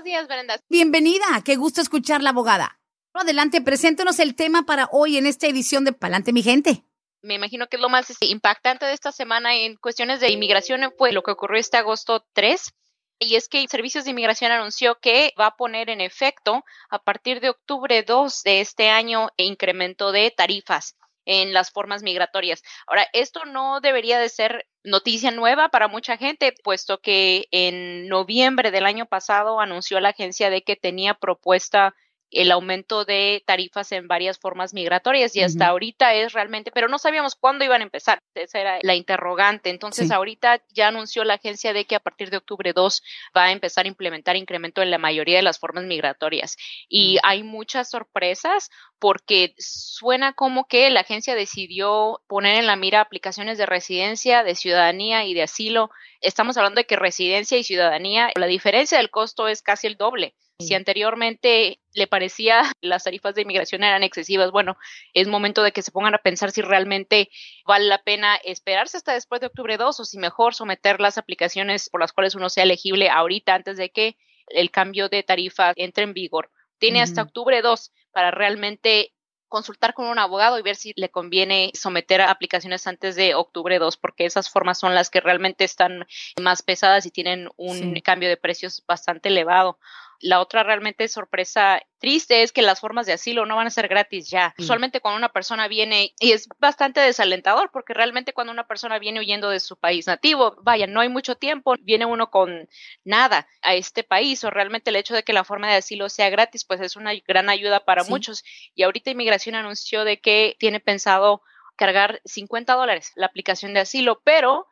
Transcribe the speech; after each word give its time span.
Buenos 0.00 0.14
días, 0.14 0.28
Brenda. 0.28 0.56
Bienvenida, 0.70 1.42
qué 1.44 1.56
gusto 1.56 1.82
escuchar 1.82 2.22
la 2.22 2.30
abogada. 2.30 2.80
Adelante, 3.12 3.60
preséntenos 3.60 4.18
el 4.18 4.34
tema 4.34 4.62
para 4.62 4.88
hoy 4.92 5.18
en 5.18 5.26
esta 5.26 5.46
edición 5.46 5.84
de 5.84 5.92
Pa'lante 5.92 6.32
mi 6.32 6.42
gente 6.42 6.84
me 7.20 7.34
imagino 7.34 7.66
que 7.66 7.76
es 7.76 7.82
lo 7.82 7.90
más 7.90 8.08
este, 8.08 8.24
impactante 8.24 8.86
de 8.86 8.94
esta 8.94 9.12
semana 9.12 9.54
en 9.54 9.76
cuestiones 9.76 10.20
de 10.20 10.30
inmigración 10.30 10.90
fue 10.96 11.12
lo 11.12 11.22
que 11.22 11.32
ocurrió 11.32 11.60
este 11.60 11.76
agosto 11.76 12.24
3 12.32 12.72
y 13.18 13.34
es 13.34 13.46
que 13.48 13.62
Servicios 13.68 14.04
de 14.04 14.12
Inmigración 14.12 14.52
anunció 14.52 14.98
que 15.02 15.34
va 15.38 15.48
a 15.48 15.56
poner 15.56 15.90
en 15.90 16.00
efecto 16.00 16.64
a 16.88 16.98
partir 16.98 17.40
de 17.40 17.50
octubre 17.50 18.02
2 18.02 18.42
de 18.42 18.62
este 18.62 18.88
año 18.88 19.28
incremento 19.36 20.12
de 20.12 20.30
tarifas 20.30 20.96
en 21.24 21.52
las 21.52 21.70
formas 21.70 22.02
migratorias. 22.02 22.62
Ahora, 22.86 23.06
esto 23.12 23.44
no 23.44 23.80
debería 23.80 24.18
de 24.18 24.28
ser 24.28 24.66
noticia 24.82 25.30
nueva 25.30 25.68
para 25.68 25.88
mucha 25.88 26.16
gente, 26.16 26.54
puesto 26.64 27.00
que 27.00 27.46
en 27.50 28.08
noviembre 28.08 28.70
del 28.70 28.86
año 28.86 29.06
pasado 29.06 29.60
anunció 29.60 30.00
la 30.00 30.10
agencia 30.10 30.50
de 30.50 30.62
que 30.62 30.76
tenía 30.76 31.14
propuesta 31.14 31.94
el 32.30 32.52
aumento 32.52 33.04
de 33.04 33.42
tarifas 33.44 33.92
en 33.92 34.08
varias 34.08 34.38
formas 34.38 34.72
migratorias 34.72 35.34
y 35.34 35.42
hasta 35.42 35.66
ahorita 35.66 36.14
es 36.14 36.32
realmente, 36.32 36.70
pero 36.70 36.88
no 36.88 36.98
sabíamos 36.98 37.34
cuándo 37.34 37.64
iban 37.64 37.80
a 37.80 37.84
empezar, 37.84 38.22
esa 38.34 38.60
era 38.60 38.78
la 38.82 38.94
interrogante. 38.94 39.70
Entonces 39.70 40.10
ahorita 40.10 40.62
ya 40.70 40.88
anunció 40.88 41.24
la 41.24 41.34
agencia 41.34 41.72
de 41.72 41.84
que 41.84 41.96
a 41.96 42.00
partir 42.00 42.30
de 42.30 42.36
octubre 42.36 42.72
2 42.72 43.02
va 43.36 43.44
a 43.44 43.52
empezar 43.52 43.84
a 43.84 43.88
implementar 43.88 44.36
incremento 44.36 44.82
en 44.82 44.90
la 44.90 44.98
mayoría 44.98 45.36
de 45.36 45.42
las 45.42 45.58
formas 45.58 45.84
migratorias 45.84 46.56
y 46.88 47.18
hay 47.22 47.42
muchas 47.42 47.90
sorpresas 47.90 48.70
porque 48.98 49.54
suena 49.58 50.34
como 50.34 50.66
que 50.66 50.90
la 50.90 51.00
agencia 51.00 51.34
decidió 51.34 52.20
poner 52.28 52.56
en 52.56 52.66
la 52.66 52.76
mira 52.76 53.00
aplicaciones 53.00 53.58
de 53.58 53.66
residencia, 53.66 54.44
de 54.44 54.54
ciudadanía 54.54 55.24
y 55.24 55.34
de 55.34 55.42
asilo. 55.42 55.90
Estamos 56.20 56.56
hablando 56.58 56.80
de 56.80 56.86
que 56.86 56.96
residencia 56.96 57.56
y 57.58 57.64
ciudadanía, 57.64 58.30
la 58.36 58.46
diferencia 58.46 58.98
del 58.98 59.10
costo 59.10 59.48
es 59.48 59.62
casi 59.62 59.86
el 59.86 59.96
doble. 59.96 60.34
Si 60.60 60.74
anteriormente 60.74 61.80
le 61.92 62.06
parecía 62.06 62.62
las 62.80 63.04
tarifas 63.04 63.34
de 63.34 63.42
inmigración 63.42 63.82
eran 63.82 64.02
excesivas, 64.02 64.50
bueno, 64.50 64.76
es 65.14 65.28
momento 65.28 65.62
de 65.62 65.72
que 65.72 65.82
se 65.82 65.92
pongan 65.92 66.14
a 66.14 66.18
pensar 66.18 66.50
si 66.50 66.62
realmente 66.62 67.30
vale 67.66 67.86
la 67.86 68.02
pena 68.02 68.36
esperarse 68.36 68.96
hasta 68.96 69.14
después 69.14 69.40
de 69.40 69.48
octubre 69.48 69.76
2 69.76 70.00
o 70.00 70.04
si 70.04 70.18
mejor 70.18 70.54
someter 70.54 71.00
las 71.00 71.18
aplicaciones 71.18 71.88
por 71.88 72.00
las 72.00 72.12
cuales 72.12 72.34
uno 72.34 72.48
sea 72.48 72.64
elegible 72.64 73.10
ahorita 73.10 73.54
antes 73.54 73.76
de 73.76 73.90
que 73.90 74.16
el 74.48 74.70
cambio 74.70 75.08
de 75.08 75.22
tarifa 75.22 75.72
entre 75.76 76.04
en 76.04 76.14
vigor. 76.14 76.50
Tiene 76.78 77.02
hasta 77.02 77.22
octubre 77.22 77.60
2 77.60 77.92
para 78.10 78.30
realmente 78.30 79.12
consultar 79.50 79.94
con 79.94 80.06
un 80.06 80.18
abogado 80.18 80.58
y 80.58 80.62
ver 80.62 80.76
si 80.76 80.94
le 80.96 81.10
conviene 81.10 81.72
someter 81.74 82.22
a 82.22 82.30
aplicaciones 82.30 82.86
antes 82.86 83.16
de 83.16 83.34
octubre 83.34 83.78
2, 83.78 83.96
porque 83.96 84.24
esas 84.24 84.48
formas 84.48 84.78
son 84.78 84.94
las 84.94 85.10
que 85.10 85.20
realmente 85.20 85.64
están 85.64 86.06
más 86.40 86.62
pesadas 86.62 87.04
y 87.04 87.10
tienen 87.10 87.50
un 87.56 87.92
cambio 88.00 88.28
de 88.28 88.36
precios 88.36 88.82
bastante 88.86 89.28
elevado. 89.28 89.78
La 90.20 90.40
otra 90.40 90.62
realmente 90.62 91.08
sorpresa 91.08 91.82
triste 91.98 92.42
es 92.42 92.52
que 92.52 92.62
las 92.62 92.80
formas 92.80 93.06
de 93.06 93.12
asilo 93.12 93.46
no 93.46 93.56
van 93.56 93.66
a 93.66 93.70
ser 93.70 93.88
gratis 93.88 94.30
ya. 94.30 94.54
Mm. 94.56 94.62
Usualmente 94.62 95.00
cuando 95.00 95.18
una 95.18 95.30
persona 95.30 95.68
viene, 95.68 96.14
y 96.18 96.32
es 96.32 96.48
bastante 96.58 97.00
desalentador, 97.00 97.70
porque 97.72 97.94
realmente 97.94 98.32
cuando 98.32 98.52
una 98.52 98.66
persona 98.66 98.98
viene 98.98 99.20
huyendo 99.20 99.50
de 99.50 99.60
su 99.60 99.76
país 99.76 100.06
nativo, 100.06 100.56
vaya, 100.62 100.86
no 100.86 101.00
hay 101.00 101.08
mucho 101.08 101.36
tiempo, 101.36 101.74
viene 101.80 102.06
uno 102.06 102.30
con 102.30 102.68
nada 103.04 103.48
a 103.62 103.74
este 103.74 104.04
país, 104.04 104.42
o 104.44 104.50
realmente 104.50 104.90
el 104.90 104.96
hecho 104.96 105.14
de 105.14 105.22
que 105.22 105.32
la 105.32 105.44
forma 105.44 105.68
de 105.68 105.76
asilo 105.76 106.08
sea 106.08 106.30
gratis, 106.30 106.64
pues 106.64 106.80
es 106.80 106.96
una 106.96 107.12
gran 107.26 107.48
ayuda 107.48 107.84
para 107.84 108.04
muchos. 108.04 108.44
Y 108.74 108.82
ahorita 108.82 109.10
Inmigración 109.10 109.54
anunció 109.54 110.04
de 110.04 110.20
que 110.20 110.56
tiene 110.58 110.80
pensado 110.80 111.42
cargar 111.76 112.20
50 112.26 112.74
dólares 112.74 113.12
la 113.14 113.26
aplicación 113.26 113.72
de 113.72 113.80
asilo, 113.80 114.20
pero 114.22 114.66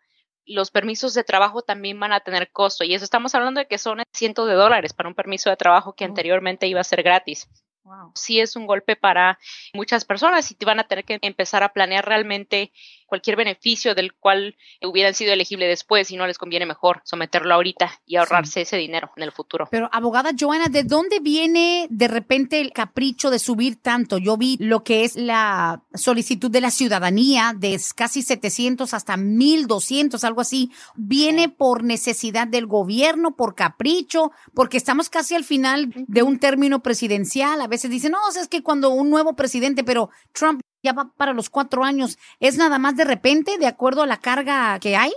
los 0.48 0.70
permisos 0.70 1.14
de 1.14 1.25
trabajo 1.25 1.62
también 1.62 2.00
van 2.00 2.12
a 2.12 2.20
tener 2.20 2.50
costo 2.50 2.84
y 2.84 2.94
eso 2.94 3.04
estamos 3.04 3.34
hablando 3.34 3.60
de 3.60 3.66
que 3.66 3.78
son 3.78 4.03
cientos 4.12 4.48
de 4.48 4.54
dólares 4.54 4.92
para 4.92 5.09
un 5.09 5.14
permiso 5.14 5.50
de 5.50 5.56
trabajo 5.56 5.94
que 5.94 6.04
anteriormente 6.04 6.66
iba 6.66 6.81
a 6.81 6.84
ser 6.84 7.03
gratis. 7.03 7.48
Sí 8.14 8.41
es 8.41 8.56
un 8.56 8.66
golpe 8.66 8.97
para 8.97 9.38
muchas 9.72 10.04
personas 10.04 10.50
y 10.50 10.54
te 10.54 10.66
van 10.66 10.81
a 10.81 10.87
tener 10.87 11.04
que 11.04 11.19
empezar 11.22 11.62
a 11.62 11.72
planear 11.72 12.04
realmente 12.04 12.72
cualquier 13.08 13.36
beneficio 13.36 13.94
del 13.94 14.12
cual 14.14 14.56
hubieran 14.82 15.14
sido 15.14 15.32
elegibles 15.32 15.69
después 15.69 16.10
y 16.10 16.16
no 16.16 16.26
les 16.26 16.38
conviene 16.38 16.66
mejor 16.66 17.00
someterlo 17.04 17.54
ahorita 17.54 17.91
y 18.06 18.16
ahorrarse 18.16 18.60
ese 18.60 18.76
dinero 18.76 19.10
en 19.16 19.24
el 19.24 19.32
futuro. 19.32 19.66
Pero 19.70 19.88
abogada 19.92 20.30
Joana, 20.38 20.69
¿de 20.69 20.84
dónde 20.84 21.19
viene 21.20 21.86
de 21.91 22.06
repente 22.06 22.60
el 22.60 22.72
capricho 22.72 23.30
de 23.30 23.38
subir 23.38 23.80
tanto? 23.80 24.19
Yo 24.19 24.36
vi 24.36 24.56
lo 24.60 24.84
que 24.84 25.04
es 25.04 25.16
la 25.16 25.82
solicitud 25.94 26.50
de 26.50 26.60
la 26.60 26.70
ciudadanía 26.70 27.54
de 27.56 27.80
casi 27.96 28.22
700 28.22 28.92
hasta 28.94 29.16
1200, 29.16 30.22
algo 30.25 30.40
así. 30.40 30.70
¿Viene 30.94 31.48
por 31.48 31.82
necesidad 31.84 32.46
del 32.46 32.66
gobierno, 32.66 33.34
por 33.36 33.54
capricho? 33.54 34.32
Porque 34.54 34.76
estamos 34.76 35.08
casi 35.08 35.34
al 35.34 35.44
final 35.44 35.92
de 35.94 36.22
un 36.22 36.38
término 36.38 36.82
presidencial. 36.82 37.60
A 37.60 37.66
veces 37.69 37.90
dicen, 37.90 38.12
no, 38.12 38.19
es 38.28 38.48
que 38.48 38.62
cuando 38.62 38.90
un 38.90 39.10
nuevo 39.10 39.34
presidente, 39.34 39.84
pero 39.84 40.10
Trump 40.32 40.60
ya 40.83 40.93
va 40.93 41.11
para 41.16 41.33
los 41.33 41.50
cuatro 41.50 41.84
años, 41.84 42.19
¿es 42.41 42.56
nada 42.56 42.78
más 42.78 42.97
de 42.97 43.05
repente, 43.05 43.59
de 43.59 43.66
acuerdo 43.66 44.03
a 44.03 44.06
la 44.06 44.19
carga 44.19 44.78
que 44.81 44.97
hay? 44.97 45.12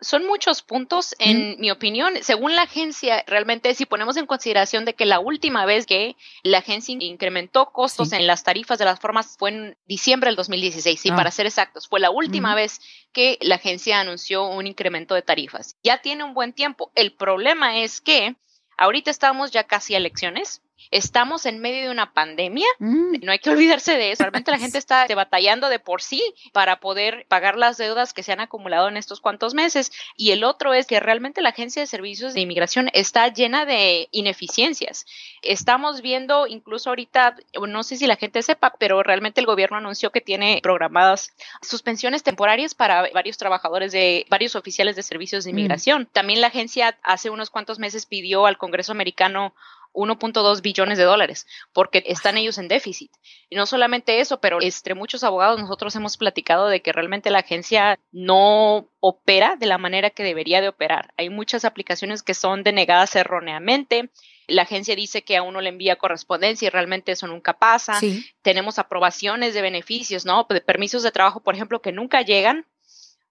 Son 0.00 0.24
muchos 0.24 0.62
puntos, 0.62 1.16
en 1.18 1.58
mi 1.58 1.72
opinión. 1.72 2.14
Según 2.22 2.54
la 2.54 2.62
agencia, 2.62 3.24
realmente, 3.26 3.74
si 3.74 3.84
ponemos 3.84 4.16
en 4.16 4.26
consideración 4.26 4.84
de 4.84 4.94
que 4.94 5.06
la 5.06 5.18
última 5.18 5.66
vez 5.66 5.86
que 5.86 6.14
la 6.44 6.58
agencia 6.58 6.96
incrementó 7.00 7.72
costos 7.72 8.12
en 8.12 8.28
las 8.28 8.44
tarifas 8.44 8.78
de 8.78 8.84
las 8.84 9.00
formas 9.00 9.34
fue 9.36 9.50
en 9.50 9.76
diciembre 9.86 10.28
del 10.28 10.36
2016, 10.36 11.04
y 11.04 11.10
ah. 11.10 11.16
para 11.16 11.32
ser 11.32 11.46
exactos, 11.46 11.88
fue 11.88 11.98
la 11.98 12.10
última 12.10 12.54
vez 12.54 12.80
que 13.12 13.38
la 13.40 13.56
agencia 13.56 13.98
anunció 13.98 14.46
un 14.46 14.68
incremento 14.68 15.16
de 15.16 15.22
tarifas. 15.22 15.76
Ya 15.82 16.00
tiene 16.00 16.22
un 16.22 16.32
buen 16.32 16.52
tiempo. 16.52 16.92
El 16.94 17.12
problema 17.12 17.78
es 17.78 18.00
que 18.00 18.36
ahorita 18.76 19.10
estamos 19.10 19.50
ya 19.50 19.64
casi 19.64 19.94
a 19.94 19.98
elecciones 19.98 20.62
Estamos 20.90 21.46
en 21.46 21.58
medio 21.58 21.82
de 21.82 21.90
una 21.90 22.12
pandemia, 22.12 22.66
mm. 22.78 23.20
no 23.22 23.32
hay 23.32 23.38
que 23.38 23.50
olvidarse 23.50 23.96
de 23.96 24.12
eso. 24.12 24.22
Realmente 24.22 24.50
la 24.50 24.58
gente 24.58 24.78
está 24.78 25.06
batallando 25.14 25.68
de 25.68 25.78
por 25.78 26.02
sí 26.02 26.22
para 26.52 26.80
poder 26.80 27.26
pagar 27.28 27.56
las 27.56 27.76
deudas 27.76 28.12
que 28.12 28.22
se 28.22 28.32
han 28.32 28.40
acumulado 28.40 28.88
en 28.88 28.96
estos 28.96 29.20
cuantos 29.20 29.54
meses. 29.54 29.92
Y 30.16 30.30
el 30.30 30.44
otro 30.44 30.74
es 30.74 30.86
que 30.86 31.00
realmente 31.00 31.42
la 31.42 31.50
Agencia 31.50 31.82
de 31.82 31.86
Servicios 31.86 32.34
de 32.34 32.40
Inmigración 32.40 32.90
está 32.92 33.28
llena 33.28 33.64
de 33.66 34.08
ineficiencias. 34.12 35.06
Estamos 35.42 36.02
viendo 36.02 36.46
incluso 36.46 36.90
ahorita, 36.90 37.36
no 37.66 37.82
sé 37.82 37.96
si 37.96 38.06
la 38.06 38.16
gente 38.16 38.42
sepa, 38.42 38.74
pero 38.78 39.02
realmente 39.02 39.40
el 39.40 39.46
gobierno 39.46 39.76
anunció 39.76 40.10
que 40.10 40.20
tiene 40.20 40.60
programadas 40.62 41.32
suspensiones 41.62 42.22
temporarias 42.22 42.74
para 42.74 43.08
varios 43.12 43.38
trabajadores 43.38 43.92
de 43.92 44.26
varios 44.28 44.56
oficiales 44.56 44.96
de 44.96 45.02
servicios 45.02 45.44
de 45.44 45.52
mm. 45.52 45.58
inmigración. 45.58 46.08
También 46.12 46.40
la 46.40 46.48
agencia 46.48 46.98
hace 47.02 47.30
unos 47.30 47.50
cuantos 47.50 47.78
meses 47.78 48.06
pidió 48.06 48.46
al 48.46 48.58
Congreso 48.58 48.92
americano 48.92 49.54
1.2 49.98 50.62
billones 50.62 50.98
de 50.98 51.04
dólares, 51.04 51.46
porque 51.72 52.04
están 52.06 52.38
ellos 52.38 52.58
en 52.58 52.68
déficit. 52.68 53.10
Y 53.50 53.56
no 53.56 53.66
solamente 53.66 54.20
eso, 54.20 54.40
pero 54.40 54.62
entre 54.62 54.94
muchos 54.94 55.24
abogados 55.24 55.60
nosotros 55.60 55.94
hemos 55.96 56.16
platicado 56.16 56.68
de 56.68 56.80
que 56.80 56.92
realmente 56.92 57.30
la 57.30 57.40
agencia 57.40 57.98
no 58.12 58.88
opera 59.00 59.56
de 59.56 59.66
la 59.66 59.78
manera 59.78 60.10
que 60.10 60.22
debería 60.22 60.60
de 60.60 60.68
operar. 60.68 61.12
Hay 61.16 61.30
muchas 61.30 61.64
aplicaciones 61.64 62.22
que 62.22 62.34
son 62.34 62.62
denegadas 62.62 63.16
erróneamente. 63.16 64.10
La 64.46 64.62
agencia 64.62 64.94
dice 64.94 65.22
que 65.22 65.36
a 65.36 65.42
uno 65.42 65.60
le 65.60 65.70
envía 65.70 65.96
correspondencia 65.96 66.66
y 66.66 66.70
realmente 66.70 67.12
eso 67.12 67.26
nunca 67.26 67.58
pasa. 67.58 68.00
Tenemos 68.42 68.78
aprobaciones 68.78 69.52
de 69.54 69.62
beneficios, 69.62 70.24
¿no? 70.24 70.46
De 70.48 70.60
permisos 70.60 71.02
de 71.02 71.10
trabajo, 71.10 71.40
por 71.40 71.54
ejemplo, 71.54 71.82
que 71.82 71.92
nunca 71.92 72.22
llegan 72.22 72.64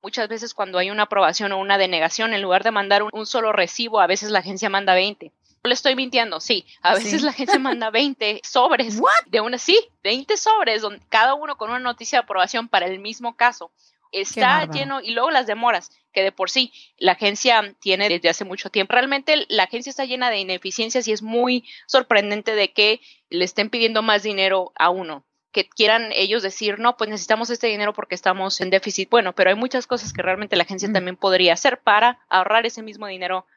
Muchas 0.03 0.29
veces 0.29 0.53
cuando 0.53 0.77
hay 0.77 0.91
una 0.91 1.03
aprobación 1.03 1.51
o 1.51 1.57
una 1.57 1.77
denegación, 1.77 2.33
en 2.33 2.41
lugar 2.41 2.63
de 2.63 2.71
mandar 2.71 3.03
un, 3.03 3.25
solo 3.25 3.51
recibo, 3.51 3.99
a 3.99 4.07
veces 4.07 4.29
la 4.29 4.39
agencia 4.39 4.69
manda 4.69 4.93
20 4.93 5.33
le 5.67 5.73
estoy 5.73 5.95
mintiendo, 5.95 6.39
sí. 6.39 6.65
A 6.81 6.95
veces 6.95 7.21
la 7.21 7.33
gente 7.33 7.59
manda 7.59 7.89
20 7.89 8.41
sobres 8.43 8.99
de 9.27 9.41
una, 9.41 9.57
sí, 9.57 9.79
20 10.03 10.37
sobres, 10.37 10.81
donde 10.81 11.05
cada 11.09 11.33
uno 11.33 11.57
con 11.57 11.69
una 11.69 11.79
noticia 11.79 12.19
de 12.19 12.23
aprobación 12.23 12.67
para 12.67 12.87
el 12.87 12.99
mismo 12.99 13.35
caso. 13.35 13.71
Está 14.13 14.65
lleno 14.67 15.01
y 15.01 15.11
luego 15.11 15.31
las 15.31 15.47
demoras, 15.47 15.91
que 16.13 16.23
de 16.23 16.31
por 16.31 16.49
sí 16.49 16.71
la 16.97 17.11
agencia 17.11 17.75
tiene 17.79 18.07
desde 18.07 18.29
hace 18.29 18.45
mucho 18.45 18.69
tiempo. 18.69 18.93
Realmente 18.93 19.45
la 19.49 19.63
agencia 19.63 19.89
está 19.89 20.05
llena 20.05 20.29
de 20.29 20.39
ineficiencias 20.39 21.07
y 21.07 21.11
es 21.11 21.21
muy 21.21 21.65
sorprendente 21.87 22.55
de 22.55 22.71
que 22.71 23.01
le 23.29 23.43
estén 23.43 23.69
pidiendo 23.69 24.01
más 24.01 24.23
dinero 24.23 24.71
a 24.75 24.89
uno 24.89 25.25
que 25.57 25.67
quieran 25.67 26.11
ellos 26.13 26.43
decir, 26.43 26.77
no, 26.77 26.97
pues 26.97 27.09
necesitamos 27.09 27.49
este 27.49 27.65
dinero 27.65 27.91
porque 27.91 28.13
estamos 28.13 28.61
en 28.61 28.69
déficit. 28.69 29.09
Bueno, 29.09 29.33
pero 29.33 29.49
hay 29.49 29.55
muchas 29.55 29.87
cosas 29.87 30.13
que 30.13 30.21
realmente 30.21 30.55
la 30.55 30.61
agencia 30.63 30.91
también 30.93 31.15
podría 31.15 31.53
hacer 31.53 31.79
para 31.79 32.19
ahorrar 32.29 32.67
ese 32.67 32.83
mismo 32.83 33.07
dinero 33.07 33.47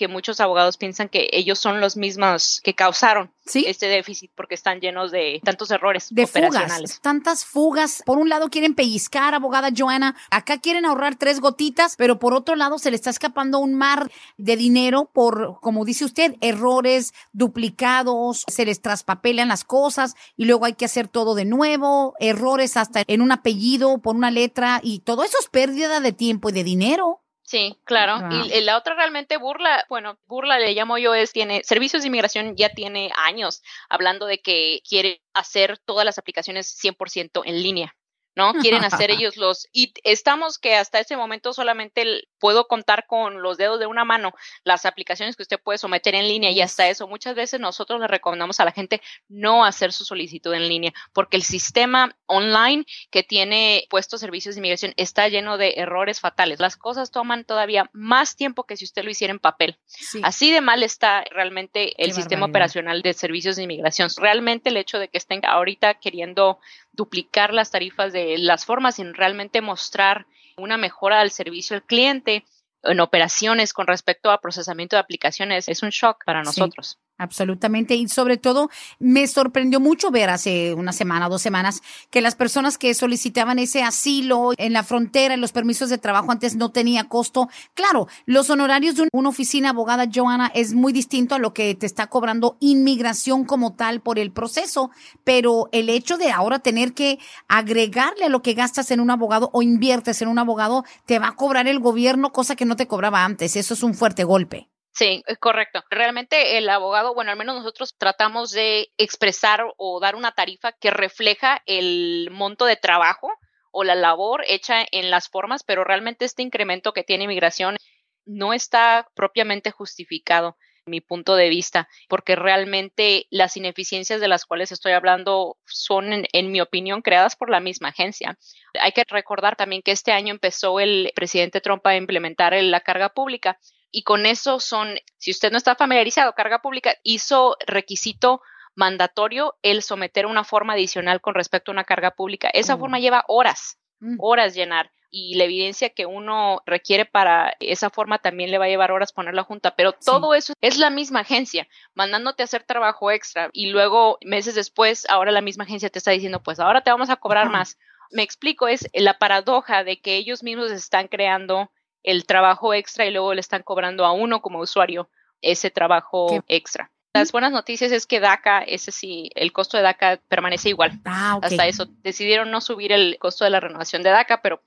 que 0.00 0.08
muchos 0.08 0.40
abogados 0.40 0.78
piensan 0.78 1.10
que 1.10 1.28
ellos 1.30 1.58
son 1.58 1.78
los 1.78 1.98
mismos 1.98 2.62
que 2.64 2.74
causaron 2.74 3.30
este 3.44 3.86
déficit 3.86 4.30
porque 4.34 4.54
están 4.54 4.80
llenos 4.80 5.10
de 5.10 5.42
tantos 5.44 5.70
errores 5.70 6.06
de 6.10 6.24
operacionales. 6.24 6.92
Fugas, 6.92 7.00
tantas 7.02 7.44
fugas. 7.44 8.02
Por 8.06 8.16
un 8.16 8.30
lado 8.30 8.48
quieren 8.48 8.74
pellizcar, 8.74 9.34
abogada 9.34 9.68
Joana, 9.76 10.16
acá 10.30 10.56
quieren 10.56 10.86
ahorrar 10.86 11.16
tres 11.16 11.40
gotitas, 11.40 11.96
pero 11.98 12.18
por 12.18 12.32
otro 12.32 12.56
lado 12.56 12.78
se 12.78 12.90
le 12.90 12.96
está 12.96 13.10
escapando 13.10 13.58
un 13.58 13.74
mar 13.74 14.10
de 14.38 14.56
dinero 14.56 15.10
por, 15.12 15.60
como 15.60 15.84
dice 15.84 16.06
usted, 16.06 16.36
errores 16.40 17.12
duplicados, 17.34 18.44
se 18.48 18.64
les 18.64 18.80
traspapelan 18.80 19.48
las 19.48 19.64
cosas 19.64 20.14
y 20.34 20.46
luego 20.46 20.64
hay 20.64 20.76
que 20.76 20.86
hacer 20.86 21.08
todo 21.08 21.34
de 21.34 21.44
nuevo, 21.44 22.14
errores 22.20 22.78
hasta 22.78 23.02
en 23.06 23.20
un 23.20 23.32
apellido 23.32 23.98
por 23.98 24.16
una 24.16 24.30
letra 24.30 24.80
y 24.82 25.00
todo 25.00 25.24
eso 25.24 25.36
es 25.38 25.50
pérdida 25.50 26.00
de 26.00 26.14
tiempo 26.14 26.48
y 26.48 26.52
de 26.52 26.64
dinero. 26.64 27.20
Sí, 27.50 27.76
claro. 27.82 28.28
Y 28.30 28.60
la 28.60 28.76
otra 28.76 28.94
realmente 28.94 29.36
burla, 29.36 29.84
bueno, 29.88 30.20
burla 30.26 30.60
le 30.60 30.72
llamo 30.72 30.98
yo 30.98 31.14
es, 31.14 31.32
tiene, 31.32 31.62
Servicios 31.64 32.02
de 32.02 32.06
Inmigración 32.06 32.54
ya 32.54 32.68
tiene 32.68 33.10
años 33.16 33.60
hablando 33.88 34.26
de 34.26 34.38
que 34.38 34.82
quiere 34.88 35.20
hacer 35.34 35.76
todas 35.78 36.04
las 36.04 36.16
aplicaciones 36.16 36.78
100% 36.80 37.42
en 37.44 37.60
línea. 37.60 37.96
¿no? 38.36 38.54
Quieren 38.54 38.84
hacer 38.84 39.10
ellos 39.10 39.36
los... 39.36 39.66
Y 39.72 39.92
estamos 40.04 40.60
que 40.60 40.76
hasta 40.76 41.00
ese 41.00 41.16
momento 41.16 41.52
solamente 41.52 42.28
puedo 42.40 42.66
contar 42.66 43.06
con 43.06 43.42
los 43.42 43.56
dedos 43.58 43.78
de 43.78 43.86
una 43.86 44.04
mano 44.04 44.32
las 44.64 44.86
aplicaciones 44.86 45.36
que 45.36 45.42
usted 45.42 45.60
puede 45.60 45.78
someter 45.78 46.14
en 46.14 46.26
línea 46.26 46.50
y 46.50 46.60
hasta 46.60 46.88
eso 46.88 47.06
muchas 47.06 47.34
veces 47.34 47.60
nosotros 47.60 48.00
le 48.00 48.08
recomendamos 48.08 48.58
a 48.58 48.64
la 48.64 48.72
gente 48.72 49.00
no 49.28 49.64
hacer 49.64 49.92
su 49.92 50.04
solicitud 50.04 50.52
en 50.54 50.68
línea 50.68 50.92
porque 51.12 51.36
el 51.36 51.42
sistema 51.42 52.16
online 52.26 52.84
que 53.10 53.22
tiene 53.22 53.86
puestos 53.90 54.20
servicios 54.20 54.54
de 54.54 54.60
inmigración 54.60 54.92
está 54.96 55.28
lleno 55.28 55.58
de 55.58 55.74
errores 55.76 56.20
fatales. 56.20 56.60
Las 56.60 56.76
cosas 56.76 57.10
toman 57.10 57.44
todavía 57.44 57.90
más 57.92 58.36
tiempo 58.36 58.64
que 58.64 58.76
si 58.76 58.84
usted 58.84 59.04
lo 59.04 59.10
hiciera 59.10 59.32
en 59.32 59.38
papel. 59.38 59.78
Así 60.22 60.50
de 60.50 60.60
mal 60.60 60.82
está 60.82 61.24
realmente 61.30 62.02
el 62.02 62.12
sistema 62.12 62.46
operacional 62.46 63.02
de 63.02 63.12
servicios 63.12 63.56
de 63.56 63.64
inmigración. 63.64 64.08
Realmente 64.16 64.70
el 64.70 64.76
hecho 64.76 64.98
de 64.98 65.08
que 65.08 65.18
estén 65.18 65.44
ahorita 65.44 65.94
queriendo 65.94 66.58
duplicar 66.92 67.52
las 67.52 67.70
tarifas 67.70 68.12
de 68.12 68.38
las 68.38 68.64
formas 68.64 68.98
y 68.98 69.04
realmente 69.04 69.60
mostrar 69.60 70.26
una 70.60 70.76
mejora 70.76 71.20
al 71.20 71.30
servicio 71.30 71.76
al 71.76 71.84
cliente 71.84 72.44
en 72.82 73.00
operaciones 73.00 73.72
con 73.72 73.86
respecto 73.86 74.30
a 74.30 74.40
procesamiento 74.40 74.96
de 74.96 75.00
aplicaciones 75.00 75.68
es 75.68 75.82
un 75.82 75.90
shock 75.90 76.24
para 76.24 76.42
nosotros. 76.42 76.98
Absolutamente. 77.20 77.94
Y 77.96 78.08
sobre 78.08 78.38
todo, 78.38 78.70
me 78.98 79.26
sorprendió 79.26 79.78
mucho 79.78 80.10
ver 80.10 80.30
hace 80.30 80.72
una 80.72 80.92
semana, 80.92 81.28
dos 81.28 81.42
semanas, 81.42 81.82
que 82.10 82.22
las 82.22 82.34
personas 82.34 82.78
que 82.78 82.94
solicitaban 82.94 83.58
ese 83.58 83.82
asilo 83.82 84.52
en 84.56 84.72
la 84.72 84.82
frontera, 84.84 85.34
en 85.34 85.42
los 85.42 85.52
permisos 85.52 85.90
de 85.90 85.98
trabajo 85.98 86.32
antes 86.32 86.56
no 86.56 86.70
tenía 86.70 87.08
costo. 87.08 87.50
Claro, 87.74 88.08
los 88.24 88.48
honorarios 88.48 88.94
de 88.94 89.06
una 89.12 89.28
oficina 89.28 89.68
abogada, 89.68 90.08
Joana, 90.12 90.50
es 90.54 90.72
muy 90.72 90.94
distinto 90.94 91.34
a 91.34 91.38
lo 91.38 91.52
que 91.52 91.74
te 91.74 91.84
está 91.84 92.06
cobrando 92.06 92.56
inmigración 92.58 93.44
como 93.44 93.74
tal 93.74 94.00
por 94.00 94.18
el 94.18 94.32
proceso. 94.32 94.90
Pero 95.22 95.68
el 95.72 95.90
hecho 95.90 96.16
de 96.16 96.30
ahora 96.30 96.60
tener 96.60 96.94
que 96.94 97.18
agregarle 97.48 98.24
a 98.24 98.30
lo 98.30 98.40
que 98.40 98.54
gastas 98.54 98.90
en 98.92 99.00
un 99.00 99.10
abogado 99.10 99.50
o 99.52 99.60
inviertes 99.60 100.22
en 100.22 100.28
un 100.28 100.38
abogado, 100.38 100.84
te 101.04 101.18
va 101.18 101.28
a 101.28 101.36
cobrar 101.36 101.68
el 101.68 101.80
gobierno, 101.80 102.32
cosa 102.32 102.56
que 102.56 102.64
no 102.64 102.76
te 102.76 102.86
cobraba 102.86 103.26
antes. 103.26 103.56
Eso 103.56 103.74
es 103.74 103.82
un 103.82 103.92
fuerte 103.92 104.24
golpe. 104.24 104.70
Sí, 105.00 105.24
correcto. 105.40 105.82
Realmente 105.88 106.58
el 106.58 106.68
abogado, 106.68 107.14
bueno, 107.14 107.30
al 107.30 107.38
menos 107.38 107.56
nosotros 107.56 107.96
tratamos 107.96 108.50
de 108.50 108.92
expresar 108.98 109.64
o 109.78 109.98
dar 109.98 110.14
una 110.14 110.32
tarifa 110.32 110.72
que 110.72 110.90
refleja 110.90 111.62
el 111.64 112.28
monto 112.30 112.66
de 112.66 112.76
trabajo 112.76 113.32
o 113.72 113.82
la 113.82 113.94
labor 113.94 114.44
hecha 114.46 114.84
en 114.92 115.10
las 115.10 115.30
formas, 115.30 115.64
pero 115.64 115.84
realmente 115.84 116.26
este 116.26 116.42
incremento 116.42 116.92
que 116.92 117.02
tiene 117.02 117.24
inmigración 117.24 117.78
no 118.26 118.52
está 118.52 119.08
propiamente 119.14 119.70
justificado 119.70 120.58
mi 120.84 121.00
punto 121.00 121.34
de 121.34 121.48
vista, 121.48 121.88
porque 122.06 122.36
realmente 122.36 123.26
las 123.30 123.56
ineficiencias 123.56 124.20
de 124.20 124.28
las 124.28 124.44
cuales 124.44 124.70
estoy 124.70 124.92
hablando 124.92 125.56
son, 125.64 126.26
en, 126.30 126.52
mi 126.52 126.60
opinión, 126.60 127.00
creadas 127.00 127.36
por 127.36 127.48
la 127.48 127.60
misma 127.60 127.88
agencia. 127.88 128.36
Hay 128.78 128.92
que 128.92 129.04
recordar 129.08 129.56
también 129.56 129.80
que 129.80 129.92
este 129.92 130.12
año 130.12 130.34
empezó 130.34 130.78
el 130.78 131.10
presidente 131.14 131.62
Trump 131.62 131.86
a 131.86 131.96
implementar 131.96 132.52
la 132.52 132.80
carga 132.82 133.08
pública 133.08 133.58
y 133.90 134.02
con 134.02 134.26
eso 134.26 134.60
son, 134.60 134.98
si 135.18 135.30
usted 135.30 135.50
no 135.50 135.58
está 135.58 135.74
familiarizado, 135.74 136.34
carga 136.34 136.62
pública 136.62 136.94
hizo 137.02 137.56
requisito 137.66 138.40
mandatorio 138.74 139.56
el 139.62 139.82
someter 139.82 140.26
una 140.26 140.44
forma 140.44 140.74
adicional 140.74 141.20
con 141.20 141.34
respecto 141.34 141.70
a 141.70 141.74
una 141.74 141.84
carga 141.84 142.12
pública. 142.12 142.50
Esa 142.52 142.76
forma 142.76 142.98
mm. 142.98 143.00
lleva 143.00 143.24
horas, 143.28 143.78
mm. 144.00 144.16
horas 144.18 144.54
llenar 144.54 144.90
y 145.10 145.34
la 145.34 145.44
evidencia 145.44 145.90
que 145.90 146.06
uno 146.06 146.62
requiere 146.66 147.04
para 147.04 147.54
esa 147.58 147.90
forma 147.90 148.18
también 148.18 148.50
le 148.50 148.58
va 148.58 148.66
a 148.66 148.68
llevar 148.68 148.92
horas 148.92 149.12
ponerla 149.12 149.42
junta, 149.42 149.74
pero 149.74 149.92
todo 149.92 150.34
eso 150.34 150.54
es 150.60 150.78
la 150.78 150.90
misma 150.90 151.20
agencia 151.20 151.66
mandándote 151.94 152.42
a 152.42 152.44
hacer 152.44 152.62
trabajo 152.62 153.10
extra 153.10 153.50
y 153.52 153.66
luego 153.66 154.18
meses 154.22 154.54
después 154.54 155.08
ahora 155.10 155.32
la 155.32 155.40
misma 155.40 155.64
agencia 155.64 155.90
te 155.90 155.98
está 155.98 156.12
diciendo 156.12 156.42
pues 156.42 156.60
ahora 156.60 156.82
te 156.82 156.90
vamos 156.90 157.10
a 157.10 157.16
cobrar 157.16 157.50
más. 157.50 157.76
Me 158.12 158.22
explico, 158.22 158.66
es 158.66 158.88
la 158.92 159.18
paradoja 159.18 159.84
de 159.84 160.00
que 160.00 160.16
ellos 160.16 160.42
mismos 160.42 160.70
están 160.72 161.06
creando 161.08 161.70
el 162.02 162.26
trabajo 162.26 162.74
extra 162.74 163.06
y 163.06 163.10
luego 163.10 163.34
le 163.34 163.40
están 163.40 163.62
cobrando 163.62 164.04
a 164.04 164.12
uno 164.12 164.40
como 164.40 164.60
usuario 164.60 165.08
ese 165.42 165.70
trabajo 165.70 166.42
extra. 166.48 166.90
Las 167.12 167.32
buenas 167.32 167.50
noticias 167.50 167.90
es 167.90 168.06
que 168.06 168.20
DACA, 168.20 168.60
ese 168.60 168.92
sí, 168.92 169.30
el 169.34 169.52
costo 169.52 169.76
de 169.76 169.82
DACA 169.82 170.20
permanece 170.28 170.68
igual. 170.68 171.00
Ah, 171.04 171.38
Hasta 171.42 171.66
eso, 171.66 171.86
decidieron 172.02 172.50
no 172.52 172.60
subir 172.60 172.92
el 172.92 173.18
costo 173.18 173.44
de 173.44 173.50
la 173.50 173.58
renovación 173.58 174.02
de 174.02 174.10
DACA, 174.10 174.42
pero 174.42 174.62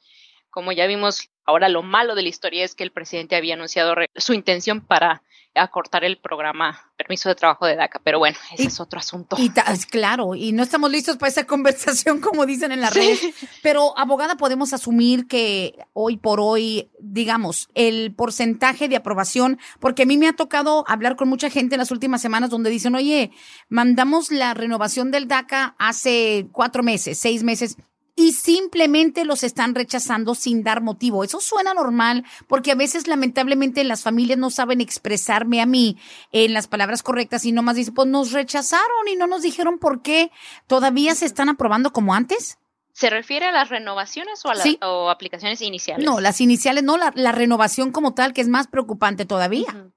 como 0.50 0.71
ya 0.71 0.85
vimos, 0.85 1.30
ahora 1.45 1.69
lo 1.69 1.83
malo 1.83 2.15
de 2.15 2.21
la 2.21 2.30
historia 2.30 2.65
es 2.65 2.75
que 2.75 2.83
el 2.83 2.91
presidente 2.91 3.36
había 3.36 3.53
anunciado 3.53 3.95
su 4.15 4.33
intención 4.33 4.81
para 4.81 5.24
acortar 5.56 6.03
el 6.03 6.18
programa 6.18 6.91
permiso 7.03 7.29
de 7.29 7.35
trabajo 7.35 7.65
de 7.65 7.75
DACA, 7.75 8.01
pero 8.03 8.19
bueno, 8.19 8.38
ese 8.53 8.67
es 8.67 8.79
otro 8.79 9.00
asunto. 9.00 9.35
Y 9.38 9.50
claro, 9.89 10.35
y 10.35 10.53
no 10.53 10.63
estamos 10.63 10.89
listos 10.89 11.17
para 11.17 11.29
esa 11.29 11.45
conversación 11.47 12.21
como 12.21 12.45
dicen 12.45 12.71
en 12.71 12.81
la 12.81 12.89
red, 12.89 13.17
pero 13.61 13.97
abogada 13.97 14.38
podemos 14.38 14.73
asumir 14.73 15.27
que 15.27 15.75
hoy 15.94 16.17
por 16.17 16.39
hoy, 16.39 16.89
digamos, 17.00 17.69
el 17.75 18.13
porcentaje 18.15 18.88
de 18.88 18.95
aprobación, 18.95 19.59
porque 19.79 20.03
a 20.03 20.05
mí 20.05 20.17
me 20.17 20.27
ha 20.27 20.33
tocado 20.33 20.85
hablar 20.88 21.15
con 21.15 21.27
mucha 21.27 21.50
gente 21.50 21.75
en 21.75 21.79
las 21.79 21.91
últimas 21.91 22.21
semanas 22.21 22.50
donde 22.50 22.69
dicen, 22.69 22.95
oye, 22.95 23.31
mandamos 23.67 24.31
la 24.31 24.53
renovación 24.53 25.11
del 25.11 25.27
DACA 25.27 25.75
hace 25.77 26.47
cuatro 26.51 26.83
meses, 26.83 27.19
seis 27.19 27.44
meses, 27.44 27.77
y 28.15 28.33
simplemente 28.33 29.25
los 29.25 29.44
están 29.44 29.74
rechazando 29.74 30.36
sin 30.36 30.63
dar 30.63 30.81
motivo. 30.81 31.24
Eso 31.24 31.39
suena 31.39 31.74
normal 31.74 32.25
porque 32.48 32.71
a 32.71 32.75
veces 32.75 33.07
lamentablemente 33.07 33.83
las 33.83 34.04
familias 34.04 34.38
no 34.38 34.50
saben 34.50 34.81
expresarme 34.81 35.62
a 35.62 35.65
mí 35.65 35.98
en 36.31 36.54
las 36.54 36.68
palabras 36.68 37.01
correctas 37.04 37.45
y 37.45 37.51
nomás 37.51 37.75
dicen, 37.75 37.94
pues 37.94 38.08
nos 38.08 38.32
rechazaron 38.32 39.08
y 39.12 39.15
no 39.15 39.27
nos 39.27 39.41
dijeron 39.41 39.79
por 39.79 40.01
qué. 40.01 40.32
¿Todavía 40.67 41.15
se 41.15 41.25
están 41.25 41.50
aprobando 41.50 41.91
como 41.91 42.13
antes? 42.13 42.58
¿Se 42.93 43.10
refiere 43.10 43.48
a 43.48 43.51
las 43.51 43.70
renovaciones 43.70 44.46
o 44.46 44.50
a 44.50 44.55
las 44.55 44.67
aplicaciones 45.10 45.62
iniciales? 45.62 46.05
No, 46.05 46.20
las 46.20 46.39
iniciales 46.41 46.84
no, 46.84 46.98
la, 46.98 47.32
renovación 47.32 47.91
como 47.91 48.13
tal, 48.13 48.34
que 48.34 48.41
es 48.41 48.48
más 48.48 48.67
preocupante 48.67 49.25
todavía. 49.25 49.89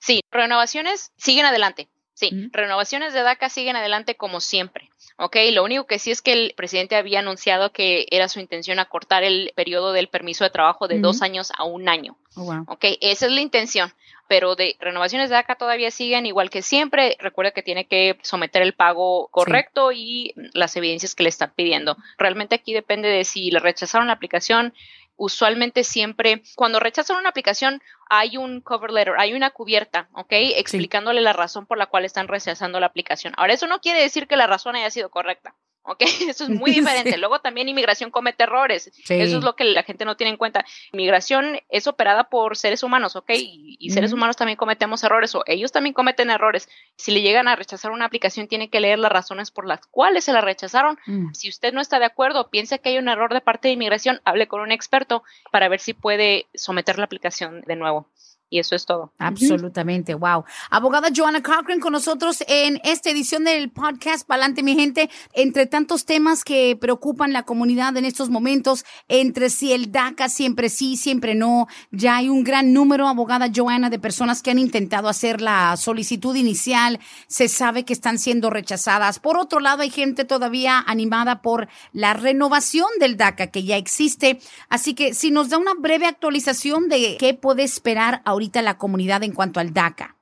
Sí, 0.00 0.20
renovaciones 0.30 1.12
siguen 1.16 1.46
adelante. 1.46 1.88
Sí, 2.12 2.30
renovaciones 2.52 3.14
de 3.14 3.22
DACA 3.22 3.48
siguen 3.48 3.76
adelante 3.76 4.16
como 4.16 4.40
siempre. 4.40 4.90
Ok, 5.18 5.36
lo 5.52 5.64
único 5.64 5.86
que 5.86 5.98
sí 5.98 6.10
es 6.10 6.20
que 6.20 6.32
el 6.32 6.54
presidente 6.56 6.94
había 6.94 7.20
anunciado 7.20 7.72
que 7.72 8.06
era 8.10 8.28
su 8.28 8.38
intención 8.38 8.78
acortar 8.78 9.24
el 9.24 9.50
periodo 9.54 9.92
del 9.92 10.08
permiso 10.08 10.44
de 10.44 10.50
trabajo 10.50 10.88
de 10.88 10.98
dos 10.98 11.22
años 11.22 11.52
a 11.56 11.64
un 11.64 11.88
año. 11.88 12.16
Oh, 12.34 12.54
ok, 12.66 12.84
esa 13.00 13.26
es 13.26 13.32
la 13.32 13.40
intención. 13.40 13.92
Pero 14.28 14.56
de 14.56 14.76
renovaciones 14.78 15.30
de 15.30 15.36
DACA 15.36 15.54
todavía 15.54 15.90
siguen 15.90 16.26
igual 16.26 16.50
que 16.50 16.60
siempre. 16.60 17.16
Recuerda 17.20 17.52
que 17.52 17.62
tiene 17.62 17.86
que 17.86 18.18
someter 18.22 18.60
el 18.60 18.74
pago 18.74 19.28
correcto 19.28 19.92
y 19.92 20.34
las 20.52 20.76
evidencias 20.76 21.14
que 21.14 21.22
le 21.22 21.28
están 21.28 21.52
pidiendo. 21.54 21.96
Realmente 22.18 22.56
aquí 22.56 22.74
depende 22.74 23.08
de 23.08 23.24
si 23.24 23.50
le 23.50 23.60
rechazaron 23.60 24.08
la 24.08 24.14
aplicación 24.14 24.74
usualmente 25.16 25.84
siempre, 25.84 26.42
cuando 26.54 26.80
rechazan 26.80 27.18
una 27.18 27.30
aplicación, 27.30 27.82
hay 28.08 28.36
un 28.36 28.60
cover 28.60 28.92
letter, 28.92 29.14
hay 29.18 29.32
una 29.34 29.50
cubierta, 29.50 30.08
¿ok? 30.12 30.28
Explicándole 30.30 31.20
la 31.20 31.32
razón 31.32 31.66
por 31.66 31.78
la 31.78 31.86
cual 31.86 32.04
están 32.04 32.28
rechazando 32.28 32.80
la 32.80 32.86
aplicación. 32.86 33.34
Ahora, 33.36 33.54
eso 33.54 33.66
no 33.66 33.80
quiere 33.80 34.00
decir 34.00 34.28
que 34.28 34.36
la 34.36 34.46
razón 34.46 34.76
haya 34.76 34.90
sido 34.90 35.10
correcta. 35.10 35.54
¿Ok? 35.86 36.02
Eso 36.28 36.44
es 36.44 36.50
muy 36.50 36.70
diferente. 36.72 37.16
Luego 37.16 37.40
también 37.40 37.68
inmigración 37.68 38.10
comete 38.10 38.44
errores. 38.44 38.92
Eso 39.08 39.38
es 39.38 39.44
lo 39.44 39.56
que 39.56 39.64
la 39.64 39.82
gente 39.82 40.04
no 40.04 40.16
tiene 40.16 40.32
en 40.32 40.36
cuenta. 40.36 40.64
Inmigración 40.92 41.60
es 41.68 41.86
operada 41.86 42.24
por 42.24 42.56
seres 42.56 42.82
humanos, 42.82 43.16
¿ok? 43.16 43.30
Y, 43.30 43.90
seres 43.90 44.12
humanos 44.12 44.36
también 44.36 44.56
cometemos 44.56 45.02
errores 45.04 45.34
o 45.34 45.42
ellos 45.46 45.72
también 45.72 45.94
cometen 45.94 46.28
errores. 46.28 46.68
Si 46.96 47.12
le 47.12 47.22
llegan 47.22 47.48
a 47.48 47.56
rechazar 47.56 47.92
una 47.92 48.04
aplicación, 48.04 48.48
tiene 48.48 48.68
que 48.68 48.80
leer 48.80 48.98
las 48.98 49.12
razones 49.12 49.50
por 49.50 49.66
las 49.66 49.86
cuales 49.86 50.24
se 50.24 50.32
la 50.32 50.40
rechazaron. 50.40 50.98
Mm. 51.06 51.32
Si 51.32 51.48
usted 51.48 51.72
no 51.72 51.80
está 51.80 51.98
de 51.98 52.04
acuerdo, 52.04 52.50
piensa 52.50 52.78
que 52.78 52.90
hay 52.90 52.98
un 52.98 53.08
error 53.08 53.32
de 53.32 53.40
parte 53.40 53.68
de 53.68 53.74
inmigración, 53.74 54.20
hable 54.24 54.48
con 54.48 54.60
un 54.60 54.72
experto 54.72 55.22
para 55.50 55.68
ver 55.68 55.80
si 55.80 55.94
puede 55.94 56.46
someter 56.54 56.98
la 56.98 57.04
aplicación 57.04 57.62
de 57.62 57.76
nuevo. 57.76 58.08
Y 58.48 58.60
eso 58.60 58.76
es 58.76 58.86
todo. 58.86 59.12
Absolutamente, 59.18 60.14
wow. 60.14 60.44
Abogada 60.70 61.08
Joanna 61.14 61.42
Cochran 61.42 61.80
con 61.80 61.92
nosotros 61.92 62.44
en 62.46 62.80
esta 62.84 63.10
edición 63.10 63.42
del 63.42 63.70
podcast 63.70 64.24
Palante, 64.24 64.62
mi 64.62 64.76
gente. 64.76 65.10
Entre 65.32 65.66
tantos 65.66 66.04
temas 66.04 66.44
que 66.44 66.76
preocupan 66.80 67.32
la 67.32 67.42
comunidad 67.42 67.96
en 67.96 68.04
estos 68.04 68.30
momentos, 68.30 68.84
entre 69.08 69.50
si 69.50 69.72
el 69.72 69.90
DACA 69.90 70.28
siempre 70.28 70.68
sí, 70.68 70.96
siempre 70.96 71.34
no, 71.34 71.66
ya 71.90 72.16
hay 72.16 72.28
un 72.28 72.44
gran 72.44 72.72
número, 72.72 73.08
abogada 73.08 73.50
Joanna, 73.52 73.90
de 73.90 73.98
personas 73.98 74.42
que 74.42 74.52
han 74.52 74.60
intentado 74.60 75.08
hacer 75.08 75.40
la 75.40 75.76
solicitud 75.76 76.36
inicial. 76.36 77.00
Se 77.26 77.48
sabe 77.48 77.84
que 77.84 77.92
están 77.92 78.20
siendo 78.20 78.50
rechazadas. 78.50 79.18
Por 79.18 79.38
otro 79.38 79.58
lado, 79.58 79.82
hay 79.82 79.90
gente 79.90 80.24
todavía 80.24 80.84
animada 80.86 81.42
por 81.42 81.66
la 81.92 82.14
renovación 82.14 82.86
del 83.00 83.16
DACA 83.16 83.48
que 83.48 83.64
ya 83.64 83.76
existe. 83.76 84.38
Así 84.68 84.94
que 84.94 85.14
si 85.14 85.32
nos 85.32 85.48
da 85.48 85.58
una 85.58 85.74
breve 85.74 86.06
actualización 86.06 86.88
de 86.88 87.16
qué 87.18 87.34
puede 87.34 87.64
esperar 87.64 88.22
a 88.24 88.35
ahorita 88.36 88.60
la 88.60 88.76
comunidad 88.76 89.22
en 89.22 89.32
cuanto 89.32 89.60
al 89.60 89.72
DACA? 89.72 90.16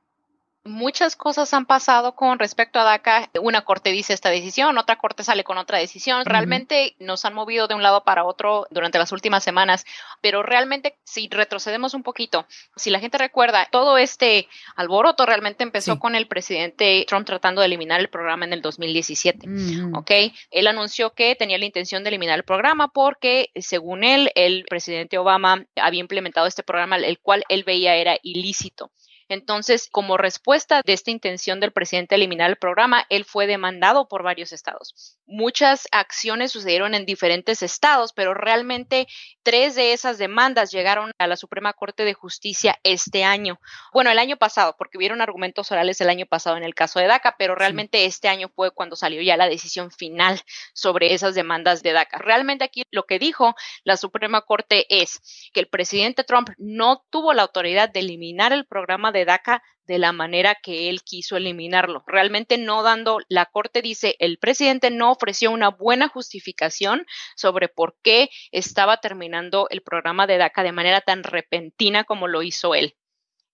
Muchas 0.67 1.15
cosas 1.15 1.53
han 1.53 1.67
pasado 1.67 2.15
con 2.15 2.39
respecto 2.39 2.79
a 2.79 2.85
DACA. 2.85 3.29
Una 3.43 3.67
corte 3.67 3.91
dice 3.91 4.15
esta 4.15 4.31
decisión, 4.31 4.79
otra 4.79 4.97
corte 4.97 5.23
sale 5.23 5.45
con 5.45 5.59
otra 5.59 5.77
decisión. 5.77 6.25
Realmente 6.25 6.97
nos 6.99 7.27
han 7.27 7.35
movido 7.35 7.69
de 7.69 7.75
un 7.75 7.83
lado 7.83 8.03
para 8.03 8.25
otro 8.25 8.67
durante 8.71 8.99
las 8.99 9.13
últimas 9.13 9.45
semanas, 9.45 9.85
pero 10.23 10.43
realmente 10.43 10.97
si 11.05 11.29
retrocedemos 11.31 11.93
un 11.93 12.03
poquito, 12.03 12.47
si 12.77 12.89
la 12.89 12.99
gente 12.99 13.19
recuerda, 13.19 13.69
todo 13.71 13.99
este 13.99 14.49
alboroto 14.75 15.27
realmente 15.27 15.65
empezó 15.65 15.99
con 15.99 16.15
el 16.15 16.27
presidente 16.29 17.05
Trump 17.07 17.27
tratando 17.27 17.61
de 17.61 17.67
eliminar 17.67 18.01
el 18.01 18.09
programa 18.09 18.47
en 18.47 18.55
el 18.55 18.63
2017. 18.63 19.47
¿Ok? 19.93 20.11
Él 20.51 20.67
anunció 20.67 21.13
que 21.13 21.37
tenía 21.37 21.59
la 21.59 21.67
intención 21.67 22.05
de 22.05 22.09
eliminar 22.09 22.39
el 22.39 22.45
programa 22.45 22.89
porque, 22.89 23.51
según 23.57 24.03
él, 24.03 24.31
el 24.35 24.65
presidente 24.67 25.19
Obama 25.19 25.67
había 25.77 26.01
implementado 26.01 26.47
este 26.47 26.63
programa, 26.63 26.97
el 26.97 27.19
cual 27.19 27.45
él 27.51 27.65
veía 27.65 27.97
era 27.97 28.17
ilícito. 28.23 28.91
Entonces, 29.29 29.89
como 29.91 30.17
respuesta 30.17 30.83
de 30.85 30.93
esta 30.93 31.11
intención 31.11 31.61
del 31.61 31.73
presidente 31.73 32.15
de 32.15 32.17
eliminar 32.17 32.51
el 32.51 32.57
programa, 32.57 33.07
él 33.09 33.25
fue 33.25 33.47
demandado 33.47 34.09
por 34.09 34.23
varios 34.23 34.53
estados. 34.53 35.19
Muchas 35.27 35.89
acciones 35.91 36.53
sucedieron 36.53 36.95
en 36.95 37.07
diferentes 37.07 37.63
estados, 37.63 38.13
pero 38.13 38.35
realmente 38.35 39.07
tres 39.43 39.75
de 39.75 39.93
esas 39.93 40.19
demandas 40.19 40.71
llegaron 40.71 41.13
a 41.19 41.27
la 41.27 41.37
Suprema 41.37 41.73
Corte 41.73 42.05
de 42.05 42.15
Justicia 42.15 42.79
este 42.83 43.25
año. 43.25 43.59
Bueno, 43.93 44.11
el 44.11 44.19
año 44.19 44.37
pasado, 44.37 44.75
porque 44.77 44.99
hubieron 44.99 45.21
argumentos 45.21 45.71
orales 45.73 46.01
el 46.01 46.11
año 46.11 46.27
pasado 46.27 46.57
en 46.57 46.65
el 46.65 46.75
caso 46.75 47.01
de 47.01 47.07
DACA, 47.07 47.37
pero 47.39 47.55
realmente 47.55 48.05
este 48.05 48.29
año 48.29 48.51
fue 48.55 48.71
cuando 48.71 48.97
salió 48.97 49.23
ya 49.23 49.37
la 49.37 49.49
decisión 49.49 49.91
final 49.91 50.41
sobre 50.75 51.15
esas 51.15 51.35
demandas 51.35 51.83
de 51.83 51.93
DACA. 51.93 52.19
Realmente 52.19 52.65
aquí 52.65 52.83
lo 52.91 53.05
que 53.05 53.19
dijo 53.19 53.55
la 53.85 53.97
Suprema 53.97 54.43
Corte 54.43 54.87
es 54.89 55.51
que 55.53 55.61
el 55.61 55.69
presidente 55.69 56.25
Trump 56.25 56.51
no 56.59 57.03
tuvo 57.11 57.33
la 57.33 57.43
autoridad 57.43 57.89
de 57.89 58.01
eliminar 58.01 58.53
el 58.53 58.67
programa 58.67 59.13
de 59.15 59.25
DACA 59.25 59.63
de 59.87 59.99
la 59.99 60.13
manera 60.13 60.55
que 60.55 60.91
él 60.91 61.03
quiso 61.03 61.37
eliminarlo. 61.37 62.05
Realmente 62.07 62.59
no 62.59 62.83
dando, 62.83 63.21
la 63.29 63.47
Corte 63.47 63.81
dice, 63.81 64.17
el 64.19 64.39
presidente 64.39 64.91
no 64.91 65.11
ofreció 65.11 65.51
una 65.51 65.71
buena 65.71 66.09
justificación 66.09 67.07
sobre 67.37 67.69
por 67.69 67.97
qué 68.03 68.29
estaba 68.53 68.99
terminando 68.99 69.69
el 69.71 69.83
programa 69.83 70.27
de 70.27 70.39
DACA 70.39 70.63
de 70.63 70.73
manera 70.73 71.01
tan 71.01 71.23
repentina 71.23 72.05
como 72.05 72.29
lo 72.29 72.43
hizo 72.43 72.75
él. 72.75 72.97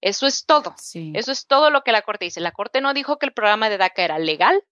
Eso 0.01 0.27
es 0.27 0.47
todo. 0.47 0.75
Eso 1.15 1.33
es 1.33 1.47
todo 1.47 1.71
lo 1.71 1.83
que 1.83 1.93
la 1.93 2.03
Corte 2.03 2.25
dice. 2.25 2.41
La 2.41 2.53
Corte 2.53 2.81
no 2.81 2.95
dijo 2.95 3.19
que 3.19 3.27
el 3.27 3.33
programa 3.33 3.69
de 3.69 3.79
DACA 3.79 4.05
era 4.05 4.19
legal, 4.19 4.63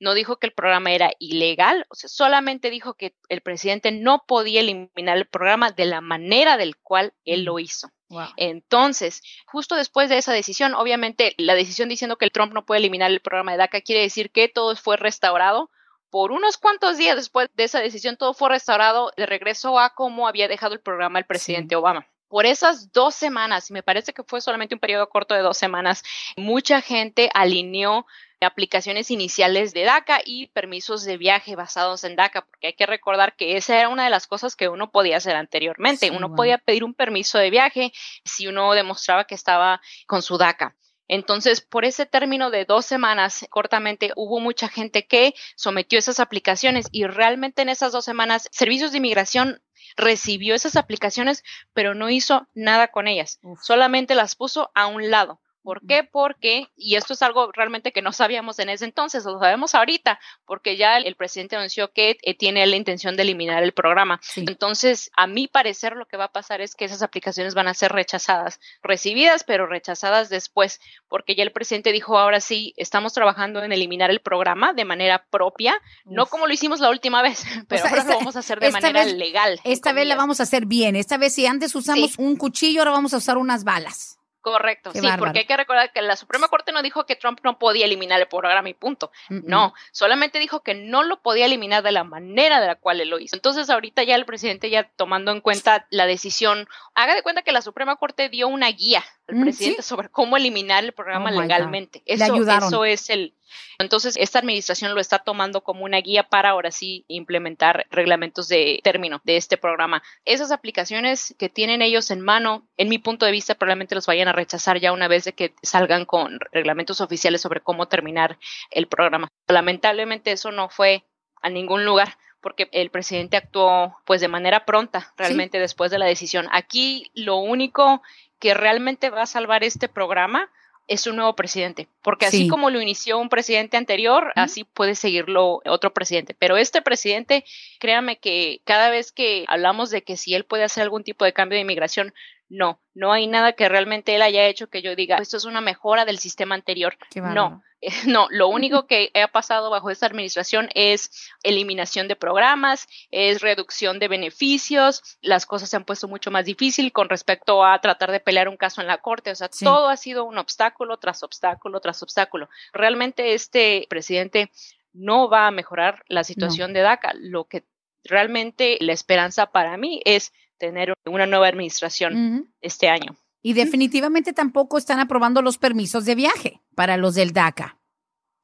no 0.00 0.14
dijo 0.14 0.38
que 0.38 0.46
el 0.46 0.52
programa 0.52 0.92
era 0.92 1.10
ilegal, 1.18 1.86
o 1.88 1.94
sea, 1.94 2.08
solamente 2.08 2.70
dijo 2.70 2.94
que 2.94 3.14
el 3.28 3.40
presidente 3.40 3.90
no 3.92 4.24
podía 4.26 4.60
eliminar 4.60 5.16
el 5.16 5.26
programa 5.26 5.70
de 5.70 5.86
la 5.86 6.00
manera 6.00 6.56
del 6.56 6.76
cual 6.76 7.14
él 7.24 7.44
lo 7.44 7.58
hizo. 7.58 7.90
Entonces, 8.36 9.22
justo 9.46 9.74
después 9.74 10.08
de 10.08 10.16
esa 10.16 10.32
decisión, 10.32 10.74
obviamente 10.74 11.34
la 11.36 11.54
decisión 11.54 11.90
diciendo 11.90 12.16
que 12.16 12.24
el 12.24 12.32
Trump 12.32 12.54
no 12.54 12.64
puede 12.64 12.78
eliminar 12.78 13.10
el 13.10 13.20
programa 13.20 13.52
de 13.52 13.58
DACA 13.58 13.82
quiere 13.82 14.00
decir 14.02 14.30
que 14.30 14.48
todo 14.48 14.74
fue 14.76 14.96
restaurado. 14.96 15.70
Por 16.10 16.32
unos 16.32 16.56
cuantos 16.56 16.96
días 16.96 17.16
después 17.16 17.50
de 17.54 17.64
esa 17.64 17.80
decisión, 17.80 18.16
todo 18.16 18.32
fue 18.32 18.48
restaurado 18.48 19.12
de 19.18 19.26
regreso 19.26 19.78
a 19.78 19.90
cómo 19.90 20.26
había 20.26 20.48
dejado 20.48 20.72
el 20.72 20.80
programa 20.80 21.18
el 21.18 21.26
presidente 21.26 21.76
Obama 21.76 22.06
por 22.28 22.46
esas 22.46 22.92
dos 22.92 23.14
semanas, 23.14 23.70
me 23.70 23.82
parece 23.82 24.12
que 24.12 24.22
fue 24.22 24.40
solamente 24.40 24.74
un 24.74 24.80
periodo 24.80 25.08
corto 25.08 25.34
de 25.34 25.40
dos 25.40 25.56
semanas, 25.56 26.04
mucha 26.36 26.80
gente 26.80 27.30
alineó 27.34 28.06
aplicaciones 28.46 29.10
iniciales 29.10 29.72
de 29.74 29.84
DACA 29.84 30.20
y 30.24 30.46
permisos 30.48 31.04
de 31.04 31.16
viaje 31.16 31.56
basados 31.56 32.04
en 32.04 32.16
DACA, 32.16 32.42
porque 32.42 32.68
hay 32.68 32.72
que 32.74 32.86
recordar 32.86 33.36
que 33.36 33.56
esa 33.56 33.78
era 33.78 33.88
una 33.88 34.04
de 34.04 34.10
las 34.10 34.26
cosas 34.26 34.56
que 34.56 34.68
uno 34.68 34.90
podía 34.90 35.16
hacer 35.16 35.36
anteriormente. 35.36 36.10
uno 36.10 36.34
podía 36.34 36.58
pedir 36.58 36.84
un 36.84 36.94
permiso 36.94 37.38
de 37.38 37.50
viaje 37.50 37.92
si 38.24 38.46
uno 38.46 38.72
demostraba 38.72 39.24
que 39.24 39.34
estaba 39.34 39.80
con 40.06 40.22
su 40.22 40.38
DACA. 40.38 40.76
Entonces, 41.08 41.62
por 41.62 41.86
ese 41.86 42.04
término 42.04 42.50
de 42.50 42.66
dos 42.66 42.84
semanas, 42.84 43.46
cortamente, 43.48 44.12
hubo 44.14 44.40
mucha 44.40 44.68
gente 44.68 45.06
que 45.06 45.34
sometió 45.56 45.98
esas 45.98 46.20
aplicaciones 46.20 46.86
y 46.92 47.06
realmente 47.06 47.62
en 47.62 47.70
esas 47.70 47.92
dos 47.92 48.04
semanas, 48.04 48.48
Servicios 48.52 48.92
de 48.92 48.98
Inmigración 48.98 49.62
recibió 49.96 50.54
esas 50.54 50.76
aplicaciones, 50.76 51.42
pero 51.72 51.94
no 51.94 52.10
hizo 52.10 52.46
nada 52.54 52.88
con 52.88 53.08
ellas, 53.08 53.40
solamente 53.62 54.14
las 54.14 54.36
puso 54.36 54.70
a 54.74 54.86
un 54.86 55.10
lado. 55.10 55.40
¿Por 55.68 55.86
qué? 55.86 56.02
Porque, 56.02 56.68
y 56.78 56.94
esto 56.94 57.12
es 57.12 57.20
algo 57.20 57.52
realmente 57.52 57.92
que 57.92 58.00
no 58.00 58.10
sabíamos 58.10 58.58
en 58.58 58.70
ese 58.70 58.86
entonces, 58.86 59.26
lo 59.26 59.38
sabemos 59.38 59.74
ahorita, 59.74 60.18
porque 60.46 60.78
ya 60.78 60.96
el, 60.96 61.14
presidente 61.14 61.56
anunció 61.56 61.92
que 61.92 62.16
eh, 62.22 62.34
tiene 62.34 62.66
la 62.66 62.76
intención 62.76 63.16
de 63.16 63.22
eliminar 63.24 63.62
el 63.62 63.72
programa. 63.72 64.18
Entonces, 64.36 65.10
a 65.14 65.26
mi 65.26 65.46
parecer, 65.46 65.92
lo 65.94 66.06
que 66.06 66.16
va 66.16 66.24
a 66.24 66.32
pasar 66.32 66.62
es 66.62 66.74
que 66.74 66.86
esas 66.86 67.02
aplicaciones 67.02 67.52
van 67.54 67.68
a 67.68 67.74
ser 67.74 67.92
rechazadas, 67.92 68.60
recibidas, 68.82 69.44
pero 69.44 69.66
rechazadas 69.66 70.30
después, 70.30 70.80
porque 71.06 71.34
ya 71.34 71.42
el 71.42 71.52
presidente 71.52 71.92
dijo, 71.92 72.18
ahora 72.18 72.40
sí, 72.40 72.72
estamos 72.78 73.12
trabajando 73.12 73.62
en 73.62 73.70
eliminar 73.70 74.10
el 74.10 74.20
programa 74.20 74.72
de 74.72 74.86
manera 74.86 75.26
propia, 75.28 75.78
no 76.06 76.24
como 76.24 76.46
lo 76.46 76.54
hicimos 76.54 76.80
la 76.80 76.88
última 76.88 77.20
vez, 77.20 77.44
pero 77.68 77.84
ahora 77.84 78.04
lo 78.04 78.16
vamos 78.16 78.36
a 78.36 78.38
hacer 78.38 78.58
de 78.58 78.70
manera 78.70 79.04
legal. 79.04 79.60
Esta 79.64 79.92
vez 79.92 80.06
la 80.06 80.16
vamos 80.16 80.40
a 80.40 80.44
hacer 80.44 80.64
bien. 80.64 80.96
Esta 80.96 81.18
vez, 81.18 81.34
si 81.34 81.44
antes 81.44 81.74
usamos 81.74 82.16
un 82.16 82.36
cuchillo, 82.36 82.80
ahora 82.80 82.92
vamos 82.92 83.12
a 83.12 83.18
usar 83.18 83.36
unas 83.36 83.64
balas. 83.64 84.17
Correcto, 84.50 84.92
sí, 84.92 85.06
porque 85.18 85.40
hay 85.40 85.44
que 85.46 85.56
recordar 85.56 85.92
que 85.92 86.02
la 86.02 86.16
Suprema 86.16 86.48
Corte 86.48 86.72
no 86.72 86.82
dijo 86.82 87.06
que 87.06 87.16
Trump 87.16 87.40
no 87.42 87.58
podía 87.58 87.84
eliminar 87.86 88.20
el 88.20 88.28
programa 88.28 88.68
y 88.68 88.74
punto. 88.74 89.10
No, 89.28 89.74
solamente 89.92 90.38
dijo 90.38 90.62
que 90.62 90.74
no 90.74 91.02
lo 91.02 91.20
podía 91.20 91.46
eliminar 91.46 91.82
de 91.82 91.92
la 91.92 92.04
manera 92.04 92.60
de 92.60 92.66
la 92.66 92.76
cual 92.76 93.00
él 93.00 93.10
lo 93.10 93.18
hizo. 93.18 93.36
Entonces, 93.36 93.70
ahorita 93.70 94.02
ya 94.02 94.14
el 94.14 94.24
presidente, 94.24 94.70
ya 94.70 94.88
tomando 94.96 95.32
en 95.32 95.40
cuenta 95.40 95.86
la 95.90 96.06
decisión, 96.06 96.68
haga 96.94 97.14
de 97.14 97.22
cuenta 97.22 97.42
que 97.42 97.52
la 97.52 97.62
Suprema 97.62 97.96
Corte 97.96 98.28
dio 98.28 98.48
una 98.48 98.68
guía 98.70 99.04
al 99.28 99.36
mm, 99.36 99.42
presidente 99.42 99.82
sobre 99.82 100.08
cómo 100.08 100.36
eliminar 100.36 100.84
el 100.84 100.92
programa 100.92 101.30
oh 101.34 101.40
legalmente. 101.40 102.02
Eso, 102.06 102.34
eso 102.34 102.84
es 102.84 103.10
el, 103.10 103.34
entonces, 103.78 104.16
esta 104.16 104.38
administración 104.38 104.94
lo 104.94 105.00
está 105.00 105.18
tomando 105.18 105.62
como 105.62 105.84
una 105.84 105.98
guía 105.98 106.24
para 106.24 106.50
ahora 106.50 106.70
sí 106.70 107.04
implementar 107.08 107.86
reglamentos 107.90 108.48
de 108.48 108.80
término 108.82 109.20
de 109.24 109.36
este 109.36 109.56
programa. 109.56 110.02
Esas 110.24 110.50
aplicaciones 110.50 111.34
que 111.38 111.48
tienen 111.48 111.82
ellos 111.82 112.10
en 112.10 112.20
mano, 112.20 112.66
en 112.76 112.88
mi 112.88 112.98
punto 112.98 113.26
de 113.26 113.32
vista, 113.32 113.54
probablemente 113.54 113.94
los 113.94 114.06
vayan 114.06 114.28
a 114.28 114.32
rechazar 114.32 114.78
ya 114.80 114.92
una 114.92 115.08
vez 115.08 115.24
de 115.24 115.32
que 115.32 115.54
salgan 115.62 116.04
con 116.04 116.38
reglamentos 116.52 117.00
oficiales 117.00 117.40
sobre 117.40 117.60
cómo 117.60 117.86
terminar 117.86 118.38
el 118.70 118.86
programa. 118.86 119.28
Lamentablemente 119.46 120.32
eso 120.32 120.50
no 120.50 120.68
fue 120.68 121.04
a 121.42 121.50
ningún 121.50 121.84
lugar 121.84 122.16
porque 122.40 122.68
el 122.72 122.90
presidente 122.90 123.36
actuó 123.36 123.98
pues 124.04 124.20
de 124.20 124.28
manera 124.28 124.64
pronta 124.64 125.12
realmente 125.16 125.58
después 125.58 125.90
de 125.90 125.98
la 125.98 126.06
decisión. 126.06 126.46
Aquí 126.52 127.10
lo 127.14 127.36
único 127.36 128.02
que 128.38 128.54
realmente 128.54 129.10
va 129.10 129.22
a 129.22 129.26
salvar 129.26 129.64
este 129.64 129.88
programa 129.88 130.50
es 130.88 131.06
un 131.06 131.16
nuevo 131.16 131.36
presidente, 131.36 131.86
porque 132.02 132.26
así 132.26 132.48
como 132.48 132.70
lo 132.70 132.80
inició 132.80 133.18
un 133.18 133.28
presidente 133.28 133.76
anterior, 133.76 134.32
así 134.36 134.64
puede 134.64 134.94
seguirlo 134.94 135.60
otro 135.66 135.92
presidente. 135.92 136.34
Pero 136.38 136.56
este 136.56 136.80
presidente, 136.80 137.44
créame 137.78 138.16
que 138.16 138.62
cada 138.64 138.90
vez 138.90 139.12
que 139.12 139.44
hablamos 139.48 139.90
de 139.90 140.02
que 140.02 140.16
si 140.16 140.34
él 140.34 140.44
puede 140.44 140.64
hacer 140.64 140.82
algún 140.82 141.04
tipo 141.04 141.26
de 141.26 141.34
cambio 141.34 141.56
de 141.56 141.62
inmigración, 141.62 142.14
no, 142.48 142.80
no 142.94 143.12
hay 143.12 143.26
nada 143.26 143.52
que 143.52 143.68
realmente 143.68 144.14
él 144.14 144.22
haya 144.22 144.46
hecho 144.46 144.68
que 144.68 144.82
yo 144.82 144.96
diga, 144.96 145.18
esto 145.18 145.36
es 145.36 145.44
una 145.44 145.60
mejora 145.60 146.04
del 146.04 146.18
sistema 146.18 146.54
anterior. 146.54 146.96
No, 147.14 147.62
no, 148.06 148.26
lo 148.30 148.48
único 148.48 148.86
que 148.86 149.10
ha 149.14 149.28
pasado 149.28 149.70
bajo 149.70 149.90
esta 149.90 150.06
administración 150.06 150.68
es 150.74 151.30
eliminación 151.42 152.08
de 152.08 152.16
programas, 152.16 152.88
es 153.10 153.40
reducción 153.40 153.98
de 153.98 154.08
beneficios, 154.08 155.18
las 155.20 155.46
cosas 155.46 155.68
se 155.68 155.76
han 155.76 155.84
puesto 155.84 156.08
mucho 156.08 156.30
más 156.30 156.44
difícil 156.44 156.92
con 156.92 157.08
respecto 157.08 157.64
a 157.64 157.80
tratar 157.80 158.10
de 158.10 158.20
pelear 158.20 158.48
un 158.48 158.56
caso 158.56 158.80
en 158.80 158.86
la 158.86 158.98
corte, 158.98 159.30
o 159.30 159.34
sea, 159.34 159.48
todo 159.48 159.88
ha 159.88 159.96
sido 159.96 160.24
un 160.24 160.38
obstáculo 160.38 160.96
tras 160.98 161.22
obstáculo 161.22 161.80
tras 161.80 162.02
obstáculo. 162.02 162.48
Realmente 162.72 163.34
este 163.34 163.86
presidente 163.88 164.50
no 164.92 165.28
va 165.28 165.46
a 165.46 165.52
mejorar 165.52 166.02
la 166.08 166.24
situación 166.24 166.72
de 166.72 166.80
DACA, 166.80 167.12
lo 167.14 167.44
que 167.44 167.64
realmente 168.04 168.78
la 168.80 168.92
esperanza 168.92 169.46
para 169.46 169.76
mí 169.76 170.00
es 170.04 170.32
tener 170.58 170.94
una 171.06 171.26
nueva 171.26 171.48
administración 171.48 172.52
este 172.60 172.88
año. 172.88 173.16
Y 173.42 173.52
definitivamente 173.52 174.32
tampoco 174.32 174.78
están 174.78 175.00
aprobando 175.00 175.42
los 175.42 175.58
permisos 175.58 176.04
de 176.04 176.14
viaje 176.14 176.60
para 176.74 176.96
los 176.96 177.14
del 177.14 177.32
DACA. 177.32 177.78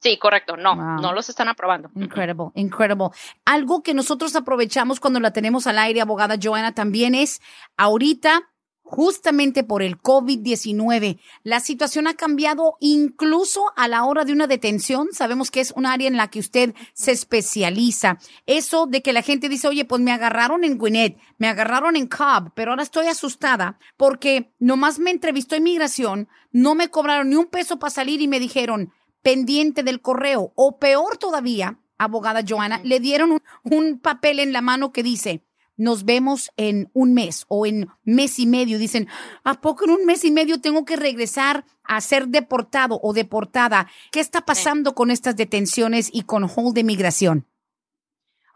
Sí, 0.01 0.19
correcto. 0.19 0.57
No, 0.57 0.75
no 0.75 1.13
los 1.15 1.29
están 1.31 1.49
aprobando. 1.49 1.91
Incredible, 1.95 2.51
incredible. 2.55 3.09
Algo 3.47 3.83
que 3.83 3.95
nosotros 3.95 4.37
aprovechamos 4.37 5.01
cuando 5.01 5.19
la 5.19 5.33
tenemos 5.33 5.67
al 5.67 5.79
aire, 5.79 6.03
abogada 6.03 6.37
Joana, 6.41 6.75
también 6.75 7.15
es 7.15 7.41
ahorita 7.77 8.51
justamente 8.85 9.65
por 9.65 9.83
el 9.83 9.99
COVID-19. 9.99 11.19
La 11.43 11.61
situación 11.61 12.07
ha 12.07 12.15
cambiado 12.15 12.77
incluso 12.81 13.65
a 13.77 13.89
la 13.89 14.05
hora 14.05 14.25
de 14.25 14.33
una 14.33 14.47
detención. 14.47 15.09
Sabemos 15.11 15.51
que 15.51 15.61
es 15.61 15.73
un 15.75 15.87
área 15.87 16.07
en 16.07 16.19
la 16.19 16.29
que 16.29 16.39
usted 16.39 16.75
se 16.93 17.11
especializa. 17.11 18.19
Eso 18.47 18.87
de 18.87 19.03
que 19.03 19.15
la 19.15 19.23
gente 19.23 19.49
dice, 19.49 19.69
oye, 19.69 19.87
pues 19.87 20.03
me 20.03 20.13
agarraron 20.13 20.65
en 20.65 20.79
Gwinnett, 20.79 21.19
me 21.39 21.49
agarraron 21.49 21.97
en 21.97 22.07
Cobb, 22.07 22.53
pero 22.55 22.71
ahora 22.71 22.83
estoy 22.83 23.07
asustada 23.07 23.79
porque 23.97 24.53
nomás 24.59 24.99
me 24.99 25.11
entrevistó 25.11 25.57
inmigración, 25.57 26.29
no 26.53 26.75
me 26.75 26.91
cobraron 26.91 27.31
ni 27.31 27.37
un 27.37 27.47
peso 27.47 27.79
para 27.79 27.91
salir 27.91 28.21
y 28.21 28.29
me 28.29 28.39
dijeron, 28.39 28.93
pendiente 29.23 29.83
del 29.83 30.03
correo. 30.03 30.53
O 30.57 30.79
peor 30.79 31.17
todavía, 31.17 31.81
abogada 31.97 32.45
Joana, 32.47 32.81
le 32.85 33.01
dieron 33.01 33.33
un, 33.33 33.43
un 33.65 33.99
papel 33.99 34.39
en 34.41 34.53
la 34.53 34.61
mano 34.61 34.93
que 34.93 35.03
dice, 35.03 35.43
nos 35.77 36.05
vemos 36.05 36.51
en 36.57 36.91
un 36.93 37.15
mes 37.15 37.45
o 37.49 37.67
en 37.67 37.89
mes 38.05 38.39
y 38.39 38.47
medio. 38.47 38.79
Dicen, 38.79 39.09
¿a 39.43 39.61
poco 39.61 39.85
en 39.85 39.91
un 39.91 40.07
mes 40.07 40.25
y 40.25 40.31
medio 40.31 40.61
tengo 40.61 40.85
que 40.85 40.97
regresar 40.97 41.65
a 41.83 42.01
ser 42.01 42.29
deportado 42.29 43.01
o 43.03 43.13
deportada? 43.13 43.91
¿Qué 44.13 44.21
está 44.21 44.43
pasando 44.43 44.95
con 44.95 45.11
estas 45.11 45.37
detenciones 45.37 46.11
y 46.13 46.23
con 46.23 46.45
hold 46.45 46.75
de 46.75 46.85
migración? 46.85 47.47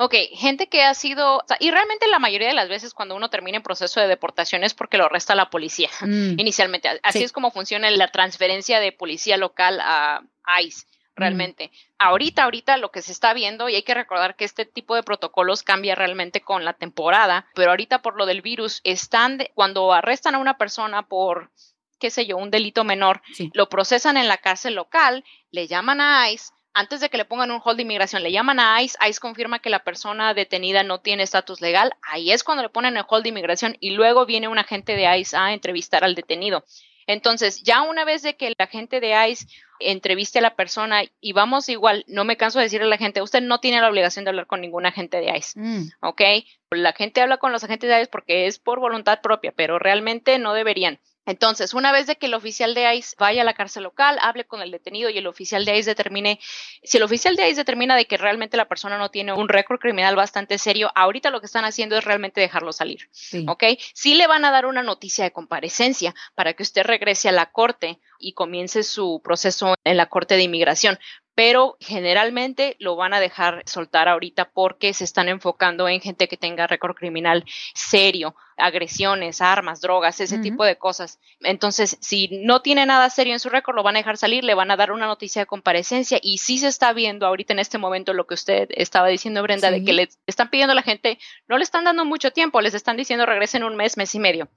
Ok, 0.00 0.14
gente 0.34 0.68
que 0.68 0.84
ha 0.84 0.94
sido, 0.94 1.42
y 1.58 1.72
realmente 1.72 2.06
la 2.06 2.20
mayoría 2.20 2.46
de 2.46 2.54
las 2.54 2.68
veces 2.68 2.94
cuando 2.94 3.16
uno 3.16 3.30
termina 3.30 3.56
en 3.56 3.64
proceso 3.64 3.98
de 3.98 4.06
deportación 4.06 4.62
es 4.62 4.72
porque 4.72 4.96
lo 4.96 5.06
arresta 5.06 5.34
la 5.34 5.50
policía 5.50 5.90
mm. 6.02 6.38
inicialmente. 6.38 6.88
Así 7.02 7.24
es 7.24 7.32
como 7.32 7.50
funciona 7.50 7.90
la 7.90 8.12
transferencia 8.12 8.78
de 8.78 8.92
policía 8.92 9.36
local 9.36 9.80
a 9.80 10.22
ICE 10.62 10.86
realmente. 11.18 11.70
Ahorita, 11.98 12.44
ahorita 12.44 12.76
lo 12.76 12.90
que 12.90 13.02
se 13.02 13.12
está 13.12 13.34
viendo, 13.34 13.68
y 13.68 13.74
hay 13.74 13.82
que 13.82 13.94
recordar 13.94 14.36
que 14.36 14.44
este 14.44 14.64
tipo 14.64 14.94
de 14.94 15.02
protocolos 15.02 15.62
cambia 15.62 15.94
realmente 15.94 16.40
con 16.40 16.64
la 16.64 16.72
temporada, 16.72 17.46
pero 17.54 17.70
ahorita 17.70 18.02
por 18.02 18.16
lo 18.16 18.26
del 18.26 18.42
virus, 18.42 18.80
están, 18.84 19.38
cuando 19.54 19.92
arrestan 19.92 20.34
a 20.34 20.38
una 20.38 20.58
persona 20.58 21.02
por, 21.02 21.50
qué 21.98 22.10
sé 22.10 22.26
yo, 22.26 22.36
un 22.36 22.50
delito 22.50 22.84
menor, 22.84 23.22
lo 23.52 23.68
procesan 23.68 24.16
en 24.16 24.28
la 24.28 24.38
cárcel 24.38 24.74
local, 24.74 25.24
le 25.50 25.66
llaman 25.66 26.00
a 26.00 26.30
ICE, 26.30 26.52
antes 26.74 27.00
de 27.00 27.08
que 27.08 27.16
le 27.16 27.24
pongan 27.24 27.50
un 27.50 27.60
hold 27.64 27.76
de 27.76 27.82
inmigración, 27.82 28.22
le 28.22 28.30
llaman 28.30 28.60
a 28.60 28.80
ICE, 28.80 28.96
ICE 29.08 29.20
confirma 29.20 29.58
que 29.58 29.70
la 29.70 29.82
persona 29.82 30.32
detenida 30.32 30.84
no 30.84 31.00
tiene 31.00 31.24
estatus 31.24 31.60
legal, 31.60 31.92
ahí 32.02 32.30
es 32.30 32.44
cuando 32.44 32.62
le 32.62 32.68
ponen 32.68 32.96
el 32.96 33.04
hold 33.08 33.24
de 33.24 33.30
inmigración 33.30 33.76
y 33.80 33.90
luego 33.90 34.26
viene 34.26 34.48
un 34.48 34.58
agente 34.58 34.94
de 34.94 35.18
ICE 35.18 35.36
a 35.36 35.52
entrevistar 35.52 36.04
al 36.04 36.14
detenido. 36.14 36.64
Entonces, 37.08 37.62
ya 37.62 37.80
una 37.82 38.04
vez 38.04 38.22
de 38.22 38.36
que 38.36 38.52
la 38.58 38.66
gente 38.66 39.00
de 39.00 39.30
ICE 39.30 39.46
entreviste 39.80 40.40
a 40.40 40.42
la 40.42 40.56
persona 40.56 41.04
y 41.22 41.32
vamos 41.32 41.70
igual, 41.70 42.04
no 42.06 42.24
me 42.24 42.36
canso 42.36 42.58
de 42.58 42.64
decirle 42.64 42.86
a 42.86 42.90
la 42.90 42.98
gente, 42.98 43.22
usted 43.22 43.40
no 43.40 43.60
tiene 43.60 43.80
la 43.80 43.88
obligación 43.88 44.24
de 44.24 44.28
hablar 44.28 44.46
con 44.46 44.60
ningún 44.60 44.84
agente 44.84 45.16
de 45.18 45.34
ICE, 45.34 45.58
mm. 45.58 45.90
¿ok? 46.02 46.22
La 46.70 46.92
gente 46.92 47.22
habla 47.22 47.38
con 47.38 47.50
los 47.50 47.64
agentes 47.64 47.88
de 47.88 48.02
ICE 48.02 48.10
porque 48.10 48.46
es 48.46 48.58
por 48.58 48.78
voluntad 48.78 49.20
propia, 49.22 49.52
pero 49.56 49.78
realmente 49.78 50.38
no 50.38 50.52
deberían. 50.52 50.98
Entonces, 51.28 51.74
una 51.74 51.92
vez 51.92 52.06
de 52.06 52.16
que 52.16 52.24
el 52.24 52.32
oficial 52.32 52.74
de 52.74 52.94
ICE 52.94 53.14
vaya 53.18 53.42
a 53.42 53.44
la 53.44 53.52
cárcel 53.52 53.82
local, 53.82 54.18
hable 54.22 54.46
con 54.46 54.62
el 54.62 54.70
detenido 54.70 55.10
y 55.10 55.18
el 55.18 55.26
oficial 55.26 55.66
de 55.66 55.76
ICE 55.76 55.90
determine, 55.90 56.40
si 56.82 56.96
el 56.96 57.02
oficial 57.02 57.36
de 57.36 57.50
ICE 57.50 57.56
determina 57.56 57.96
de 57.96 58.06
que 58.06 58.16
realmente 58.16 58.56
la 58.56 58.66
persona 58.66 58.96
no 58.96 59.10
tiene 59.10 59.34
un 59.34 59.48
récord 59.48 59.78
criminal 59.78 60.16
bastante 60.16 60.56
serio, 60.56 60.90
ahorita 60.94 61.30
lo 61.30 61.40
que 61.40 61.46
están 61.46 61.66
haciendo 61.66 61.98
es 61.98 62.04
realmente 62.04 62.40
dejarlo 62.40 62.72
salir, 62.72 63.10
¿ok? 63.46 63.64
Sí 63.92 64.14
le 64.14 64.26
van 64.26 64.46
a 64.46 64.50
dar 64.50 64.64
una 64.64 64.82
noticia 64.82 65.22
de 65.22 65.32
comparecencia 65.32 66.14
para 66.34 66.54
que 66.54 66.62
usted 66.62 66.84
regrese 66.84 67.28
a 67.28 67.32
la 67.32 67.52
corte 67.52 68.00
y 68.18 68.32
comience 68.32 68.82
su 68.82 69.20
proceso 69.22 69.74
en 69.84 69.98
la 69.98 70.06
corte 70.06 70.36
de 70.36 70.44
inmigración, 70.44 70.98
pero 71.38 71.76
generalmente 71.78 72.74
lo 72.80 72.96
van 72.96 73.14
a 73.14 73.20
dejar 73.20 73.62
soltar 73.64 74.08
ahorita 74.08 74.50
porque 74.50 74.92
se 74.92 75.04
están 75.04 75.28
enfocando 75.28 75.86
en 75.86 76.00
gente 76.00 76.26
que 76.26 76.36
tenga 76.36 76.66
récord 76.66 76.96
criminal 76.96 77.44
serio, 77.74 78.34
agresiones, 78.56 79.40
armas, 79.40 79.80
drogas, 79.80 80.18
ese 80.18 80.38
tipo 80.38 80.64
de 80.64 80.78
cosas. 80.78 81.20
Entonces, 81.38 81.96
si 82.00 82.40
no 82.42 82.60
tiene 82.60 82.86
nada 82.86 83.08
serio 83.08 83.34
en 83.34 83.38
su 83.38 83.50
récord, 83.50 83.76
lo 83.76 83.84
van 83.84 83.94
a 83.94 84.00
dejar 84.00 84.16
salir, 84.16 84.42
le 84.42 84.54
van 84.54 84.72
a 84.72 84.76
dar 84.76 84.90
una 84.90 85.06
noticia 85.06 85.42
de 85.42 85.46
comparecencia 85.46 86.18
y 86.20 86.38
sí 86.38 86.58
se 86.58 86.66
está 86.66 86.92
viendo 86.92 87.24
ahorita 87.24 87.52
en 87.52 87.60
este 87.60 87.78
momento 87.78 88.14
lo 88.14 88.26
que 88.26 88.34
usted 88.34 88.66
estaba 88.70 89.06
diciendo, 89.06 89.40
Brenda, 89.44 89.70
de 89.70 89.84
que 89.84 89.92
le 89.92 90.08
están 90.26 90.50
pidiendo 90.50 90.72
a 90.72 90.74
la 90.74 90.82
gente, 90.82 91.20
no 91.46 91.56
le 91.56 91.62
están 91.62 91.84
dando 91.84 92.04
mucho 92.04 92.32
tiempo, 92.32 92.60
les 92.60 92.74
están 92.74 92.96
diciendo 92.96 93.26
regresen 93.26 93.62
un 93.62 93.76
mes, 93.76 93.96
mes 93.96 94.12
y 94.12 94.18
medio. 94.18 94.48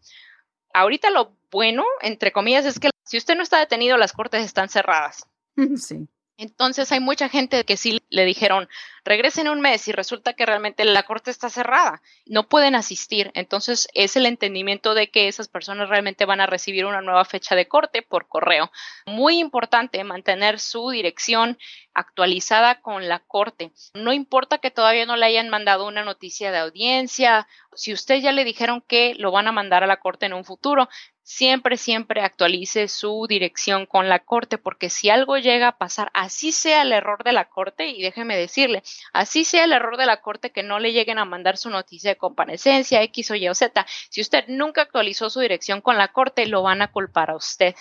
Ahorita 0.73 1.11
lo 1.11 1.37
bueno, 1.51 1.85
entre 2.01 2.31
comillas, 2.31 2.65
es 2.65 2.79
que 2.79 2.89
si 3.03 3.17
usted 3.17 3.35
no 3.35 3.43
está 3.43 3.59
detenido, 3.59 3.97
las 3.97 4.13
cortes 4.13 4.43
están 4.43 4.67
cerradas. 4.67 5.27
Sí. 5.77 6.07
Entonces 6.41 6.91
hay 6.91 6.99
mucha 6.99 7.29
gente 7.29 7.63
que 7.65 7.77
sí 7.77 8.01
le 8.09 8.25
dijeron, 8.25 8.67
regresen 9.03 9.49
un 9.49 9.61
mes 9.61 9.87
y 9.87 9.91
resulta 9.91 10.33
que 10.33 10.45
realmente 10.45 10.85
la 10.85 11.03
corte 11.03 11.31
está 11.31 11.49
cerrada, 11.49 12.01
no 12.25 12.47
pueden 12.47 12.75
asistir. 12.75 13.31
Entonces 13.33 13.87
es 13.93 14.15
el 14.15 14.25
entendimiento 14.25 14.93
de 14.93 15.09
que 15.09 15.27
esas 15.27 15.47
personas 15.47 15.89
realmente 15.89 16.25
van 16.25 16.41
a 16.41 16.47
recibir 16.47 16.85
una 16.85 17.01
nueva 17.01 17.25
fecha 17.25 17.55
de 17.55 17.67
corte 17.67 18.01
por 18.01 18.27
correo. 18.27 18.71
Muy 19.05 19.39
importante 19.39 20.03
mantener 20.03 20.59
su 20.59 20.89
dirección 20.89 21.57
actualizada 21.93 22.81
con 22.81 23.09
la 23.09 23.19
corte. 23.19 23.71
No 23.93 24.13
importa 24.13 24.59
que 24.59 24.71
todavía 24.71 25.05
no 25.05 25.17
le 25.17 25.25
hayan 25.25 25.49
mandado 25.49 25.87
una 25.87 26.03
noticia 26.03 26.51
de 26.51 26.59
audiencia, 26.59 27.47
si 27.73 27.93
usted 27.93 28.19
ya 28.19 28.31
le 28.31 28.43
dijeron 28.43 28.81
que 28.81 29.15
lo 29.15 29.31
van 29.31 29.47
a 29.47 29.51
mandar 29.51 29.83
a 29.83 29.87
la 29.87 29.99
corte 29.99 30.25
en 30.25 30.33
un 30.33 30.45
futuro, 30.45 30.89
siempre, 31.23 31.77
siempre 31.77 32.21
actualice 32.21 32.87
su 32.87 33.25
dirección 33.27 33.85
con 33.85 34.09
la 34.09 34.19
corte, 34.19 34.57
porque 34.57 34.89
si 34.89 35.09
algo 35.09 35.37
llega 35.37 35.69
a 35.69 35.77
pasar, 35.77 36.11
así 36.13 36.51
sea 36.51 36.81
el 36.81 36.91
error 36.91 37.23
de 37.23 37.31
la 37.31 37.45
corte, 37.45 37.87
y 37.87 38.01
déjeme 38.01 38.35
decirle, 38.35 38.83
así 39.13 39.45
sea 39.45 39.65
el 39.65 39.73
error 39.73 39.97
de 39.97 40.05
la 40.05 40.21
corte 40.21 40.51
que 40.51 40.63
no 40.63 40.79
le 40.79 40.93
lleguen 40.93 41.19
a 41.19 41.25
mandar 41.25 41.57
su 41.57 41.69
noticia 41.69 42.11
de 42.11 42.17
comparecencia 42.17 43.01
X 43.03 43.31
o 43.31 43.35
Y 43.35 43.47
o 43.49 43.55
Z, 43.55 43.85
si 44.09 44.21
usted 44.21 44.45
nunca 44.47 44.83
actualizó 44.83 45.29
su 45.29 45.39
dirección 45.39 45.81
con 45.81 45.97
la 45.97 46.09
corte, 46.09 46.45
lo 46.47 46.63
van 46.63 46.81
a 46.81 46.91
culpar 46.91 47.31
a 47.31 47.35
usted 47.35 47.75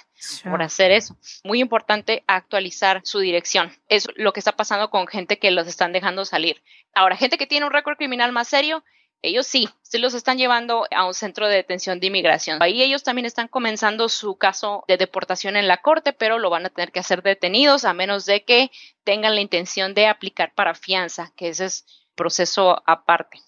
por 0.45 0.63
hacer 0.63 0.91
eso. 0.91 1.17
Muy 1.45 1.61
importante 1.61 2.25
actualizar 2.27 3.01
su 3.05 3.21
dirección. 3.21 3.73
Es 3.89 4.09
lo 4.17 4.33
que 4.33 4.41
está 4.41 4.53
pasando 4.53 4.91
con 4.91 5.07
gente 5.07 5.39
que 5.39 5.51
los 5.51 5.67
están 5.67 5.93
dejando 5.93 6.25
salir. 6.25 6.63
Ahora, 6.95 7.17
gente 7.17 7.39
que 7.39 7.47
tiene 7.47 7.67
un 7.67 7.73
récord 7.73 7.97
criminal 7.97 8.33
más 8.33 8.49
serio, 8.49 8.85
ellos 9.23 9.47
sí, 9.47 9.69
sí 9.83 9.99
los 9.99 10.15
están 10.15 10.39
llevando 10.39 10.87
a 10.91 11.07
un 11.07 11.15
centro 11.15 11.49
de 11.49 11.57
detención 11.57 12.01
de 12.01 12.07
inmigración. 12.07 12.63
Ahí 12.63 12.83
ellos 12.83 13.03
también 13.03 13.27
están 13.27 13.49
comenzando 13.49 14.09
su 14.09 14.37
caso 14.37 14.85
de 14.89 14.97
deportación 14.97 15.57
en 15.57 15.69
la 15.69 15.79
corte, 15.79 16.13
pero 16.13 16.39
lo 16.39 16.51
van 16.51 16.67
a 16.67 16.71
tener 16.71 16.93
que 16.93 17.01
hacer 17.01 17.23
detenidos 17.23 17.85
a 17.85 17.93
menos 17.93 18.27
de 18.27 18.45
que 18.45 18.71
tengan 19.05 19.35
la 19.35 19.41
intención 19.41 19.95
de 19.95 20.07
aplicar 20.07 20.55
para 20.55 20.75
fianza, 20.75 21.33
que 21.37 21.49
ese 21.49 21.67
es 21.67 21.87
proceso 22.15 22.83
aparte 22.87 23.41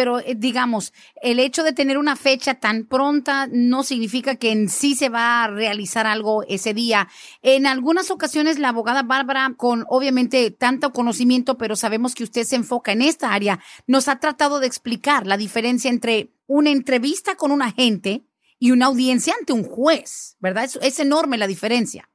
pero 0.00 0.18
eh, 0.18 0.34
digamos, 0.34 0.94
el 1.20 1.38
hecho 1.38 1.62
de 1.62 1.74
tener 1.74 1.98
una 1.98 2.16
fecha 2.16 2.54
tan 2.54 2.86
pronta 2.86 3.46
no 3.52 3.82
significa 3.82 4.36
que 4.36 4.50
en 4.50 4.70
sí 4.70 4.94
se 4.94 5.10
va 5.10 5.44
a 5.44 5.48
realizar 5.48 6.06
algo 6.06 6.42
ese 6.48 6.72
día. 6.72 7.06
En 7.42 7.66
algunas 7.66 8.10
ocasiones 8.10 8.58
la 8.58 8.70
abogada 8.70 9.02
Bárbara, 9.02 9.52
con 9.58 9.84
obviamente 9.90 10.50
tanto 10.52 10.94
conocimiento, 10.94 11.58
pero 11.58 11.76
sabemos 11.76 12.14
que 12.14 12.24
usted 12.24 12.44
se 12.44 12.56
enfoca 12.56 12.92
en 12.92 13.02
esta 13.02 13.34
área, 13.34 13.60
nos 13.86 14.08
ha 14.08 14.20
tratado 14.20 14.58
de 14.58 14.68
explicar 14.68 15.26
la 15.26 15.36
diferencia 15.36 15.90
entre 15.90 16.32
una 16.46 16.70
entrevista 16.70 17.36
con 17.36 17.52
un 17.52 17.60
agente 17.60 18.24
y 18.58 18.70
una 18.70 18.86
audiencia 18.86 19.34
ante 19.38 19.52
un 19.52 19.64
juez, 19.64 20.38
¿verdad? 20.38 20.70
Es, 20.80 20.98
enorme 20.98 21.36
la 21.36 21.46
diferencia. 21.46 22.08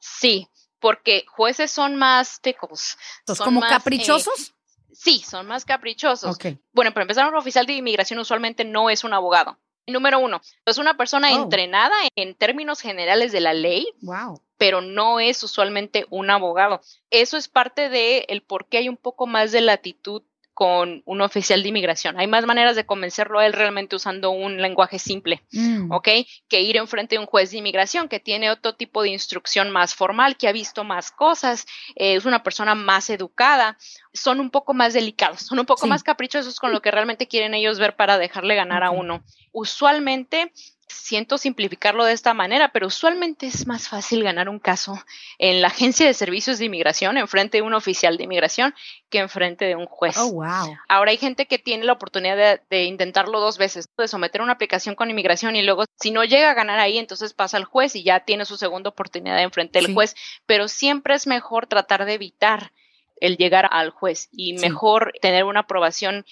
Sí, 0.00 0.48
porque 0.80 1.24
jueces 1.28 1.70
son 1.70 1.94
más 1.94 2.40
tecos. 2.40 2.98
Son 3.24 3.36
como 3.36 3.64
eh, 3.64 3.68
caprichosos. 3.68 4.56
Sí, 5.02 5.20
son 5.20 5.46
más 5.46 5.64
caprichosos. 5.64 6.36
Bueno, 6.72 6.92
para 6.92 7.04
empezar, 7.04 7.26
un 7.26 7.34
oficial 7.34 7.64
de 7.64 7.72
inmigración 7.72 8.18
usualmente 8.18 8.66
no 8.66 8.90
es 8.90 9.02
un 9.02 9.14
abogado. 9.14 9.56
Número 9.86 10.18
uno, 10.18 10.42
es 10.66 10.76
una 10.76 10.98
persona 10.98 11.32
oh. 11.32 11.42
entrenada 11.42 11.94
en 12.16 12.34
términos 12.34 12.82
generales 12.82 13.32
de 13.32 13.40
la 13.40 13.54
ley, 13.54 13.86
wow. 14.02 14.42
pero 14.58 14.82
no 14.82 15.18
es 15.18 15.42
usualmente 15.42 16.06
un 16.10 16.28
abogado. 16.28 16.82
Eso 17.08 17.38
es 17.38 17.48
parte 17.48 17.88
de 17.88 18.26
el 18.28 18.42
por 18.42 18.66
qué 18.66 18.76
hay 18.76 18.90
un 18.90 18.98
poco 18.98 19.26
más 19.26 19.52
de 19.52 19.62
latitud 19.62 20.22
con 20.60 21.02
un 21.06 21.22
oficial 21.22 21.62
de 21.62 21.70
inmigración. 21.70 22.20
Hay 22.20 22.26
más 22.26 22.44
maneras 22.44 22.76
de 22.76 22.84
convencerlo 22.84 23.38
a 23.38 23.46
él 23.46 23.54
realmente 23.54 23.96
usando 23.96 24.30
un 24.30 24.60
lenguaje 24.60 24.98
simple, 24.98 25.42
mm. 25.52 25.90
¿ok? 25.90 26.08
Que 26.50 26.60
ir 26.60 26.76
enfrente 26.76 27.14
de 27.14 27.18
un 27.18 27.24
juez 27.24 27.50
de 27.50 27.56
inmigración 27.56 28.10
que 28.10 28.20
tiene 28.20 28.50
otro 28.50 28.74
tipo 28.74 29.00
de 29.00 29.08
instrucción 29.08 29.70
más 29.70 29.94
formal, 29.94 30.36
que 30.36 30.48
ha 30.48 30.52
visto 30.52 30.84
más 30.84 31.12
cosas, 31.12 31.64
eh, 31.96 32.16
es 32.16 32.26
una 32.26 32.42
persona 32.42 32.74
más 32.74 33.08
educada, 33.08 33.78
son 34.12 34.38
un 34.38 34.50
poco 34.50 34.74
más 34.74 34.92
delicados, 34.92 35.40
son 35.40 35.60
un 35.60 35.64
poco 35.64 35.86
más 35.86 36.02
caprichosos 36.02 36.60
con 36.60 36.72
lo 36.72 36.82
que 36.82 36.90
realmente 36.90 37.26
quieren 37.26 37.54
ellos 37.54 37.78
ver 37.78 37.96
para 37.96 38.18
dejarle 38.18 38.54
ganar 38.54 38.84
a 38.84 38.90
uno. 38.90 39.24
Usualmente 39.52 40.52
siento 40.90 41.38
simplificarlo 41.38 42.04
de 42.04 42.12
esta 42.12 42.34
manera, 42.34 42.72
pero 42.72 42.88
usualmente 42.88 43.46
es 43.46 43.66
más 43.66 43.88
fácil 43.88 44.22
ganar 44.22 44.48
un 44.48 44.58
caso 44.58 45.02
en 45.38 45.62
la 45.62 45.68
agencia 45.68 46.06
de 46.06 46.14
servicios 46.14 46.58
de 46.58 46.66
inmigración, 46.66 47.16
en 47.16 47.28
frente 47.28 47.58
de 47.58 47.62
un 47.62 47.74
oficial 47.74 48.16
de 48.16 48.24
inmigración, 48.24 48.74
que 49.08 49.18
en 49.18 49.28
frente 49.28 49.64
de 49.64 49.76
un 49.76 49.86
juez. 49.86 50.16
Oh, 50.18 50.32
wow. 50.32 50.76
Ahora 50.88 51.12
hay 51.12 51.16
gente 51.16 51.46
que 51.46 51.58
tiene 51.58 51.84
la 51.84 51.92
oportunidad 51.92 52.60
de, 52.68 52.84
intentarlo 52.84 53.40
dos 53.40 53.58
veces, 53.58 53.88
de 53.96 54.08
someter 54.08 54.42
una 54.42 54.52
aplicación 54.52 54.94
con 54.94 55.10
inmigración 55.10 55.56
y 55.56 55.62
luego 55.62 55.84
si 55.98 56.10
no 56.10 56.24
llega 56.24 56.50
a 56.50 56.54
ganar 56.54 56.78
ahí, 56.78 56.98
entonces 56.98 57.32
pasa 57.32 57.56
al 57.56 57.64
juez 57.64 57.94
y 57.96 58.02
ya 58.02 58.20
tiene 58.20 58.44
su 58.44 58.56
segunda 58.56 58.90
oportunidad 58.90 59.40
en 59.40 59.52
frente 59.52 59.80
del 59.80 59.94
juez, 59.94 60.14
pero 60.46 60.68
siempre 60.68 61.14
es 61.14 61.26
mejor 61.26 61.66
tratar 61.66 62.04
de 62.04 62.14
evitar 62.14 62.72
el 63.20 63.36
llegar 63.36 63.68
al 63.70 63.90
juez 63.90 64.28
y 64.32 64.54
mejor 64.54 65.12
tener 65.20 65.44
una 65.44 65.60
aprobación 65.60 66.24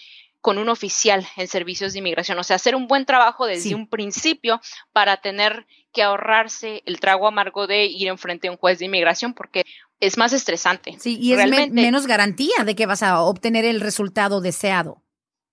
con 0.48 0.56
un 0.56 0.70
oficial 0.70 1.26
en 1.36 1.46
servicios 1.46 1.92
de 1.92 1.98
inmigración, 1.98 2.38
o 2.38 2.42
sea, 2.42 2.56
hacer 2.56 2.74
un 2.74 2.86
buen 2.86 3.04
trabajo 3.04 3.44
desde 3.44 3.74
un 3.74 3.86
principio 3.86 4.62
para 4.94 5.18
tener 5.18 5.66
que 5.92 6.02
ahorrarse 6.02 6.82
el 6.86 7.00
trago 7.00 7.28
amargo 7.28 7.66
de 7.66 7.84
ir 7.84 8.08
enfrente 8.08 8.48
a 8.48 8.52
un 8.52 8.56
juez 8.56 8.78
de 8.78 8.86
inmigración 8.86 9.34
porque 9.34 9.66
es 10.00 10.16
más 10.16 10.32
estresante. 10.32 10.96
Sí, 10.98 11.18
y 11.20 11.34
es 11.34 11.70
menos 11.70 12.06
garantía 12.06 12.64
de 12.64 12.74
que 12.74 12.86
vas 12.86 13.02
a 13.02 13.20
obtener 13.20 13.66
el 13.66 13.82
resultado 13.82 14.40
deseado. 14.40 15.02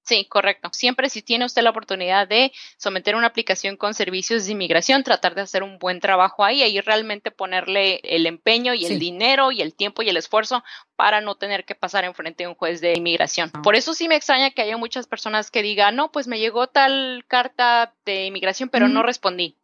Sí, 0.06 0.26
correcto. 0.26 0.70
Siempre 0.72 1.10
si 1.10 1.24
tiene 1.24 1.46
usted 1.46 1.63
la 1.63 1.72
oportunidad 1.72 2.28
de 2.28 2.52
someter 2.78 3.15
una 3.15 3.26
aplicación 3.26 3.76
con 3.76 3.96
servicios 3.96 4.46
de 4.46 4.52
inmigración, 4.52 5.04
tratar 5.04 5.34
de 5.34 5.41
hacer 5.41 5.63
un 5.63 5.80
buen 5.80 6.00
trabajo 6.00 6.46
ahí 6.46 6.62
y 6.62 6.80
realmente 6.80 7.32
ponerle 7.32 8.02
el 8.04 8.28
empeño 8.28 8.76
y 8.76 8.86
el 8.86 9.00
dinero 9.00 9.52
y 9.52 9.63
el 9.63 9.74
tiempo 9.74 10.04
y 10.04 10.10
el 10.10 10.18
esfuerzo 10.18 10.63
para 10.96 11.22
no 11.22 11.34
tener 11.34 11.65
que 11.65 11.74
pasar 11.74 12.06
enfrente 12.06 12.44
de 12.44 12.50
un 12.50 12.56
juez 12.56 12.82
de 12.82 12.94
inmigración. 12.94 13.50
Ah. 13.56 13.63
Por 13.63 13.76
eso 13.76 13.96
sí 13.96 14.08
me 14.08 14.15
extraña 14.15 14.52
que 14.52 14.62
haya 14.62 14.78
muchas 14.78 15.08
personas 15.08 15.50
que 15.50 15.63
digan, 15.63 15.96
no, 15.96 16.12
pues 16.12 16.28
me 16.28 16.38
llegó 16.38 16.68
tal 16.68 17.26
carta 17.28 17.96
de 18.06 18.28
inmigración, 18.28 18.70
pero 18.70 18.88
no 18.88 19.02
respondí 19.02 19.58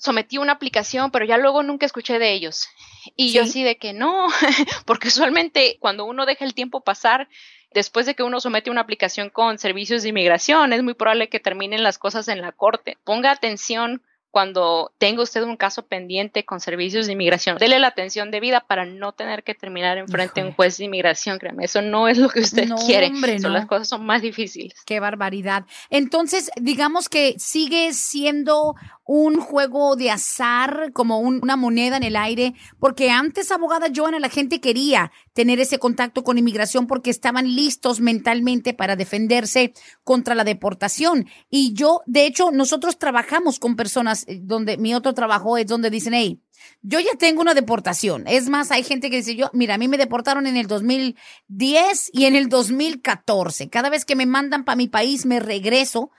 sometí 0.00 0.38
una 0.38 0.52
aplicación, 0.52 1.10
pero 1.10 1.26
ya 1.26 1.36
luego 1.36 1.62
nunca 1.62 1.84
escuché 1.84 2.18
de 2.18 2.32
ellos. 2.32 2.68
Y 3.16 3.32
yo 3.32 3.42
así 3.42 3.62
de 3.62 3.76
que 3.76 3.92
no, 3.92 4.28
porque 4.86 5.08
usualmente 5.08 5.76
cuando 5.78 6.06
uno 6.06 6.24
deja 6.24 6.46
el 6.46 6.54
tiempo 6.54 6.80
pasar, 6.80 7.28
después 7.72 8.06
de 8.06 8.14
que 8.14 8.22
uno 8.22 8.40
somete 8.40 8.70
una 8.70 8.80
aplicación 8.80 9.30
con 9.30 9.58
servicios 9.58 10.02
de 10.02 10.10
inmigración, 10.10 10.72
es 10.72 10.82
muy 10.82 10.94
probable 10.94 11.28
que 11.28 11.40
terminen 11.40 11.82
las 11.82 11.98
cosas 11.98 12.28
en 12.28 12.40
la 12.40 12.52
corte. 12.52 12.98
Ponga 13.04 13.30
atención 13.30 14.02
cuando 14.30 14.92
tenga 14.98 15.22
usted 15.22 15.42
un 15.42 15.56
caso 15.56 15.86
pendiente 15.86 16.44
con 16.44 16.60
servicios 16.60 17.06
de 17.06 17.12
inmigración, 17.14 17.58
dele 17.58 17.78
la 17.78 17.88
atención 17.88 18.30
debida 18.30 18.60
para 18.60 18.84
no 18.84 19.12
tener 19.12 19.42
que 19.42 19.54
terminar 19.54 19.98
enfrente 19.98 20.40
de 20.40 20.48
un 20.48 20.52
juez 20.52 20.78
de 20.78 20.84
inmigración, 20.84 21.38
créeme, 21.38 21.64
eso 21.64 21.82
no 21.82 22.06
es 22.06 22.18
lo 22.18 22.28
que 22.28 22.40
usted 22.40 22.68
quiere, 22.86 23.08
hombre, 23.08 23.38
las 23.40 23.66
cosas 23.66 23.88
son 23.88 24.06
más 24.06 24.22
difíciles. 24.22 24.74
Qué 24.86 25.00
barbaridad. 25.00 25.64
Entonces, 25.90 26.50
digamos 26.60 27.08
que 27.08 27.34
sigue 27.38 27.92
siendo 27.92 28.76
un 29.04 29.40
juego 29.40 29.96
de 29.96 30.12
azar, 30.12 30.92
como 30.92 31.18
una 31.18 31.56
moneda 31.56 31.96
en 31.96 32.04
el 32.04 32.14
aire, 32.14 32.54
porque 32.78 33.10
antes, 33.10 33.50
abogada 33.50 33.88
Joana, 33.92 34.20
la 34.20 34.28
gente 34.28 34.60
quería 34.60 35.10
tener 35.32 35.60
ese 35.60 35.78
contacto 35.78 36.24
con 36.24 36.38
inmigración 36.38 36.86
porque 36.86 37.10
estaban 37.10 37.54
listos 37.54 38.00
mentalmente 38.00 38.74
para 38.74 38.96
defenderse 38.96 39.72
contra 40.04 40.34
la 40.34 40.44
deportación. 40.44 41.26
Y 41.48 41.72
yo, 41.72 42.00
de 42.06 42.26
hecho, 42.26 42.50
nosotros 42.50 42.98
trabajamos 42.98 43.58
con 43.58 43.76
personas 43.76 44.24
eh, 44.26 44.40
donde 44.42 44.76
mi 44.76 44.94
otro 44.94 45.14
trabajo 45.14 45.56
es 45.56 45.66
donde 45.66 45.90
dicen, 45.90 46.14
hey, 46.14 46.40
yo 46.82 47.00
ya 47.00 47.12
tengo 47.18 47.40
una 47.40 47.54
deportación. 47.54 48.24
Es 48.26 48.48
más, 48.48 48.70
hay 48.70 48.82
gente 48.82 49.08
que 49.08 49.16
dice, 49.16 49.36
yo, 49.36 49.50
mira, 49.52 49.74
a 49.74 49.78
mí 49.78 49.88
me 49.88 49.98
deportaron 49.98 50.46
en 50.46 50.56
el 50.56 50.66
2010 50.66 52.10
y 52.12 52.24
en 52.26 52.36
el 52.36 52.48
2014. 52.48 53.70
Cada 53.70 53.88
vez 53.88 54.04
que 54.04 54.16
me 54.16 54.26
mandan 54.26 54.64
para 54.64 54.76
mi 54.76 54.88
país, 54.88 55.24
me 55.24 55.40
regreso 55.40 56.10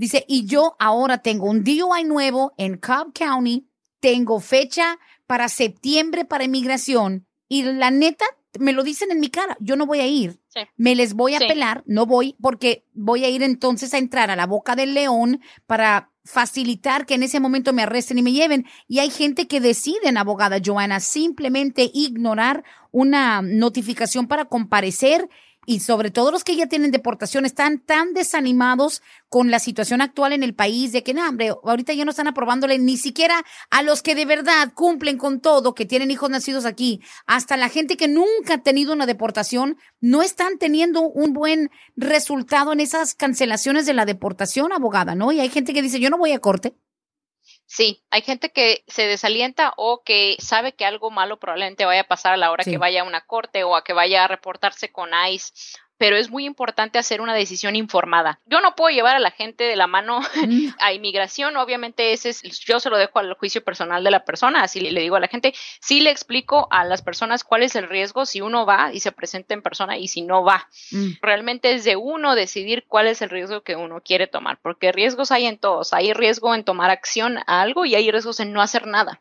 Dice, 0.00 0.24
y 0.26 0.46
yo 0.46 0.76
ahora 0.78 1.18
tengo 1.18 1.44
un 1.44 1.62
DUI 1.62 2.04
nuevo 2.04 2.54
en 2.56 2.78
Cobb 2.78 3.12
County, 3.12 3.68
tengo 4.00 4.40
fecha 4.40 4.98
para 5.26 5.50
septiembre 5.50 6.24
para 6.24 6.44
inmigración 6.44 7.26
y 7.48 7.64
la 7.64 7.90
neta, 7.90 8.24
me 8.58 8.72
lo 8.72 8.82
dicen 8.82 9.10
en 9.10 9.20
mi 9.20 9.28
cara, 9.28 9.56
yo 9.60 9.76
no 9.76 9.86
voy 9.86 10.00
a 10.00 10.06
ir. 10.06 10.40
Me 10.76 10.94
les 10.94 11.14
voy 11.14 11.34
a 11.34 11.38
pelar, 11.38 11.84
no 11.86 12.06
voy 12.06 12.36
porque 12.40 12.84
voy 12.92 13.24
a 13.24 13.28
ir 13.28 13.42
entonces 13.42 13.94
a 13.94 13.98
entrar 13.98 14.30
a 14.30 14.36
la 14.36 14.46
boca 14.46 14.74
del 14.74 14.94
león 14.94 15.40
para 15.66 16.10
facilitar 16.24 17.06
que 17.06 17.14
en 17.14 17.22
ese 17.22 17.40
momento 17.40 17.72
me 17.72 17.82
arresten 17.82 18.18
y 18.18 18.22
me 18.22 18.32
lleven. 18.32 18.66
Y 18.88 18.98
hay 18.98 19.10
gente 19.10 19.46
que 19.46 19.60
decide, 19.60 20.12
abogada 20.16 20.58
Joana, 20.64 21.00
simplemente 21.00 21.90
ignorar 21.94 22.64
una 22.90 23.42
notificación 23.42 24.26
para 24.26 24.46
comparecer 24.46 25.28
y 25.66 25.80
sobre 25.80 26.10
todo 26.10 26.30
los 26.30 26.44
que 26.44 26.56
ya 26.56 26.66
tienen 26.66 26.90
deportación 26.90 27.44
están 27.44 27.78
tan 27.78 28.14
desanimados 28.14 29.02
con 29.28 29.50
la 29.50 29.58
situación 29.58 30.00
actual 30.00 30.32
en 30.32 30.42
el 30.42 30.54
país 30.54 30.92
de 30.92 31.02
que, 31.02 31.14
no, 31.14 31.28
hombre, 31.28 31.50
ahorita 31.64 31.92
ya 31.92 32.04
no 32.04 32.10
están 32.10 32.28
aprobándole 32.28 32.78
ni 32.78 32.96
siquiera 32.96 33.44
a 33.70 33.82
los 33.82 34.02
que 34.02 34.14
de 34.14 34.24
verdad 34.24 34.72
cumplen 34.74 35.18
con 35.18 35.40
todo, 35.40 35.74
que 35.74 35.86
tienen 35.86 36.10
hijos 36.10 36.30
nacidos 36.30 36.64
aquí, 36.64 37.00
hasta 37.26 37.56
la 37.56 37.68
gente 37.68 37.96
que 37.96 38.08
nunca 38.08 38.54
ha 38.54 38.62
tenido 38.62 38.92
una 38.92 39.06
deportación, 39.06 39.76
no 40.00 40.22
están 40.22 40.58
teniendo 40.58 41.02
un 41.02 41.32
buen 41.32 41.70
resultado 41.96 42.72
en 42.72 42.80
esas 42.80 43.14
cancelaciones 43.14 43.86
de 43.86 43.94
la 43.94 44.06
deportación, 44.06 44.72
abogada, 44.72 45.14
¿no? 45.14 45.30
Y 45.32 45.40
hay 45.40 45.50
gente 45.50 45.74
que 45.74 45.82
dice, 45.82 46.00
yo 46.00 46.10
no 46.10 46.18
voy 46.18 46.32
a 46.32 46.40
corte. 46.40 46.74
Sí, 47.72 48.02
hay 48.10 48.22
gente 48.22 48.50
que 48.50 48.82
se 48.88 49.06
desalienta 49.06 49.74
o 49.76 50.02
que 50.02 50.36
sabe 50.40 50.74
que 50.74 50.84
algo 50.84 51.12
malo 51.12 51.38
probablemente 51.38 51.84
vaya 51.84 52.00
a 52.00 52.08
pasar 52.08 52.32
a 52.32 52.36
la 52.36 52.50
hora 52.50 52.64
que 52.64 52.78
vaya 52.78 53.02
a 53.02 53.04
una 53.04 53.20
corte 53.20 53.62
o 53.62 53.76
a 53.76 53.84
que 53.84 53.92
vaya 53.92 54.24
a 54.24 54.28
reportarse 54.28 54.90
con 54.90 55.10
ICE 55.14 55.52
pero 56.00 56.16
es 56.16 56.30
muy 56.30 56.46
importante 56.46 56.98
hacer 56.98 57.20
una 57.20 57.34
decisión 57.34 57.76
informada. 57.76 58.40
Yo 58.46 58.62
no 58.62 58.74
puedo 58.74 58.88
llevar 58.88 59.16
a 59.16 59.18
la 59.18 59.32
gente 59.32 59.64
de 59.64 59.76
la 59.76 59.86
mano 59.86 60.22
a 60.80 60.94
inmigración, 60.94 61.58
obviamente 61.58 62.14
ese 62.14 62.30
es, 62.30 62.40
yo 62.60 62.80
se 62.80 62.88
lo 62.88 62.96
dejo 62.96 63.18
al 63.18 63.34
juicio 63.34 63.62
personal 63.62 64.02
de 64.02 64.10
la 64.10 64.24
persona, 64.24 64.62
así 64.62 64.80
le, 64.80 64.98
digo 64.98 65.16
a 65.16 65.20
la 65.20 65.28
gente, 65.28 65.52
sí 65.78 66.00
le 66.00 66.10
explico 66.10 66.68
a 66.70 66.86
las 66.86 67.02
personas 67.02 67.44
cuál 67.44 67.64
es 67.64 67.76
el 67.76 67.86
riesgo 67.86 68.24
si 68.24 68.40
uno 68.40 68.64
va 68.64 68.94
y 68.94 69.00
se 69.00 69.12
presenta 69.12 69.52
en 69.52 69.60
persona 69.60 69.98
y 69.98 70.08
si 70.08 70.22
no 70.22 70.42
va. 70.42 70.70
Mm. 70.90 71.10
Realmente 71.20 71.74
es 71.74 71.84
de 71.84 71.96
uno 71.96 72.34
decidir 72.34 72.86
cuál 72.88 73.06
es 73.06 73.20
el 73.20 73.28
riesgo 73.28 73.60
que 73.60 73.76
uno 73.76 74.00
quiere 74.00 74.26
tomar, 74.26 74.58
porque 74.62 74.92
riesgos 74.92 75.30
hay 75.30 75.44
en 75.44 75.58
todos, 75.58 75.92
hay 75.92 76.14
riesgo 76.14 76.54
en 76.54 76.64
tomar 76.64 76.90
acción 76.90 77.40
a 77.46 77.60
algo 77.60 77.84
y 77.84 77.94
hay 77.94 78.10
riesgos 78.10 78.40
en 78.40 78.54
no 78.54 78.62
hacer 78.62 78.86
nada. 78.86 79.20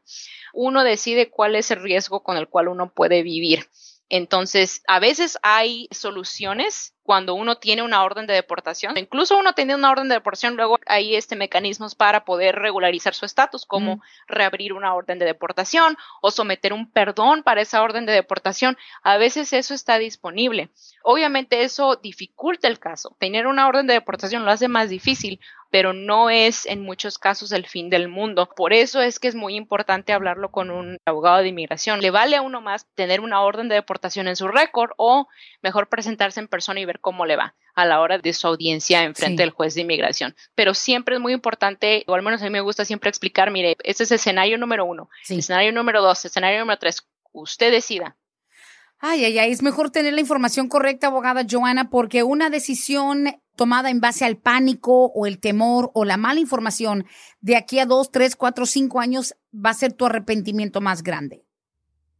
Uno 0.53 0.85
decide 0.85 1.29
cuál 1.29 1.57
es 1.57 1.71
el 1.71 1.81
riesgo 1.81 2.23
con 2.23 2.37
el 2.37 2.47
cual 2.47 2.69
uno 2.69 2.89
puede 2.93 3.21
vivir. 3.21 3.67
Entonces, 4.09 4.81
a 4.87 4.99
veces 4.99 5.37
hay 5.43 5.87
soluciones 5.91 6.95
cuando 7.03 7.33
uno 7.33 7.57
tiene 7.57 7.81
una 7.81 8.03
orden 8.03 8.27
de 8.27 8.35
deportación. 8.35 8.97
Incluso 8.97 9.37
uno 9.37 9.53
tiene 9.53 9.73
una 9.73 9.89
orden 9.89 10.09
de 10.09 10.15
deportación, 10.15 10.55
luego 10.55 10.77
hay 10.85 11.15
este 11.15 11.35
mecanismos 11.35 11.95
para 11.95 12.23
poder 12.23 12.55
regularizar 12.55 13.15
su 13.15 13.25
estatus, 13.25 13.65
como 13.65 14.01
reabrir 14.27 14.73
una 14.73 14.93
orden 14.93 15.17
de 15.17 15.25
deportación 15.25 15.97
o 16.21 16.29
someter 16.29 16.71
un 16.71 16.91
perdón 16.91 17.41
para 17.41 17.61
esa 17.61 17.81
orden 17.81 18.05
de 18.05 18.13
deportación. 18.13 18.77
A 19.01 19.17
veces 19.17 19.53
eso 19.53 19.73
está 19.73 19.97
disponible. 19.97 20.69
Obviamente 21.03 21.63
eso 21.63 21.95
dificulta 21.95 22.67
el 22.67 22.77
caso. 22.77 23.15
Tener 23.19 23.47
una 23.47 23.67
orden 23.67 23.87
de 23.87 23.93
deportación 23.93 24.45
lo 24.45 24.51
hace 24.51 24.67
más 24.67 24.89
difícil, 24.89 25.39
pero 25.69 25.93
no 25.93 26.29
es 26.29 26.65
en 26.65 26.81
muchos 26.81 27.17
casos 27.17 27.51
el 27.51 27.65
fin 27.65 27.89
del 27.89 28.07
mundo. 28.07 28.49
Por 28.55 28.73
eso 28.73 29.01
es 29.01 29.19
que 29.19 29.27
es 29.27 29.35
muy 29.35 29.55
importante 29.55 30.13
hablarlo 30.13 30.51
con 30.51 30.71
un 30.71 30.97
abogado 31.05 31.39
de 31.39 31.49
inmigración. 31.49 32.01
Le 32.01 32.11
vale 32.11 32.35
a 32.35 32.41
uno 32.41 32.61
más 32.61 32.87
tener 32.95 33.21
una 33.21 33.41
orden 33.41 33.69
de 33.69 33.75
deportación 33.75 34.27
en 34.27 34.35
su 34.35 34.47
récord 34.47 34.91
o 34.97 35.27
mejor 35.61 35.89
presentarse 35.89 36.39
en 36.39 36.47
persona 36.47 36.79
y 36.79 36.85
ver 36.85 36.99
cómo 36.99 37.25
le 37.25 37.35
va 37.35 37.55
a 37.75 37.85
la 37.85 38.01
hora 38.01 38.17
de 38.17 38.33
su 38.33 38.47
audiencia 38.47 39.03
en 39.03 39.15
frente 39.15 39.43
del 39.43 39.51
juez 39.51 39.73
de 39.75 39.81
inmigración. 39.81 40.35
Pero 40.55 40.73
siempre 40.73 41.15
es 41.15 41.21
muy 41.21 41.33
importante, 41.33 42.03
o 42.07 42.15
al 42.15 42.23
menos 42.23 42.41
a 42.41 42.45
mí 42.45 42.51
me 42.51 42.61
gusta 42.61 42.85
siempre 42.85 43.09
explicar, 43.09 43.51
mire, 43.51 43.77
este 43.83 44.03
es 44.03 44.11
escenario 44.11 44.57
número 44.57 44.85
uno, 44.85 45.09
escenario 45.27 45.71
número 45.71 46.01
dos, 46.01 46.25
escenario 46.25 46.59
número 46.59 46.79
tres, 46.79 47.07
usted 47.31 47.71
decida. 47.71 48.17
Ay, 49.01 49.23
ay, 49.23 49.39
ay, 49.39 49.51
es 49.51 49.61
mejor 49.61 49.91
tener 49.91 50.13
la 50.13 50.19
información 50.19 50.67
correcta, 50.67 51.07
abogada 51.07 51.45
Joana, 51.49 51.89
porque 51.89 52.23
una 52.23 52.49
decisión 52.49 53.41
tomada 53.59 53.89
en 53.89 53.99
base 53.99 54.23
al 54.23 54.37
pánico 54.37 55.11
o 55.13 55.25
el 55.25 55.41
temor 55.41 55.91
o 55.93 56.05
la 56.05 56.15
mala 56.15 56.39
información 56.39 57.05
de 57.41 57.57
aquí 57.57 57.79
a 57.79 57.85
dos, 57.85 58.09
tres, 58.09 58.37
cuatro, 58.37 58.65
cinco 58.65 59.01
años 59.01 59.35
va 59.53 59.71
a 59.71 59.73
ser 59.73 59.91
tu 59.91 60.05
arrepentimiento 60.05 60.79
más 60.79 61.03
grande. 61.03 61.43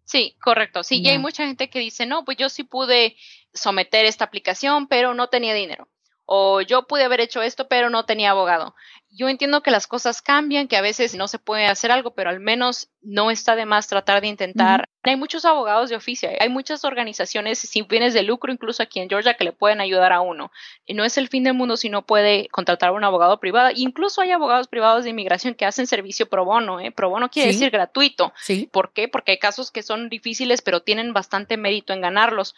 Sí, 0.04 0.36
correcto. 0.42 0.84
Sí, 0.84 1.02
y 1.02 1.08
hay 1.08 1.18
mucha 1.18 1.48
gente 1.48 1.70
que 1.70 1.80
dice, 1.80 2.06
no, 2.06 2.26
pues 2.26 2.36
yo 2.36 2.50
sí 2.50 2.66
pude 2.66 3.16
someter 3.54 4.06
esta 4.06 4.26
aplicación, 4.26 4.90
pero 4.90 5.14
no 5.14 5.30
tenía 5.30 5.54
dinero. 5.54 5.88
O 6.32 6.62
yo 6.62 6.84
pude 6.84 7.06
haber 7.06 7.22
hecho 7.22 7.42
esto, 7.42 7.68
pero 7.68 7.90
no 7.90 8.06
tenía 8.06 8.30
abogado. 8.30 8.76
Yo 9.10 9.30
entiendo 9.30 9.64
que 9.64 9.72
las 9.72 9.88
cosas 9.88 10.22
cambian, 10.22 10.68
que 10.68 10.78
a 10.78 10.82
veces 10.82 11.16
no 11.16 11.28
se 11.28 11.40
puede 11.40 11.66
hacer 11.66 11.90
algo, 11.90 12.12
pero 12.12 12.30
al 12.30 12.40
menos 12.40 12.92
no 13.02 13.32
está 13.32 13.56
de 13.56 13.66
más 13.66 13.88
tratar 13.88 14.22
de 14.22 14.28
intentar. 14.28 14.88
Hay 15.02 15.16
muchos 15.16 15.44
abogados 15.44 15.90
de 15.90 15.96
oficio, 15.96 16.30
hay 16.40 16.50
muchas 16.50 16.86
organizaciones 16.86 17.58
sin 17.58 17.88
fines 17.88 18.14
de 18.14 18.22
lucro, 18.22 18.54
incluso 18.54 18.84
aquí 18.84 19.00
en 19.00 19.10
Georgia, 19.10 19.34
que 19.34 19.44
le 19.44 19.54
pueden 19.54 19.82
ayudar 19.82 20.14
a 20.14 20.22
uno. 20.22 20.52
Y 20.86 20.94
no 20.94 21.04
es 21.04 21.18
el 21.18 21.30
fin 21.30 21.46
del 21.46 21.56
mundo 21.56 21.78
si 21.78 21.90
no 21.90 22.06
puede 22.06 22.48
contratar 22.50 22.90
a 22.90 22.94
un 22.94 23.04
abogado 23.04 23.40
privado. 23.40 23.72
Incluso 23.76 24.22
hay 24.22 24.30
abogados 24.30 24.68
privados 24.68 25.06
de 25.06 25.10
inmigración 25.10 25.56
que 25.56 25.66
hacen 25.66 25.88
servicio 25.88 26.30
pro 26.30 26.46
bono. 26.46 26.80
¿eh? 26.80 26.92
Pro 26.92 27.10
bono 27.10 27.32
quiere 27.32 27.54
decir 27.54 27.72
gratuito. 27.72 28.34
Sí. 28.40 28.70
¿Por 28.72 28.94
qué? 28.94 29.08
Porque 29.08 29.32
hay 29.32 29.40
casos 29.40 29.72
que 29.72 29.82
son 29.82 30.10
difíciles, 30.10 30.62
pero 30.62 30.84
tienen 30.84 31.12
bastante 31.12 31.58
mérito 31.58 31.92
en 31.92 32.02
ganarlos 32.02 32.54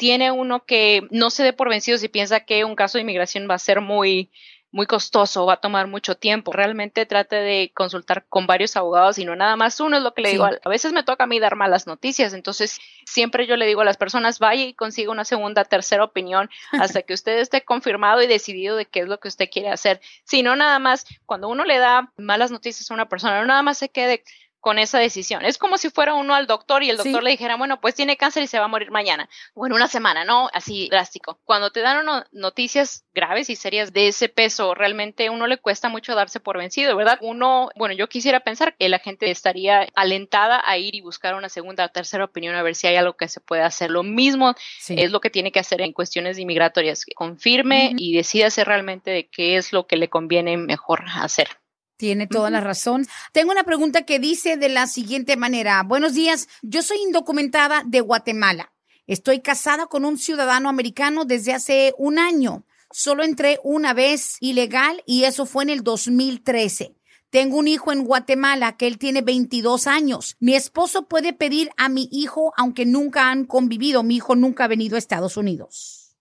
tiene 0.00 0.30
uno 0.30 0.64
que 0.64 1.06
no 1.10 1.28
se 1.28 1.42
dé 1.42 1.52
por 1.52 1.68
vencido 1.68 1.98
si 1.98 2.08
piensa 2.08 2.40
que 2.40 2.64
un 2.64 2.74
caso 2.74 2.96
de 2.96 3.02
inmigración 3.02 3.46
va 3.50 3.56
a 3.56 3.58
ser 3.58 3.82
muy 3.82 4.30
muy 4.72 4.86
costoso, 4.86 5.44
va 5.44 5.54
a 5.54 5.60
tomar 5.60 5.88
mucho 5.88 6.14
tiempo. 6.14 6.52
Realmente 6.52 7.04
trate 7.04 7.36
de 7.36 7.70
consultar 7.74 8.24
con 8.28 8.46
varios 8.46 8.76
abogados 8.76 9.18
y 9.18 9.26
no 9.26 9.36
nada 9.36 9.56
más 9.56 9.78
uno 9.80 9.98
es 9.98 10.02
lo 10.02 10.14
que 10.14 10.22
le 10.22 10.30
digo. 10.30 10.44
A 10.46 10.68
veces 10.70 10.94
me 10.94 11.02
toca 11.02 11.24
a 11.24 11.26
mí 11.26 11.38
dar 11.38 11.54
malas 11.54 11.86
noticias, 11.86 12.32
entonces 12.32 12.78
siempre 13.04 13.46
yo 13.46 13.56
le 13.56 13.66
digo 13.66 13.82
a 13.82 13.84
las 13.84 13.98
personas, 13.98 14.38
vaya 14.38 14.64
y 14.64 14.72
consiga 14.72 15.10
una 15.10 15.26
segunda, 15.26 15.64
tercera 15.64 16.04
opinión 16.04 16.48
hasta 16.72 17.02
que 17.02 17.12
usted 17.12 17.38
esté 17.38 17.62
confirmado 17.62 18.22
y 18.22 18.26
decidido 18.26 18.76
de 18.76 18.86
qué 18.86 19.00
es 19.00 19.08
lo 19.08 19.20
que 19.20 19.28
usted 19.28 19.50
quiere 19.50 19.68
hacer. 19.68 20.00
Si 20.24 20.42
no, 20.42 20.56
nada 20.56 20.78
más, 20.78 21.04
cuando 21.26 21.48
uno 21.48 21.66
le 21.66 21.76
da 21.76 22.10
malas 22.16 22.50
noticias 22.50 22.90
a 22.90 22.94
una 22.94 23.08
persona, 23.08 23.40
no 23.40 23.46
nada 23.48 23.62
más 23.62 23.76
se 23.76 23.90
quede 23.90 24.22
con 24.60 24.78
esa 24.78 24.98
decisión. 24.98 25.44
Es 25.44 25.58
como 25.58 25.78
si 25.78 25.90
fuera 25.90 26.14
uno 26.14 26.34
al 26.34 26.46
doctor 26.46 26.82
y 26.82 26.90
el 26.90 26.96
doctor 26.96 27.22
le 27.22 27.30
dijera, 27.30 27.56
bueno, 27.56 27.80
pues 27.80 27.94
tiene 27.94 28.16
cáncer 28.16 28.42
y 28.42 28.46
se 28.46 28.58
va 28.58 28.66
a 28.66 28.68
morir 28.68 28.90
mañana, 28.90 29.28
o 29.54 29.66
en 29.66 29.72
una 29.72 29.88
semana, 29.88 30.24
¿no? 30.24 30.48
Así 30.52 30.88
drástico. 30.90 31.40
Cuando 31.44 31.70
te 31.70 31.80
dan 31.80 32.06
noticias 32.32 33.04
graves 33.14 33.50
y 33.50 33.56
serias 33.56 33.92
de 33.92 34.08
ese 34.08 34.28
peso, 34.28 34.74
realmente 34.74 35.30
uno 35.30 35.46
le 35.46 35.58
cuesta 35.58 35.88
mucho 35.88 36.14
darse 36.14 36.40
por 36.40 36.58
vencido, 36.58 36.96
¿verdad? 36.96 37.18
Uno, 37.22 37.70
bueno, 37.76 37.94
yo 37.94 38.08
quisiera 38.08 38.40
pensar 38.40 38.76
que 38.76 38.88
la 38.88 38.98
gente 38.98 39.30
estaría 39.30 39.88
alentada 39.94 40.62
a 40.64 40.76
ir 40.78 40.94
y 40.94 41.00
buscar 41.00 41.34
una 41.34 41.48
segunda 41.48 41.86
o 41.86 41.88
tercera 41.88 42.24
opinión 42.24 42.54
a 42.54 42.62
ver 42.62 42.74
si 42.74 42.86
hay 42.86 42.96
algo 42.96 43.16
que 43.16 43.28
se 43.28 43.40
pueda 43.40 43.66
hacer. 43.66 43.90
Lo 43.90 44.02
mismo 44.02 44.54
es 44.88 45.10
lo 45.10 45.20
que 45.20 45.30
tiene 45.30 45.52
que 45.52 45.60
hacer 45.60 45.80
en 45.80 45.92
cuestiones 45.92 46.38
inmigratorias, 46.38 47.04
que 47.04 47.14
confirme 47.14 47.94
y 47.96 48.14
decida 48.14 48.48
hacer 48.48 48.66
realmente 48.66 49.10
de 49.10 49.28
qué 49.28 49.56
es 49.56 49.72
lo 49.72 49.86
que 49.86 49.96
le 49.96 50.08
conviene 50.08 50.56
mejor 50.56 51.04
hacer. 51.14 51.59
Tiene 52.00 52.26
toda 52.26 52.48
la 52.48 52.62
razón. 52.62 53.06
Tengo 53.30 53.52
una 53.52 53.64
pregunta 53.64 54.06
que 54.06 54.18
dice 54.18 54.56
de 54.56 54.70
la 54.70 54.86
siguiente 54.86 55.36
manera. 55.36 55.82
Buenos 55.82 56.14
días, 56.14 56.48
yo 56.62 56.80
soy 56.80 56.96
indocumentada 57.02 57.82
de 57.84 58.00
Guatemala. 58.00 58.72
Estoy 59.06 59.40
casada 59.40 59.86
con 59.86 60.06
un 60.06 60.16
ciudadano 60.16 60.70
americano 60.70 61.26
desde 61.26 61.52
hace 61.52 61.94
un 61.98 62.18
año. 62.18 62.64
Solo 62.90 63.22
entré 63.22 63.60
una 63.64 63.92
vez 63.92 64.38
ilegal 64.40 65.02
y 65.04 65.24
eso 65.24 65.44
fue 65.44 65.64
en 65.64 65.68
el 65.68 65.84
2013. 65.84 66.96
Tengo 67.28 67.58
un 67.58 67.68
hijo 67.68 67.92
en 67.92 68.04
Guatemala 68.04 68.78
que 68.78 68.86
él 68.86 68.96
tiene 68.96 69.20
22 69.20 69.86
años. 69.86 70.38
Mi 70.40 70.54
esposo 70.54 71.06
puede 71.06 71.34
pedir 71.34 71.68
a 71.76 71.90
mi 71.90 72.08
hijo 72.10 72.54
aunque 72.56 72.86
nunca 72.86 73.30
han 73.30 73.44
convivido. 73.44 74.02
Mi 74.04 74.16
hijo 74.16 74.36
nunca 74.36 74.64
ha 74.64 74.68
venido 74.68 74.96
a 74.96 74.98
Estados 74.98 75.36
Unidos. 75.36 76.16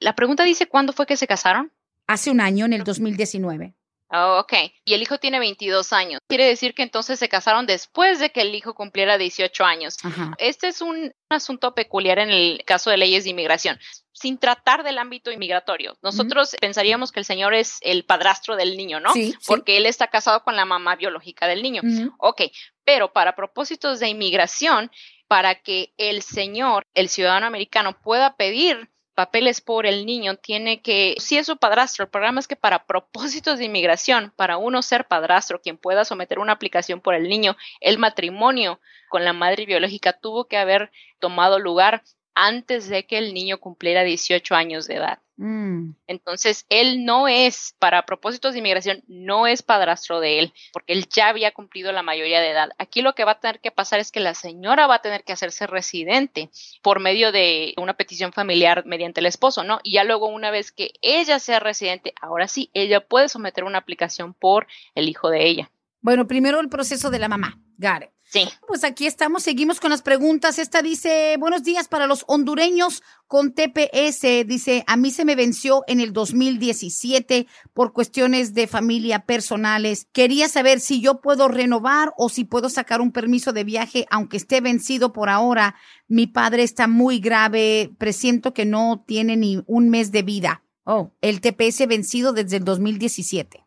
La 0.00 0.16
pregunta 0.16 0.42
dice, 0.42 0.66
¿cuándo 0.66 0.92
fue 0.92 1.06
que 1.06 1.16
se 1.16 1.28
casaron? 1.28 1.70
Hace 2.08 2.32
un 2.32 2.40
año, 2.40 2.64
en 2.64 2.72
el 2.72 2.82
2019. 2.82 3.76
Oh, 4.12 4.40
ok. 4.40 4.52
Y 4.84 4.94
el 4.94 5.02
hijo 5.02 5.18
tiene 5.18 5.38
22 5.38 5.92
años. 5.92 6.20
Quiere 6.28 6.44
decir 6.44 6.74
que 6.74 6.82
entonces 6.82 7.18
se 7.18 7.28
casaron 7.28 7.66
después 7.66 8.18
de 8.18 8.30
que 8.30 8.42
el 8.42 8.54
hijo 8.54 8.74
cumpliera 8.74 9.16
18 9.16 9.64
años. 9.64 9.96
Este 10.38 10.68
es 10.68 10.82
un 10.82 11.12
asunto 11.30 11.74
peculiar 11.74 12.18
en 12.18 12.30
el 12.30 12.62
caso 12.66 12.90
de 12.90 12.98
leyes 12.98 13.24
de 13.24 13.30
inmigración 13.30 13.78
sin 14.12 14.38
tratar 14.38 14.84
del 14.84 14.98
ámbito 14.98 15.32
inmigratorio. 15.32 15.96
Nosotros 16.02 16.54
pensaríamos 16.60 17.10
que 17.10 17.18
el 17.18 17.24
señor 17.24 17.54
es 17.54 17.78
el 17.80 18.04
padrastro 18.04 18.54
del 18.54 18.76
niño, 18.76 19.00
¿no? 19.00 19.12
Sí, 19.12 19.34
Porque 19.46 19.78
él 19.78 19.86
está 19.86 20.06
casado 20.06 20.44
con 20.44 20.54
la 20.54 20.64
mamá 20.64 20.94
biológica 20.94 21.48
del 21.48 21.62
niño. 21.62 21.82
Ok, 22.18 22.42
pero 22.84 23.12
para 23.12 23.34
propósitos 23.34 23.98
de 23.98 24.08
inmigración, 24.08 24.92
para 25.26 25.56
que 25.56 25.92
el 25.96 26.22
señor, 26.22 26.84
el 26.94 27.08
ciudadano 27.08 27.46
americano, 27.46 27.98
pueda 28.00 28.36
pedir 28.36 28.90
papeles 29.14 29.60
por 29.60 29.86
el 29.86 30.06
niño 30.06 30.36
tiene 30.36 30.80
que, 30.80 31.14
si 31.18 31.36
es 31.36 31.46
su 31.46 31.56
padrastro, 31.56 32.04
el 32.04 32.10
programa 32.10 32.40
es 32.40 32.48
que 32.48 32.56
para 32.56 32.84
propósitos 32.86 33.58
de 33.58 33.66
inmigración, 33.66 34.32
para 34.36 34.56
uno 34.56 34.82
ser 34.82 35.06
padrastro, 35.06 35.60
quien 35.60 35.76
pueda 35.76 36.04
someter 36.04 36.38
una 36.38 36.52
aplicación 36.52 37.00
por 37.00 37.14
el 37.14 37.28
niño, 37.28 37.56
el 37.80 37.98
matrimonio 37.98 38.80
con 39.08 39.24
la 39.24 39.32
madre 39.32 39.66
biológica 39.66 40.14
tuvo 40.14 40.46
que 40.46 40.56
haber 40.56 40.90
tomado 41.18 41.58
lugar 41.58 42.02
antes 42.34 42.88
de 42.88 43.06
que 43.06 43.18
el 43.18 43.34
niño 43.34 43.58
cumpliera 43.58 44.02
18 44.02 44.54
años 44.54 44.86
de 44.86 44.96
edad. 44.96 45.18
Mm. 45.36 45.94
Entonces, 46.06 46.66
él 46.68 47.04
no 47.04 47.26
es, 47.26 47.74
para 47.78 48.06
propósitos 48.06 48.52
de 48.52 48.60
inmigración, 48.60 49.02
no 49.08 49.46
es 49.46 49.62
padrastro 49.62 50.20
de 50.20 50.38
él, 50.38 50.52
porque 50.72 50.92
él 50.92 51.08
ya 51.08 51.28
había 51.28 51.52
cumplido 51.52 51.90
la 51.90 52.02
mayoría 52.02 52.40
de 52.40 52.50
edad. 52.50 52.70
Aquí 52.78 53.02
lo 53.02 53.14
que 53.14 53.24
va 53.24 53.32
a 53.32 53.40
tener 53.40 53.60
que 53.60 53.70
pasar 53.70 53.98
es 53.98 54.12
que 54.12 54.20
la 54.20 54.34
señora 54.34 54.86
va 54.86 54.96
a 54.96 55.02
tener 55.02 55.24
que 55.24 55.32
hacerse 55.32 55.66
residente 55.66 56.50
por 56.82 57.00
medio 57.00 57.32
de 57.32 57.74
una 57.76 57.94
petición 57.94 58.32
familiar 58.32 58.84
mediante 58.86 59.20
el 59.20 59.26
esposo, 59.26 59.64
¿no? 59.64 59.80
Y 59.82 59.94
ya 59.94 60.04
luego, 60.04 60.26
una 60.26 60.50
vez 60.50 60.70
que 60.70 60.92
ella 61.00 61.38
sea 61.38 61.60
residente, 61.60 62.14
ahora 62.20 62.46
sí, 62.46 62.70
ella 62.74 63.00
puede 63.00 63.28
someter 63.28 63.64
una 63.64 63.78
aplicación 63.78 64.34
por 64.34 64.66
el 64.94 65.08
hijo 65.08 65.30
de 65.30 65.46
ella. 65.46 65.70
Bueno, 66.02 66.26
primero 66.26 66.58
el 66.60 66.68
proceso 66.68 67.10
de 67.10 67.20
la 67.20 67.28
mamá. 67.28 67.60
Got 67.78 68.10
Sí. 68.24 68.48
Pues 68.66 68.82
aquí 68.82 69.06
estamos, 69.06 69.42
seguimos 69.42 69.78
con 69.78 69.90
las 69.90 70.00
preguntas. 70.00 70.58
Esta 70.58 70.80
dice, 70.80 71.36
buenos 71.38 71.64
días 71.64 71.86
para 71.86 72.06
los 72.06 72.24
hondureños 72.26 73.02
con 73.26 73.52
TPS. 73.52 74.46
Dice, 74.46 74.84
a 74.86 74.96
mí 74.96 75.10
se 75.10 75.26
me 75.26 75.36
venció 75.36 75.84
en 75.86 76.00
el 76.00 76.14
2017 76.14 77.46
por 77.74 77.92
cuestiones 77.92 78.54
de 78.54 78.66
familia 78.66 79.26
personales. 79.26 80.06
Quería 80.12 80.48
saber 80.48 80.80
si 80.80 81.02
yo 81.02 81.20
puedo 81.20 81.46
renovar 81.48 82.14
o 82.16 82.30
si 82.30 82.44
puedo 82.44 82.70
sacar 82.70 83.02
un 83.02 83.12
permiso 83.12 83.52
de 83.52 83.64
viaje, 83.64 84.06
aunque 84.10 84.38
esté 84.38 84.62
vencido 84.62 85.12
por 85.12 85.28
ahora. 85.28 85.74
Mi 86.08 86.26
padre 86.26 86.62
está 86.62 86.86
muy 86.86 87.18
grave, 87.18 87.92
presiento 87.98 88.54
que 88.54 88.64
no 88.64 89.04
tiene 89.06 89.36
ni 89.36 89.62
un 89.66 89.90
mes 89.90 90.10
de 90.10 90.22
vida. 90.22 90.64
Oh, 90.84 91.12
el 91.20 91.42
TPS 91.42 91.86
vencido 91.86 92.32
desde 92.32 92.56
el 92.56 92.64
2017. 92.64 93.61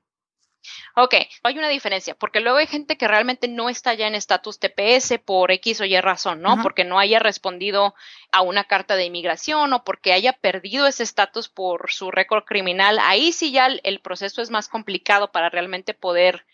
Ok, 0.96 1.16
hay 1.44 1.58
una 1.58 1.70
diferencia, 1.70 2.16
porque 2.16 2.40
luego 2.40 2.58
hay 2.58 2.68
gente 2.68 2.98
que 2.98 3.08
realmente 3.08 3.48
no 3.48 3.70
está 3.70 3.94
ya 3.94 4.08
en 4.08 4.16
estatus 4.16 4.60
TPS 4.60 5.20
por 5.24 5.52
X 5.52 5.82
o 5.82 5.86
Y 5.86 6.00
razón, 6.00 6.42
¿no? 6.42 6.62
Porque 6.62 6.84
no 6.84 7.00
haya 7.00 7.20
respondido 7.20 7.96
a 8.32 8.42
una 8.42 8.64
carta 8.64 8.96
de 8.96 9.06
inmigración 9.06 9.74
o 9.74 9.84
porque 9.84 10.14
haya 10.14 10.34
perdido 10.34 10.88
ese 10.88 11.04
estatus 11.04 11.50
por 11.50 11.92
su 11.92 12.12
récord 12.12 12.44
criminal. 12.46 13.00
Ahí 13.02 13.32
sí 13.32 13.52
ya 13.52 13.68
el 13.68 14.00
proceso 14.00 14.42
es 14.42 14.50
más 14.50 14.70
complicado 14.70 15.32
para 15.32 15.50
realmente 15.50 15.94
poder 15.94 16.46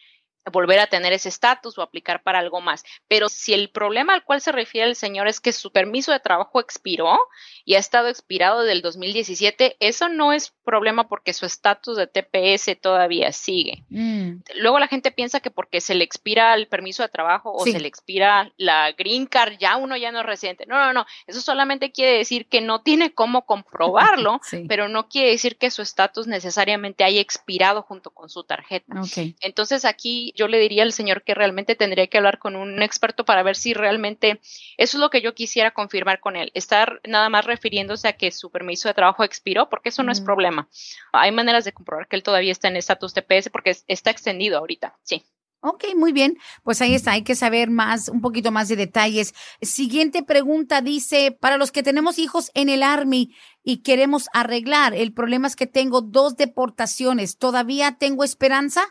volver 0.51 0.79
a 0.79 0.87
tener 0.87 1.13
ese 1.13 1.29
estatus 1.29 1.77
o 1.77 1.81
aplicar 1.81 2.23
para 2.23 2.39
algo 2.39 2.61
más. 2.61 2.83
Pero 3.07 3.29
si 3.29 3.53
el 3.53 3.69
problema 3.69 4.13
al 4.13 4.23
cual 4.23 4.41
se 4.41 4.51
refiere 4.51 4.87
el 4.87 4.95
señor 4.95 5.27
es 5.27 5.39
que 5.39 5.53
su 5.53 5.71
permiso 5.71 6.11
de 6.11 6.19
trabajo 6.19 6.59
expiró 6.59 7.19
y 7.63 7.75
ha 7.75 7.79
estado 7.79 8.07
expirado 8.07 8.61
desde 8.61 8.73
el 8.73 8.81
2017, 8.81 9.77
eso 9.79 10.09
no 10.09 10.33
es 10.33 10.53
problema 10.63 11.07
porque 11.07 11.33
su 11.33 11.45
estatus 11.45 11.97
de 11.97 12.07
TPS 12.07 12.79
todavía 12.81 13.31
sigue. 13.31 13.83
Mm. 13.89 14.41
Luego 14.55 14.79
la 14.79 14.87
gente 14.87 15.11
piensa 15.11 15.39
que 15.41 15.51
porque 15.51 15.81
se 15.81 15.95
le 15.95 16.03
expira 16.03 16.53
el 16.55 16.67
permiso 16.67 17.03
de 17.03 17.09
trabajo 17.09 17.53
o 17.53 17.65
se 17.65 17.79
le 17.79 17.87
expira 17.87 18.51
la 18.57 18.91
green 18.93 19.27
card, 19.27 19.57
ya 19.59 19.77
uno 19.77 19.95
ya 19.97 20.11
no 20.11 20.21
es 20.21 20.25
residente. 20.25 20.65
No, 20.65 20.79
no, 20.79 20.93
no. 20.93 21.05
Eso 21.27 21.41
solamente 21.41 21.91
quiere 21.91 22.17
decir 22.17 22.47
que 22.47 22.61
no 22.61 22.81
tiene 22.81 23.13
cómo 23.13 23.45
comprobarlo, 23.45 24.39
pero 24.67 24.87
no 24.87 25.07
quiere 25.07 25.31
decir 25.31 25.57
que 25.57 25.71
su 25.71 25.81
estatus 25.81 26.27
necesariamente 26.27 27.03
haya 27.03 27.21
expirado 27.21 27.83
junto 27.83 28.09
con 28.11 28.29
su 28.29 28.43
tarjeta. 28.43 29.01
Entonces 29.41 29.85
aquí 29.85 30.30
yo 30.35 30.47
le 30.47 30.59
diría 30.59 30.83
al 30.83 30.93
señor 30.93 31.23
que 31.23 31.33
realmente 31.33 31.75
tendría 31.75 32.07
que 32.07 32.17
hablar 32.17 32.39
con 32.39 32.55
un 32.55 32.81
experto 32.81 33.25
para 33.25 33.43
ver 33.43 33.55
si 33.55 33.73
realmente 33.73 34.39
eso 34.77 34.97
es 34.97 35.01
lo 35.01 35.09
que 35.09 35.21
yo 35.21 35.33
quisiera 35.33 35.71
confirmar 35.71 36.19
con 36.19 36.35
él. 36.35 36.51
Estar 36.53 37.01
nada 37.07 37.29
más 37.29 37.45
refiriéndose 37.45 38.07
a 38.07 38.13
que 38.13 38.31
su 38.31 38.51
permiso 38.51 38.87
de 38.87 38.93
trabajo 38.93 39.23
expiró, 39.23 39.69
porque 39.69 39.89
eso 39.89 40.03
no 40.03 40.11
es 40.11 40.21
problema. 40.21 40.67
Hay 41.13 41.31
maneras 41.31 41.65
de 41.65 41.73
comprobar 41.73 42.07
que 42.07 42.15
él 42.15 42.23
todavía 42.23 42.51
está 42.51 42.67
en 42.67 42.77
estatus 42.77 43.13
TPS 43.13 43.49
porque 43.49 43.75
está 43.87 44.09
extendido 44.09 44.57
ahorita, 44.57 44.97
sí. 45.03 45.23
Ok, 45.63 45.83
muy 45.95 46.11
bien. 46.11 46.39
Pues 46.63 46.81
ahí 46.81 46.95
está, 46.95 47.11
hay 47.11 47.21
que 47.21 47.35
saber 47.35 47.69
más, 47.69 48.09
un 48.09 48.21
poquito 48.21 48.51
más 48.51 48.67
de 48.67 48.75
detalles. 48.75 49.35
Siguiente 49.61 50.23
pregunta 50.23 50.81
dice, 50.81 51.37
para 51.39 51.57
los 51.57 51.71
que 51.71 51.83
tenemos 51.83 52.17
hijos 52.17 52.49
en 52.55 52.67
el 52.67 52.81
Army 52.81 53.35
y 53.63 53.83
queremos 53.83 54.27
arreglar, 54.33 54.95
el 54.95 55.13
problema 55.13 55.47
es 55.47 55.55
que 55.55 55.67
tengo 55.67 56.01
dos 56.01 56.35
deportaciones, 56.35 57.37
¿todavía 57.37 57.97
tengo 57.99 58.23
esperanza? 58.23 58.81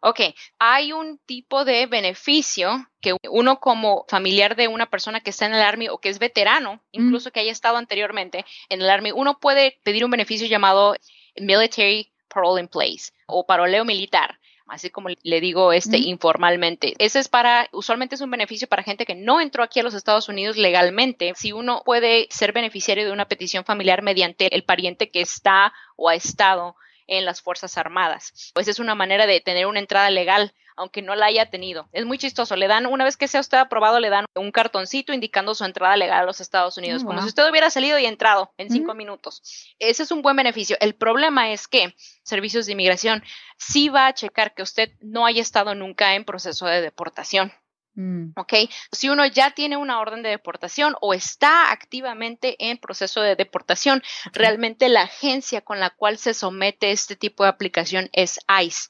Ok, 0.00 0.20
hay 0.58 0.92
un 0.92 1.18
tipo 1.18 1.64
de 1.64 1.86
beneficio 1.86 2.88
que 3.02 3.16
uno 3.30 3.60
como 3.60 4.06
familiar 4.08 4.56
de 4.56 4.66
una 4.66 4.86
persona 4.86 5.20
que 5.20 5.30
está 5.30 5.46
en 5.46 5.54
el 5.54 5.60
Army 5.60 5.88
o 5.88 5.98
que 5.98 6.08
es 6.08 6.18
veterano, 6.18 6.76
mm. 6.76 6.80
incluso 6.92 7.30
que 7.30 7.40
haya 7.40 7.52
estado 7.52 7.76
anteriormente 7.76 8.44
en 8.70 8.80
el 8.80 8.88
Army, 8.88 9.12
uno 9.12 9.38
puede 9.38 9.78
pedir 9.82 10.04
un 10.04 10.10
beneficio 10.10 10.46
llamado 10.46 10.96
Military 11.36 12.10
Parole 12.28 12.62
in 12.62 12.68
Place 12.68 13.12
o 13.26 13.44
paroleo 13.44 13.84
militar 13.84 14.40
así 14.70 14.88
como 14.88 15.08
le 15.08 15.40
digo 15.40 15.72
este 15.72 15.98
mm. 15.98 16.02
informalmente. 16.04 16.94
Ese 16.98 17.18
es 17.18 17.28
para, 17.28 17.68
usualmente 17.72 18.14
es 18.14 18.20
un 18.20 18.30
beneficio 18.30 18.68
para 18.68 18.82
gente 18.82 19.04
que 19.04 19.14
no 19.14 19.40
entró 19.40 19.64
aquí 19.64 19.80
a 19.80 19.82
los 19.82 19.94
Estados 19.94 20.28
Unidos 20.28 20.56
legalmente. 20.56 21.32
Si 21.36 21.52
uno 21.52 21.82
puede 21.84 22.28
ser 22.30 22.52
beneficiario 22.52 23.04
de 23.04 23.12
una 23.12 23.26
petición 23.26 23.64
familiar 23.64 24.02
mediante 24.02 24.54
el 24.54 24.62
pariente 24.62 25.10
que 25.10 25.20
está 25.20 25.72
o 25.96 26.08
ha 26.08 26.14
estado 26.14 26.76
en 27.10 27.26
las 27.26 27.42
Fuerzas 27.42 27.76
Armadas. 27.76 28.52
Pues 28.54 28.68
es 28.68 28.78
una 28.78 28.94
manera 28.94 29.26
de 29.26 29.40
tener 29.40 29.66
una 29.66 29.80
entrada 29.80 30.08
legal, 30.10 30.54
aunque 30.76 31.02
no 31.02 31.14
la 31.14 31.26
haya 31.26 31.50
tenido. 31.50 31.88
Es 31.92 32.06
muy 32.06 32.16
chistoso. 32.16 32.56
Le 32.56 32.68
dan, 32.68 32.86
una 32.86 33.04
vez 33.04 33.16
que 33.16 33.28
sea 33.28 33.40
usted 33.40 33.58
aprobado, 33.58 34.00
le 34.00 34.08
dan 34.08 34.24
un 34.34 34.52
cartoncito 34.52 35.12
indicando 35.12 35.54
su 35.54 35.64
entrada 35.64 35.96
legal 35.96 36.20
a 36.20 36.24
los 36.24 36.40
Estados 36.40 36.78
Unidos, 36.78 37.02
mm, 37.02 37.06
como 37.06 37.20
si 37.20 37.28
usted 37.28 37.50
hubiera 37.50 37.68
salido 37.68 37.98
y 37.98 38.06
entrado 38.06 38.54
en 38.56 38.70
cinco 38.70 38.94
minutos. 38.94 39.42
Ese 39.78 40.04
es 40.04 40.12
un 40.12 40.22
buen 40.22 40.36
beneficio. 40.36 40.76
El 40.80 40.94
problema 40.94 41.50
es 41.50 41.68
que 41.68 41.94
Servicios 42.22 42.66
de 42.66 42.72
Inmigración 42.72 43.24
sí 43.58 43.88
va 43.88 44.06
a 44.06 44.14
checar 44.14 44.54
que 44.54 44.62
usted 44.62 44.92
no 45.00 45.26
haya 45.26 45.42
estado 45.42 45.74
nunca 45.74 46.14
en 46.14 46.24
proceso 46.24 46.66
de 46.66 46.80
deportación. 46.80 47.52
Mm. 47.94 48.32
¿Ok? 48.36 48.54
Si 48.92 49.08
uno 49.08 49.26
ya 49.26 49.50
tiene 49.50 49.76
una 49.76 50.00
orden 50.00 50.22
de 50.22 50.30
deportación 50.30 50.94
o 51.00 51.12
está 51.12 51.72
activamente 51.72 52.56
en 52.58 52.78
proceso 52.78 53.20
de 53.20 53.36
deportación, 53.36 54.02
realmente 54.32 54.88
la 54.88 55.02
agencia 55.02 55.60
con 55.60 55.80
la 55.80 55.90
cual 55.90 56.18
se 56.18 56.34
somete 56.34 56.92
este 56.92 57.16
tipo 57.16 57.44
de 57.44 57.50
aplicación 57.50 58.08
es 58.12 58.38
ICE. 58.62 58.88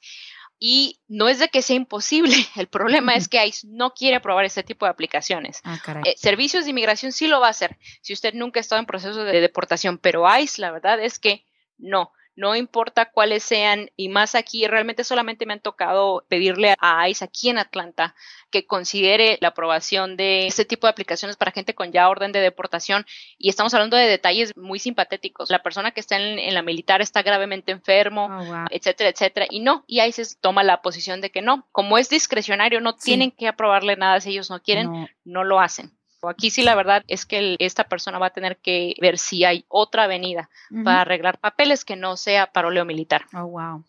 Y 0.62 1.00
no 1.08 1.30
es 1.30 1.38
de 1.38 1.48
que 1.48 1.62
sea 1.62 1.76
imposible, 1.76 2.34
el 2.56 2.68
problema 2.68 3.14
es 3.14 3.28
que 3.28 3.44
ICE 3.44 3.66
no 3.68 3.94
quiere 3.94 4.16
aprobar 4.16 4.44
este 4.44 4.62
tipo 4.62 4.84
de 4.84 4.90
aplicaciones. 4.90 5.60
Ah, 5.64 5.80
eh, 6.04 6.14
servicios 6.18 6.64
de 6.64 6.70
inmigración 6.70 7.12
sí 7.12 7.26
lo 7.26 7.40
va 7.40 7.46
a 7.46 7.50
hacer 7.50 7.78
si 8.02 8.12
usted 8.12 8.34
nunca 8.34 8.60
ha 8.60 8.62
estado 8.62 8.80
en 8.80 8.86
proceso 8.86 9.24
de 9.24 9.40
deportación, 9.40 9.96
pero 9.96 10.24
ICE 10.38 10.60
la 10.60 10.70
verdad 10.70 11.02
es 11.02 11.18
que 11.18 11.46
no 11.78 12.12
no 12.40 12.57
importa 12.57 13.11
cuáles 13.11 13.42
sean, 13.42 13.90
y 13.96 14.09
más 14.09 14.35
aquí, 14.35 14.66
realmente 14.66 15.05
solamente 15.05 15.44
me 15.44 15.53
han 15.53 15.61
tocado 15.61 16.24
pedirle 16.29 16.74
a 16.81 17.07
ICE 17.07 17.22
aquí 17.22 17.50
en 17.50 17.59
Atlanta 17.59 18.14
que 18.50 18.66
considere 18.66 19.37
la 19.42 19.48
aprobación 19.48 20.16
de 20.16 20.46
este 20.46 20.64
tipo 20.64 20.87
de 20.87 20.92
aplicaciones 20.92 21.37
para 21.37 21.53
gente 21.53 21.74
con 21.74 21.92
ya 21.92 22.09
orden 22.09 22.33
de 22.33 22.40
deportación. 22.40 23.05
Y 23.37 23.50
estamos 23.50 23.74
hablando 23.74 23.98
de 23.98 24.07
detalles 24.07 24.57
muy 24.57 24.79
simpatéticos. 24.79 25.50
La 25.50 25.62
persona 25.62 25.90
que 25.90 26.00
está 26.00 26.16
en, 26.16 26.55
la 26.55 26.62
militar 26.62 27.03
está 27.03 27.22
gravemente 27.22 27.72
enfermo, 27.72 28.31
oh, 28.31 28.64
etcétera, 28.70 29.11
etcétera. 29.11 29.46
Y 29.50 29.61
no, 29.61 29.85
y 29.87 30.00
ICE 30.00 30.22
toma 30.40 30.64
la 30.64 30.81
posición 30.81 31.20
de 31.20 31.31
que 31.31 31.42
no. 31.42 31.68
Como 31.72 31.98
es 31.98 32.09
discrecionario, 32.09 32.81
no 32.81 32.96
tienen 32.96 33.33
que 33.33 33.48
aprobarle 33.48 33.96
nada 33.96 34.18
si 34.20 34.31
ellos 34.31 34.48
no 34.48 34.62
quieren, 34.62 35.11
no 35.24 35.44
lo 35.44 35.61
hacen. 35.61 35.92
Aquí 36.22 36.50
sí 36.50 36.62
la 36.62 36.74
verdad 36.74 37.04
es 37.09 37.24
que 37.26 37.56
esta 37.59 37.85
persona 37.85 38.18
va 38.18 38.26
a 38.26 38.30
tener 38.30 38.59
que 38.59 38.94
ver 39.00 39.18
si 39.18 39.44
hay 39.44 39.64
otra 39.68 40.04
avenida 40.04 40.50
para 40.85 41.02
arreglar 41.02 41.38
papeles 41.38 41.85
que 41.85 41.96
no 41.96 42.16
sea 42.16 42.52
paroleo 42.52 42.85
militar. 42.85 43.26
Oh, 43.33 43.46
wow. 43.46 43.85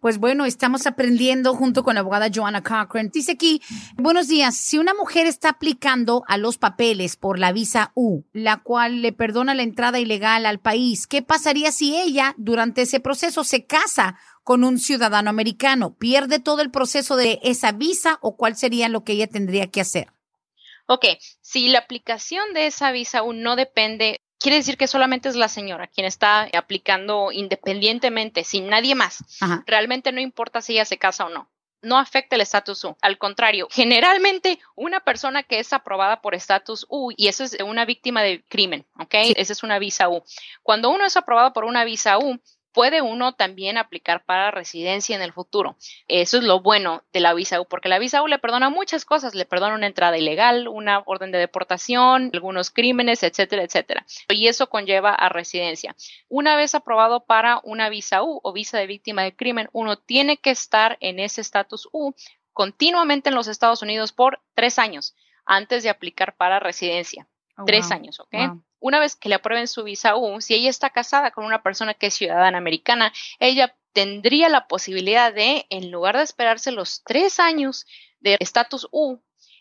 Pues 0.00 0.18
bueno, 0.18 0.44
estamos 0.44 0.86
aprendiendo 0.86 1.54
junto 1.54 1.82
con 1.82 1.94
la 1.94 2.00
abogada 2.00 2.30
Joanna 2.32 2.62
Cochran. 2.62 3.10
Dice 3.12 3.32
aquí, 3.32 3.60
buenos 3.96 4.28
días, 4.28 4.56
si 4.56 4.78
una 4.78 4.94
mujer 4.94 5.26
está 5.26 5.50
aplicando 5.50 6.24
a 6.28 6.38
los 6.38 6.58
papeles 6.58 7.16
por 7.16 7.38
la 7.38 7.52
visa 7.52 7.92
U, 7.94 8.22
la 8.32 8.58
cual 8.58 9.02
le 9.02 9.12
perdona 9.12 9.54
la 9.54 9.62
entrada 9.62 9.98
ilegal 9.98 10.46
al 10.46 10.60
país, 10.60 11.06
¿qué 11.06 11.22
pasaría 11.22 11.72
si 11.72 11.96
ella 11.96 12.34
durante 12.36 12.82
ese 12.82 13.00
proceso 13.00 13.44
se 13.44 13.66
casa 13.66 14.18
con 14.44 14.64
un 14.64 14.78
ciudadano 14.78 15.30
americano? 15.30 15.94
¿Pierde 15.94 16.38
todo 16.38 16.62
el 16.62 16.70
proceso 16.70 17.16
de 17.16 17.40
esa 17.42 17.72
visa 17.72 18.18
o 18.20 18.36
cuál 18.36 18.56
sería 18.56 18.88
lo 18.88 19.04
que 19.04 19.12
ella 19.12 19.26
tendría 19.26 19.70
que 19.70 19.80
hacer? 19.80 20.15
Ok, 20.86 21.04
si 21.40 21.68
la 21.68 21.80
aplicación 21.80 22.54
de 22.54 22.66
esa 22.66 22.92
visa 22.92 23.18
aún 23.18 23.42
no 23.42 23.56
depende, 23.56 24.20
quiere 24.38 24.58
decir 24.58 24.76
que 24.76 24.86
solamente 24.86 25.28
es 25.28 25.36
la 25.36 25.48
señora 25.48 25.88
quien 25.88 26.06
está 26.06 26.48
aplicando 26.56 27.32
independientemente, 27.32 28.44
sin 28.44 28.68
nadie 28.68 28.94
más. 28.94 29.24
Realmente 29.66 30.12
no 30.12 30.20
importa 30.20 30.60
si 30.60 30.74
ella 30.74 30.84
se 30.84 30.98
casa 30.98 31.26
o 31.26 31.28
no. 31.28 31.50
No 31.82 31.98
afecta 31.98 32.36
el 32.36 32.42
estatus 32.42 32.84
U. 32.84 32.96
Al 33.02 33.18
contrario, 33.18 33.68
generalmente 33.70 34.58
una 34.74 35.00
persona 35.00 35.42
que 35.42 35.58
es 35.58 35.72
aprobada 35.72 36.20
por 36.20 36.34
estatus 36.34 36.86
U, 36.88 37.12
y 37.16 37.28
eso 37.28 37.44
es 37.44 37.56
una 37.64 37.84
víctima 37.84 38.22
de 38.22 38.44
crimen, 38.48 38.86
¿ok? 38.98 39.14
Esa 39.36 39.52
es 39.52 39.62
una 39.62 39.78
visa 39.78 40.08
U. 40.08 40.24
Cuando 40.62 40.90
uno 40.90 41.04
es 41.04 41.16
aprobado 41.16 41.52
por 41.52 41.64
una 41.64 41.84
visa 41.84 42.18
U, 42.18 42.40
puede 42.76 43.00
uno 43.00 43.32
también 43.32 43.78
aplicar 43.78 44.26
para 44.26 44.50
residencia 44.50 45.16
en 45.16 45.22
el 45.22 45.32
futuro. 45.32 45.76
Eso 46.08 46.36
es 46.36 46.44
lo 46.44 46.60
bueno 46.60 47.02
de 47.10 47.20
la 47.20 47.32
visa 47.32 47.58
U, 47.58 47.64
porque 47.64 47.88
la 47.88 47.98
visa 47.98 48.22
U 48.22 48.26
le 48.26 48.38
perdona 48.38 48.68
muchas 48.68 49.06
cosas, 49.06 49.34
le 49.34 49.46
perdona 49.46 49.74
una 49.74 49.86
entrada 49.86 50.18
ilegal, 50.18 50.68
una 50.68 51.02
orden 51.06 51.32
de 51.32 51.38
deportación, 51.38 52.28
algunos 52.34 52.70
crímenes, 52.70 53.22
etcétera, 53.22 53.62
etcétera. 53.62 54.04
Y 54.28 54.48
eso 54.48 54.68
conlleva 54.68 55.14
a 55.14 55.30
residencia. 55.30 55.96
Una 56.28 56.54
vez 56.54 56.74
aprobado 56.74 57.24
para 57.24 57.62
una 57.64 57.88
visa 57.88 58.22
U 58.22 58.40
o 58.42 58.52
visa 58.52 58.76
de 58.76 58.86
víctima 58.86 59.22
de 59.22 59.34
crimen, 59.34 59.70
uno 59.72 59.96
tiene 59.96 60.36
que 60.36 60.50
estar 60.50 60.98
en 61.00 61.18
ese 61.18 61.40
estatus 61.40 61.88
U 61.92 62.12
continuamente 62.52 63.30
en 63.30 63.36
los 63.36 63.48
Estados 63.48 63.80
Unidos 63.80 64.12
por 64.12 64.42
tres 64.54 64.78
años 64.78 65.16
antes 65.46 65.82
de 65.82 65.88
aplicar 65.88 66.36
para 66.36 66.60
residencia. 66.60 67.26
Oh, 67.58 67.64
tres 67.64 67.90
años, 67.90 68.20
¿ok? 68.20 68.34
una 68.80 69.00
vez 69.00 69.16
que 69.16 69.28
le 69.28 69.34
aprueben 69.34 69.66
su 69.66 69.82
visa 69.82 70.16
U, 70.16 70.40
si 70.40 70.54
ella 70.54 70.70
está 70.70 70.90
casada 70.90 71.30
con 71.30 71.44
una 71.44 71.62
persona 71.62 71.94
que 71.94 72.08
es 72.08 72.14
ciudadana 72.14 72.58
americana, 72.58 73.12
ella 73.40 73.74
tendría 73.92 74.48
la 74.48 74.68
posibilidad 74.68 75.32
de, 75.32 75.66
en 75.70 75.90
lugar 75.90 76.16
de 76.16 76.22
esperarse 76.22 76.70
los 76.70 77.02
tres 77.02 77.40
años 77.40 77.86
de 78.20 78.36
estatus 78.38 78.86
U, 78.92 79.18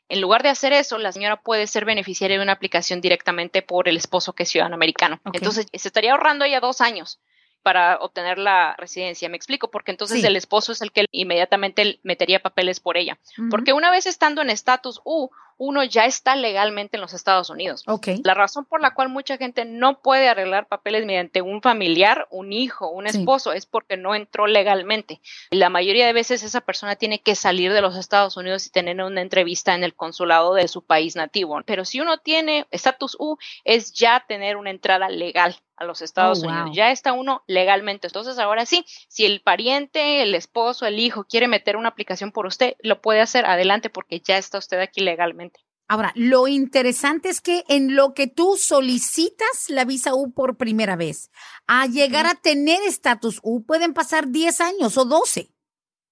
en 0.07 0.21
lugar 0.21 0.43
de 0.43 0.49
hacer 0.49 0.73
eso, 0.73 0.97
la 0.97 1.11
señora 1.11 1.41
puede 1.41 1.65
ser 1.67 1.85
beneficiaria 1.85 2.37
de 2.37 2.43
una 2.43 2.51
aplicación 2.51 3.01
directamente 3.01 3.61
por 3.61 3.87
el 3.87 3.97
esposo 3.97 4.33
que 4.33 4.43
es 4.43 4.49
ciudadano 4.49 4.75
americano. 4.75 5.19
Entonces, 5.33 5.67
se 5.73 5.87
estaría 5.87 6.11
ahorrando 6.11 6.45
ella 6.45 6.59
dos 6.59 6.79
años 6.79 7.19
para 7.63 7.97
obtener 7.97 8.37
la 8.37 8.75
residencia. 8.77 9.27
Me 9.29 9.37
explico, 9.37 9.71
porque 9.71 9.89
entonces 9.89 10.23
el 10.23 10.35
esposo 10.35 10.71
es 10.71 10.81
el 10.83 10.91
que 10.91 11.07
inmediatamente 11.11 11.99
metería 12.03 12.39
papeles 12.39 12.79
por 12.79 12.97
ella. 12.97 13.17
Porque 13.49 13.73
una 13.73 13.89
vez 13.89 14.05
estando 14.05 14.43
en 14.43 14.51
estatus 14.51 15.01
U, 15.03 15.31
uno 15.57 15.83
ya 15.83 16.05
está 16.05 16.35
legalmente 16.35 16.97
en 16.97 17.01
los 17.01 17.13
Estados 17.13 17.49
Unidos. 17.49 17.83
Okay. 17.87 18.21
La 18.23 18.33
razón 18.33 18.65
por 18.65 18.81
la 18.81 18.93
cual 18.93 19.09
mucha 19.09 19.37
gente 19.37 19.65
no 19.65 20.01
puede 20.01 20.27
arreglar 20.27 20.67
papeles 20.67 21.05
mediante 21.05 21.41
un 21.41 21.61
familiar, 21.61 22.27
un 22.29 22.51
hijo, 22.51 22.89
un 22.89 23.07
esposo, 23.07 23.53
es 23.53 23.65
porque 23.65 23.97
no 23.97 24.15
entró 24.15 24.47
legalmente. 24.47 25.21
La 25.51 25.69
mayoría 25.69 26.05
de 26.05 26.13
veces 26.13 26.43
esa 26.43 26.61
persona 26.61 26.95
tiene 26.95 27.19
que 27.19 27.35
salir 27.35 27.73
de 27.73 27.81
los 27.81 27.95
Estados 27.95 28.37
Unidos 28.37 28.65
y 28.65 28.71
tener 28.71 29.01
una 29.01 29.21
entrevista 29.21 29.73
en 29.75 29.83
el 29.83 29.95
consulado 29.95 30.53
de 30.53 30.67
su 30.67 30.83
país 30.83 31.15
nativo. 31.15 31.61
Pero 31.65 31.85
si 31.85 32.01
uno 32.01 32.17
tiene 32.17 32.67
estatus 32.71 33.15
U, 33.19 33.37
es 33.63 33.93
ya 33.93 34.25
tener 34.27 34.57
una 34.57 34.71
entrada 34.71 35.09
legal 35.09 35.55
a 35.77 35.85
los 35.85 36.01
Estados 36.01 36.43
oh, 36.43 36.47
Unidos. 36.47 36.71
Ya 36.73 36.91
está 36.91 37.13
uno 37.13 37.43
legalmente. 37.47 38.07
Entonces, 38.07 38.39
ahora 38.39 38.65
sí, 38.65 38.85
si 39.07 39.25
el 39.25 39.41
pariente, 39.41 40.21
el 40.21 40.35
esposo, 40.35 40.85
el 40.85 40.99
hijo 40.99 41.25
quiere 41.25 41.47
meter 41.47 41.75
una 41.75 41.89
aplicación 41.89 42.31
por 42.31 42.45
usted, 42.45 42.75
lo 42.81 43.01
puede 43.01 43.21
hacer 43.21 43.45
adelante 43.45 43.89
porque 43.89 44.19
ya 44.19 44.37
está 44.37 44.57
usted 44.57 44.79
aquí 44.79 45.01
legalmente. 45.01 45.54
Ahora, 45.87 46.11
lo 46.15 46.47
interesante 46.47 47.29
es 47.29 47.41
que 47.41 47.63
en 47.67 47.95
lo 47.95 48.13
que 48.13 48.27
tú 48.27 48.57
solicitas 48.57 49.69
la 49.69 49.85
visa 49.85 50.15
U 50.15 50.33
por 50.33 50.57
primera 50.57 50.95
vez, 50.95 51.29
a 51.67 51.85
llegar 51.85 52.25
a 52.25 52.35
tener 52.35 52.81
estatus 52.83 53.39
U 53.43 53.63
pueden 53.65 53.93
pasar 53.93 54.29
10 54.29 54.61
años 54.61 54.97
o 54.97 55.05
12. 55.05 55.51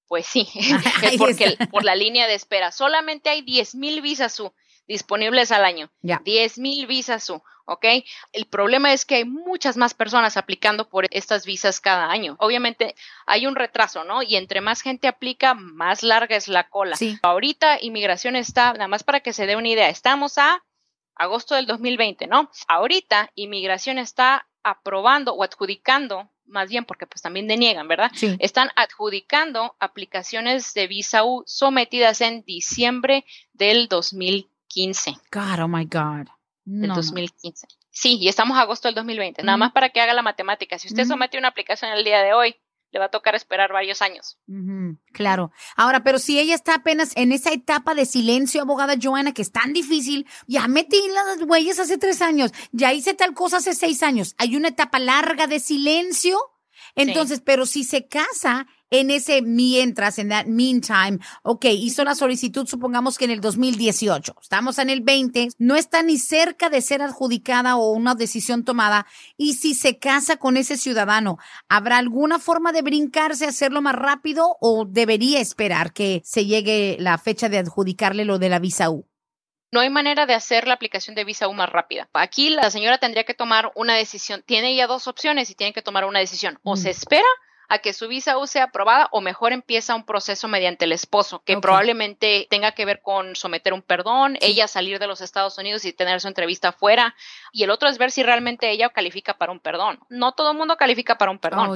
Pues 0.08 0.28
sí, 0.28 0.48
porque 1.18 1.58
por 1.72 1.84
la 1.84 1.96
línea 1.96 2.28
de 2.28 2.36
espera 2.36 2.72
solamente 2.72 3.30
hay 3.30 3.42
10 3.42 3.76
mil 3.76 4.02
visas 4.02 4.40
U 4.40 4.54
disponibles 4.88 5.52
al 5.52 5.66
año. 5.66 5.92
Ya. 6.02 6.22
10 6.24 6.58
mil 6.60 6.88
visas 6.88 7.30
U. 7.30 7.42
¿ok? 7.66 7.86
El 8.32 8.46
problema 8.46 8.94
es 8.94 9.06
que 9.06 9.16
hay 9.16 9.26
muchas 9.26 9.78
más 9.78 9.94
personas 9.94 10.38
aplicando 10.38 10.90
por 10.90 11.08
estas 11.12 11.46
visas 11.46 11.80
cada 11.80 12.10
año. 12.10 12.36
Obviamente 12.40 12.96
hay 13.26 13.48
un 13.48 13.56
retraso, 13.56 14.04
¿no? 14.04 14.22
Y 14.22 14.36
entre 14.36 14.62
más 14.62 14.82
gente 14.82 15.08
aplica, 15.08 15.54
más 15.54 16.04
larga 16.04 16.36
es 16.36 16.48
la 16.48 16.70
cola. 16.70 16.96
Sí. 16.96 17.18
Ahorita 17.24 17.78
inmigración 17.82 18.36
está, 18.36 18.74
nada 18.74 18.88
más 18.88 19.04
para 19.04 19.22
que 19.22 19.34
se 19.34 19.46
dé 19.46 19.56
una 19.56 19.70
idea, 19.70 19.90
estamos 19.90 20.38
a 20.38 20.64
agosto 21.16 21.56
del 21.56 21.68
2020, 21.68 22.28
¿no? 22.28 22.50
Ahorita 22.68 23.32
inmigración 23.36 23.98
está 23.98 24.48
aprobando 24.64 25.34
o 25.34 25.44
adjudicando 25.44 26.30
más 26.46 26.70
bien 26.70 26.84
porque 26.86 27.08
pues 27.08 27.22
también 27.22 27.48
deniegan, 27.48 27.88
¿verdad? 27.88 28.12
Sí. 28.14 28.36
Están 28.40 28.70
adjudicando 28.76 29.76
aplicaciones 29.80 30.74
de 30.74 30.88
visa 30.88 31.24
U 31.24 31.44
sometidas 31.48 32.20
en 32.22 32.44
diciembre 32.44 33.26
del 33.54 33.88
2015. 34.76 35.12
God, 35.32 35.60
oh 35.60 35.68
my 35.68 35.86
God 35.86 36.28
del 36.66 36.94
2015. 36.94 37.68
Sí, 37.92 38.18
y 38.20 38.28
estamos 38.28 38.58
a 38.58 38.62
agosto 38.62 38.88
del 38.88 38.96
2020. 38.96 39.44
Nada 39.44 39.58
más 39.58 39.72
para 39.72 39.90
que 39.90 40.02
haga 40.02 40.14
la 40.14 40.22
matemática. 40.22 40.80
Si 40.80 40.88
usted 40.88 41.06
somete 41.06 41.38
una 41.38 41.50
aplicación 41.50 41.92
el 41.92 42.04
día 42.04 42.22
de 42.22 42.34
hoy, 42.34 42.56
le 42.92 43.00
va 43.00 43.06
a 43.06 43.12
tocar 43.12 43.36
esperar 43.36 43.72
varios 43.72 44.02
años. 44.02 44.38
Claro. 45.14 45.52
Ahora, 45.76 46.04
pero 46.04 46.20
si 46.20 46.40
ella 46.40 46.56
está 46.56 46.76
apenas 46.76 47.12
en 47.16 47.32
esa 47.32 47.52
etapa 47.52 47.96
de 47.96 48.06
silencio, 48.06 48.62
abogada 48.62 48.96
Joana, 49.02 49.34
que 49.34 49.42
es 49.42 49.52
tan 49.52 49.74
difícil, 49.74 50.28
ya 50.48 50.68
metí 50.68 51.02
las 51.10 51.48
huellas 51.48 51.80
hace 51.80 51.98
tres 51.98 52.22
años, 52.22 52.52
ya 52.72 52.94
hice 52.94 53.14
tal 53.14 53.34
cosa 53.34 53.58
hace 53.58 53.74
seis 53.74 54.04
años, 54.04 54.36
hay 54.38 54.56
una 54.56 54.70
etapa 54.70 55.00
larga 55.00 55.48
de 55.48 55.60
silencio. 55.60 56.38
Entonces, 56.96 57.42
pero 57.44 57.66
si 57.66 57.84
se 57.84 58.08
casa 58.08 58.68
en 58.94 59.10
ese 59.10 59.42
mientras, 59.42 60.20
en 60.20 60.30
that 60.30 60.46
meantime, 60.46 61.18
ok, 61.42 61.66
hizo 61.66 62.04
la 62.04 62.14
solicitud, 62.14 62.68
supongamos 62.68 63.18
que 63.18 63.26
en 63.26 63.32
el 63.32 63.42
2018, 63.42 64.36
estamos 64.40 64.78
en 64.78 64.92
el 64.92 65.02
20, 65.02 65.50
no 65.58 65.76
está 65.76 66.04
ni 66.04 66.20
cerca 66.20 66.70
de 66.70 66.80
ser 66.80 67.02
adjudicada 67.02 67.76
o 67.76 67.92
una 67.92 68.14
decisión 68.14 68.64
tomada, 68.64 69.08
y 69.36 69.56
si 69.56 69.74
se 69.74 69.98
casa 69.98 70.38
con 70.38 70.58
ese 70.58 70.78
ciudadano, 70.78 71.40
¿habrá 71.68 71.98
alguna 71.98 72.38
forma 72.38 72.72
de 72.72 72.84
brincarse, 72.84 73.48
hacerlo 73.48 73.82
más 73.82 73.96
rápido 73.96 74.58
o 74.62 74.86
debería 74.86 75.40
esperar 75.40 75.92
que 75.92 76.22
se 76.24 76.46
llegue 76.46 76.96
la 77.00 77.18
fecha 77.18 77.50
de 77.50 77.58
adjudicarle 77.58 78.26
lo 78.26 78.38
de 78.38 78.50
la 78.50 78.60
visa 78.60 78.92
U? 78.92 79.08
no 79.72 79.80
hay 79.80 79.90
manera 79.90 80.28
de 80.28 80.36
hacer 80.36 80.68
la 80.68 80.76
aplicación 80.76 81.16
de 81.16 81.24
visa 81.24 81.48
U 81.48 81.54
más 81.54 81.68
rápida. 81.68 82.08
Aquí 82.14 82.52
la 82.52 82.70
señora 82.70 83.00
tendría 83.00 83.24
que 83.24 83.34
tomar 83.34 83.72
una 83.74 83.96
decisión. 83.96 84.44
Tiene 84.46 84.76
ya 84.76 84.86
dos 84.86 85.08
opciones 85.08 85.50
y 85.50 85.56
tiene 85.56 85.74
que 85.74 85.82
tomar 85.82 86.06
una 86.06 86.20
decisión. 86.20 86.60
O 86.62 86.76
se 86.76 86.92
espera 86.92 87.26
a 87.74 87.80
que 87.80 87.92
su 87.92 88.08
visa 88.08 88.38
U 88.38 88.46
sea 88.46 88.66
aprobada 88.66 89.08
o 89.12 89.20
mejor 89.20 89.52
empieza 89.52 89.96
un 89.96 90.06
proceso 90.06 90.48
mediante 90.48 90.86
el 90.86 90.92
esposo, 90.92 91.42
que 91.44 91.58
probablemente 91.58 92.46
tenga 92.48 92.74
que 92.74 92.86
ver 92.86 93.02
con 93.02 93.36
someter 93.36 93.74
un 93.74 93.82
perdón, 93.82 94.38
ella 94.42 94.68
salir 94.68 95.00
de 95.00 95.08
los 95.08 95.22
Estados 95.22 95.58
Unidos 95.58 95.84
y 95.86 95.92
tener 95.92 96.22
su 96.22 96.28
entrevista 96.28 96.70
afuera, 96.70 97.16
y 97.52 97.64
el 97.64 97.72
otro 97.72 97.90
es 97.90 97.98
ver 97.98 98.12
si 98.12 98.22
realmente 98.22 98.70
ella 98.70 98.90
califica 98.90 99.40
para 99.40 99.52
un 99.52 99.60
perdón. 99.60 100.00
No 100.10 100.34
todo 100.34 100.52
el 100.52 100.58
mundo 100.58 100.78
califica 100.78 101.18
para 101.18 101.32
un 101.32 101.40
perdón. 101.40 101.70
Oh, 101.72 101.76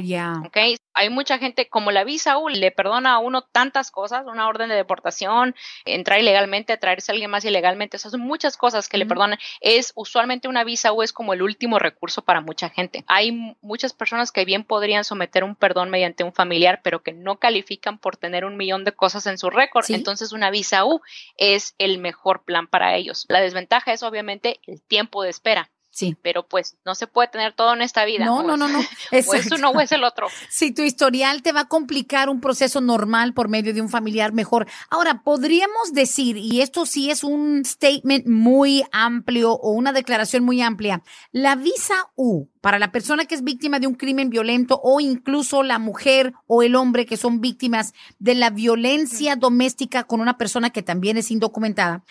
Hay 0.94 1.10
mucha 1.10 1.40
gente, 1.40 1.68
como 1.68 1.90
la 1.90 2.04
visa 2.04 2.38
U 2.38 2.48
le 2.48 2.70
perdona 2.70 3.14
a 3.14 3.20
uno 3.20 3.42
tantas 3.42 3.90
cosas, 3.90 4.26
una 4.28 4.48
orden 4.48 4.70
de 4.70 4.76
deportación, 4.76 5.56
entrar 5.86 6.20
ilegalmente, 6.20 6.78
traerse 6.78 7.12
a 7.12 7.14
alguien 7.14 7.32
más 7.32 7.44
ilegalmente, 7.44 7.98
esas 7.98 8.12
son 8.12 8.22
muchas 8.22 8.56
cosas 8.56 8.88
que 8.88 9.00
le 9.00 9.08
perdonan. 9.08 9.40
Es 9.62 9.94
usualmente 9.96 10.48
una 10.48 10.64
visa 10.64 10.94
U 10.94 11.02
es 11.02 11.12
como 11.12 11.34
el 11.34 11.42
último 11.42 11.80
recurso 11.80 12.22
para 12.22 12.42
mucha 12.42 12.70
gente. 12.70 13.04
Hay 13.08 13.56
muchas 13.62 13.94
personas 13.94 14.32
que 14.32 14.46
bien 14.46 14.64
podrían 14.64 15.04
someter 15.04 15.44
un 15.44 15.56
perdón 15.56 15.87
mediante 15.90 16.24
un 16.24 16.34
familiar, 16.34 16.82
pero 16.84 17.04
que 17.04 17.14
no 17.14 17.38
califican 17.38 17.98
por 17.98 18.18
tener 18.18 18.46
un 18.46 18.58
millón 18.58 18.84
de 18.84 18.94
cosas 18.94 19.28
en 19.28 19.38
su 19.38 19.50
récord. 19.50 19.86
Entonces, 19.90 20.32
una 20.34 20.52
visa 20.52 20.86
U 20.86 21.02
es 21.38 21.76
el 21.78 22.00
mejor 22.00 22.44
plan 22.44 22.68
para 22.68 22.96
ellos. 22.96 23.26
La 23.30 23.42
desventaja 23.42 23.94
es 23.94 24.04
obviamente 24.04 24.60
el 24.68 24.82
tiempo 24.82 25.24
de 25.24 25.30
espera. 25.30 25.70
Sí. 25.98 26.16
Pero 26.22 26.48
pues 26.48 26.78
no 26.86 26.94
se 26.94 27.08
puede 27.08 27.28
tener 27.28 27.54
todo 27.54 27.74
en 27.74 27.82
esta 27.82 28.06
vida. 28.06 28.24
No, 28.24 28.44
no, 28.44 28.56
no, 28.56 28.68
no. 28.68 28.80
O 29.12 29.34
es 29.34 29.52
uno 29.52 29.72
o 29.72 29.82
es 29.82 29.92
el 29.92 30.04
otro. 30.04 30.28
Si 30.48 30.72
tu 30.72 30.84
historial 30.84 31.42
te 31.42 31.52
va 31.52 31.62
a 31.62 31.68
complicar 31.68 32.30
un 32.30 32.40
proceso 32.40 32.82
normal 32.82 33.34
por 33.34 33.50
medio 33.50 33.74
de 33.74 33.82
un 33.82 33.90
familiar, 33.90 34.32
mejor. 34.32 34.68
Ahora, 34.92 35.24
podríamos 35.24 35.94
decir, 35.94 36.38
y 36.38 36.62
esto 36.62 36.86
sí 36.86 37.10
es 37.10 37.24
un 37.24 37.66
statement 37.66 38.28
muy 38.28 38.84
amplio 38.92 39.54
o 39.54 39.72
una 39.72 39.92
declaración 39.92 40.44
muy 40.44 40.62
amplia, 40.62 41.02
la 41.32 41.56
visa 41.56 42.12
U 42.16 42.48
para 42.62 42.78
la 42.78 42.92
persona 42.92 43.26
que 43.26 43.34
es 43.34 43.44
víctima 43.44 43.80
de 43.80 43.88
un 43.88 43.96
crimen 43.96 44.30
violento 44.30 44.80
o 44.84 45.00
incluso 45.00 45.64
la 45.64 45.80
mujer 45.80 46.34
o 46.46 46.62
el 46.62 46.76
hombre 46.76 47.08
que 47.08 47.18
son 47.18 47.42
víctimas 47.42 47.96
de 48.20 48.36
la 48.36 48.52
violencia 48.52 49.36
doméstica 49.36 50.04
con 50.04 50.22
una 50.22 50.38
persona 50.38 50.70
que 50.70 50.84
también 50.84 51.18
es 51.18 51.32
indocumentada 51.32 52.04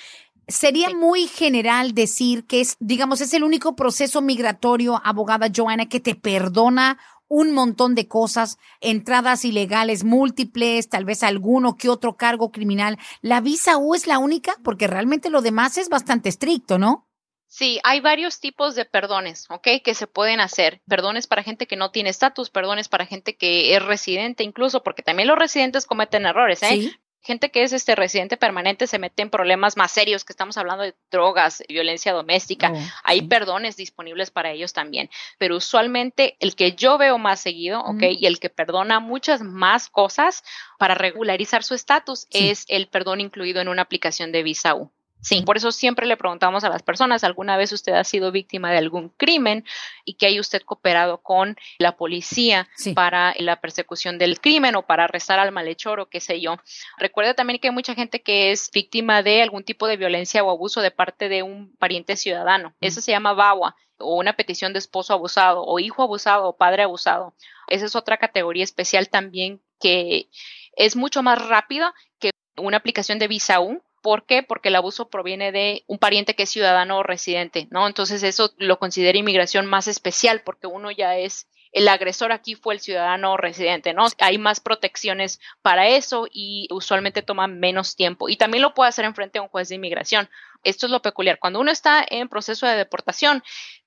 Sería 0.48 0.90
muy 0.90 1.26
general 1.26 1.92
decir 1.92 2.46
que 2.46 2.60
es, 2.60 2.76
digamos, 2.78 3.20
es 3.20 3.34
el 3.34 3.42
único 3.42 3.74
proceso 3.74 4.22
migratorio, 4.22 5.00
abogada 5.04 5.48
Joana, 5.54 5.88
que 5.88 5.98
te 5.98 6.14
perdona 6.14 6.98
un 7.28 7.52
montón 7.52 7.94
de 7.96 8.06
cosas, 8.06 8.56
entradas 8.80 9.44
ilegales 9.44 10.04
múltiples, 10.04 10.88
tal 10.88 11.04
vez 11.04 11.22
alguno 11.22 11.76
que 11.76 11.88
otro 11.88 12.16
cargo 12.16 12.52
criminal. 12.52 12.98
¿La 13.20 13.40
visa 13.40 13.76
U 13.78 13.94
es 13.94 14.06
la 14.06 14.18
única? 14.18 14.54
Porque 14.62 14.86
realmente 14.86 15.30
lo 15.30 15.42
demás 15.42 15.78
es 15.78 15.88
bastante 15.88 16.28
estricto, 16.28 16.78
¿no? 16.78 17.08
Sí, 17.48 17.80
hay 17.84 18.00
varios 18.00 18.40
tipos 18.40 18.74
de 18.74 18.84
perdones, 18.84 19.46
¿ok? 19.50 19.68
Que 19.82 19.94
se 19.94 20.06
pueden 20.06 20.40
hacer. 20.40 20.82
Perdones 20.86 21.26
para 21.26 21.42
gente 21.42 21.66
que 21.66 21.76
no 21.76 21.90
tiene 21.90 22.10
estatus, 22.10 22.50
perdones 22.50 22.88
para 22.88 23.06
gente 23.06 23.36
que 23.36 23.74
es 23.74 23.84
residente, 23.84 24.42
incluso 24.42 24.82
porque 24.82 25.02
también 25.02 25.28
los 25.28 25.38
residentes 25.38 25.86
cometen 25.86 26.26
errores, 26.26 26.62
¿eh? 26.62 26.68
¿Sí? 26.70 26.96
Gente 27.26 27.50
que 27.50 27.64
es 27.64 27.72
este 27.72 27.94
residente 27.94 28.36
permanente 28.36 28.86
se 28.86 28.98
mete 28.98 29.22
en 29.22 29.30
problemas 29.30 29.76
más 29.76 29.90
serios, 29.90 30.24
que 30.24 30.32
estamos 30.32 30.56
hablando 30.56 30.84
de 30.84 30.94
drogas, 31.10 31.62
violencia 31.68 32.12
doméstica. 32.12 32.72
Oh, 32.72 32.78
Hay 33.04 33.22
perdones 33.22 33.76
disponibles 33.76 34.30
para 34.30 34.52
ellos 34.52 34.72
también, 34.72 35.10
pero 35.36 35.56
usualmente 35.56 36.36
el 36.40 36.54
que 36.54 36.72
yo 36.72 36.96
veo 36.96 37.18
más 37.18 37.40
seguido, 37.40 37.80
¿ok? 37.80 38.02
Y 38.18 38.26
el 38.26 38.38
que 38.38 38.48
perdona 38.48 39.00
muchas 39.00 39.42
más 39.42 39.88
cosas 39.88 40.44
para 40.78 40.94
regularizar 40.94 41.62
su 41.64 41.74
estatus 41.74 42.26
es 42.30 42.64
el 42.68 42.86
perdón 42.88 43.20
incluido 43.20 43.60
en 43.60 43.68
una 43.68 43.82
aplicación 43.82 44.32
de 44.32 44.42
visa 44.42 44.74
U. 44.74 44.92
Sí, 45.20 45.42
por 45.42 45.56
eso 45.56 45.72
siempre 45.72 46.06
le 46.06 46.16
preguntamos 46.16 46.62
a 46.62 46.68
las 46.68 46.82
personas, 46.82 47.24
¿alguna 47.24 47.56
vez 47.56 47.72
usted 47.72 47.94
ha 47.94 48.04
sido 48.04 48.30
víctima 48.30 48.70
de 48.70 48.78
algún 48.78 49.08
crimen 49.08 49.64
y 50.04 50.14
que 50.14 50.26
haya 50.26 50.40
usted 50.40 50.62
cooperado 50.62 51.18
con 51.18 51.56
la 51.78 51.96
policía 51.96 52.68
para 52.94 53.34
la 53.38 53.60
persecución 53.60 54.18
del 54.18 54.40
crimen 54.40 54.76
o 54.76 54.86
para 54.86 55.04
arrestar 55.04 55.40
al 55.40 55.52
malhechor 55.52 55.98
o 55.98 56.08
qué 56.08 56.20
sé 56.20 56.40
yo? 56.40 56.58
Recuerde 56.98 57.34
también 57.34 57.58
que 57.58 57.68
hay 57.68 57.74
mucha 57.74 57.94
gente 57.94 58.22
que 58.22 58.52
es 58.52 58.70
víctima 58.72 59.22
de 59.22 59.42
algún 59.42 59.64
tipo 59.64 59.88
de 59.88 59.96
violencia 59.96 60.44
o 60.44 60.50
abuso 60.50 60.80
de 60.80 60.92
parte 60.92 61.28
de 61.28 61.42
un 61.42 61.74
pariente 61.76 62.16
ciudadano. 62.16 62.74
Eso 62.80 63.00
se 63.00 63.10
llama 63.10 63.32
VAWA 63.32 63.74
o 63.98 64.16
una 64.16 64.36
petición 64.36 64.72
de 64.72 64.78
esposo 64.78 65.12
abusado 65.12 65.64
o 65.64 65.78
hijo 65.78 66.02
abusado 66.02 66.46
o 66.48 66.56
padre 66.56 66.82
abusado. 66.82 67.34
Esa 67.68 67.86
es 67.86 67.96
otra 67.96 68.18
categoría 68.18 68.64
especial 68.64 69.08
también 69.08 69.60
que 69.80 70.28
es 70.76 70.96
mucho 70.96 71.22
más 71.22 71.44
rápida 71.48 71.94
que 72.18 72.30
una 72.56 72.76
aplicación 72.76 73.18
de 73.18 73.28
visa 73.28 73.60
U 73.60 73.82
¿Por 74.02 74.26
qué? 74.26 74.42
Porque 74.42 74.68
el 74.68 74.76
abuso 74.76 75.08
proviene 75.08 75.52
de 75.52 75.84
un 75.86 75.98
pariente 75.98 76.34
que 76.34 76.44
es 76.44 76.50
ciudadano 76.50 76.98
o 76.98 77.02
residente, 77.02 77.66
¿no? 77.70 77.86
Entonces 77.86 78.22
eso 78.22 78.52
lo 78.58 78.78
considera 78.78 79.18
inmigración 79.18 79.66
más 79.66 79.88
especial 79.88 80.42
porque 80.44 80.66
uno 80.66 80.90
ya 80.90 81.16
es 81.16 81.48
el 81.76 81.88
agresor 81.88 82.32
aquí 82.32 82.54
fue 82.54 82.72
el 82.72 82.80
ciudadano 82.80 83.36
residente, 83.36 83.92
¿no? 83.92 84.06
Hay 84.20 84.38
más 84.38 84.60
protecciones 84.60 85.40
para 85.60 85.88
eso 85.88 86.26
y 86.32 86.68
usualmente 86.70 87.20
toma 87.20 87.48
menos 87.48 87.96
tiempo. 87.96 88.30
Y 88.30 88.36
también 88.36 88.62
lo 88.62 88.72
puede 88.72 88.88
hacer 88.88 89.04
en 89.04 89.14
frente 89.14 89.38
a 89.38 89.42
un 89.42 89.48
juez 89.48 89.68
de 89.68 89.74
inmigración. 89.74 90.30
Esto 90.64 90.86
es 90.86 90.92
lo 90.92 91.02
peculiar. 91.02 91.38
Cuando 91.38 91.60
uno 91.60 91.70
está 91.70 92.02
en 92.08 92.30
proceso 92.30 92.66
de 92.66 92.76
deportación, 92.76 93.42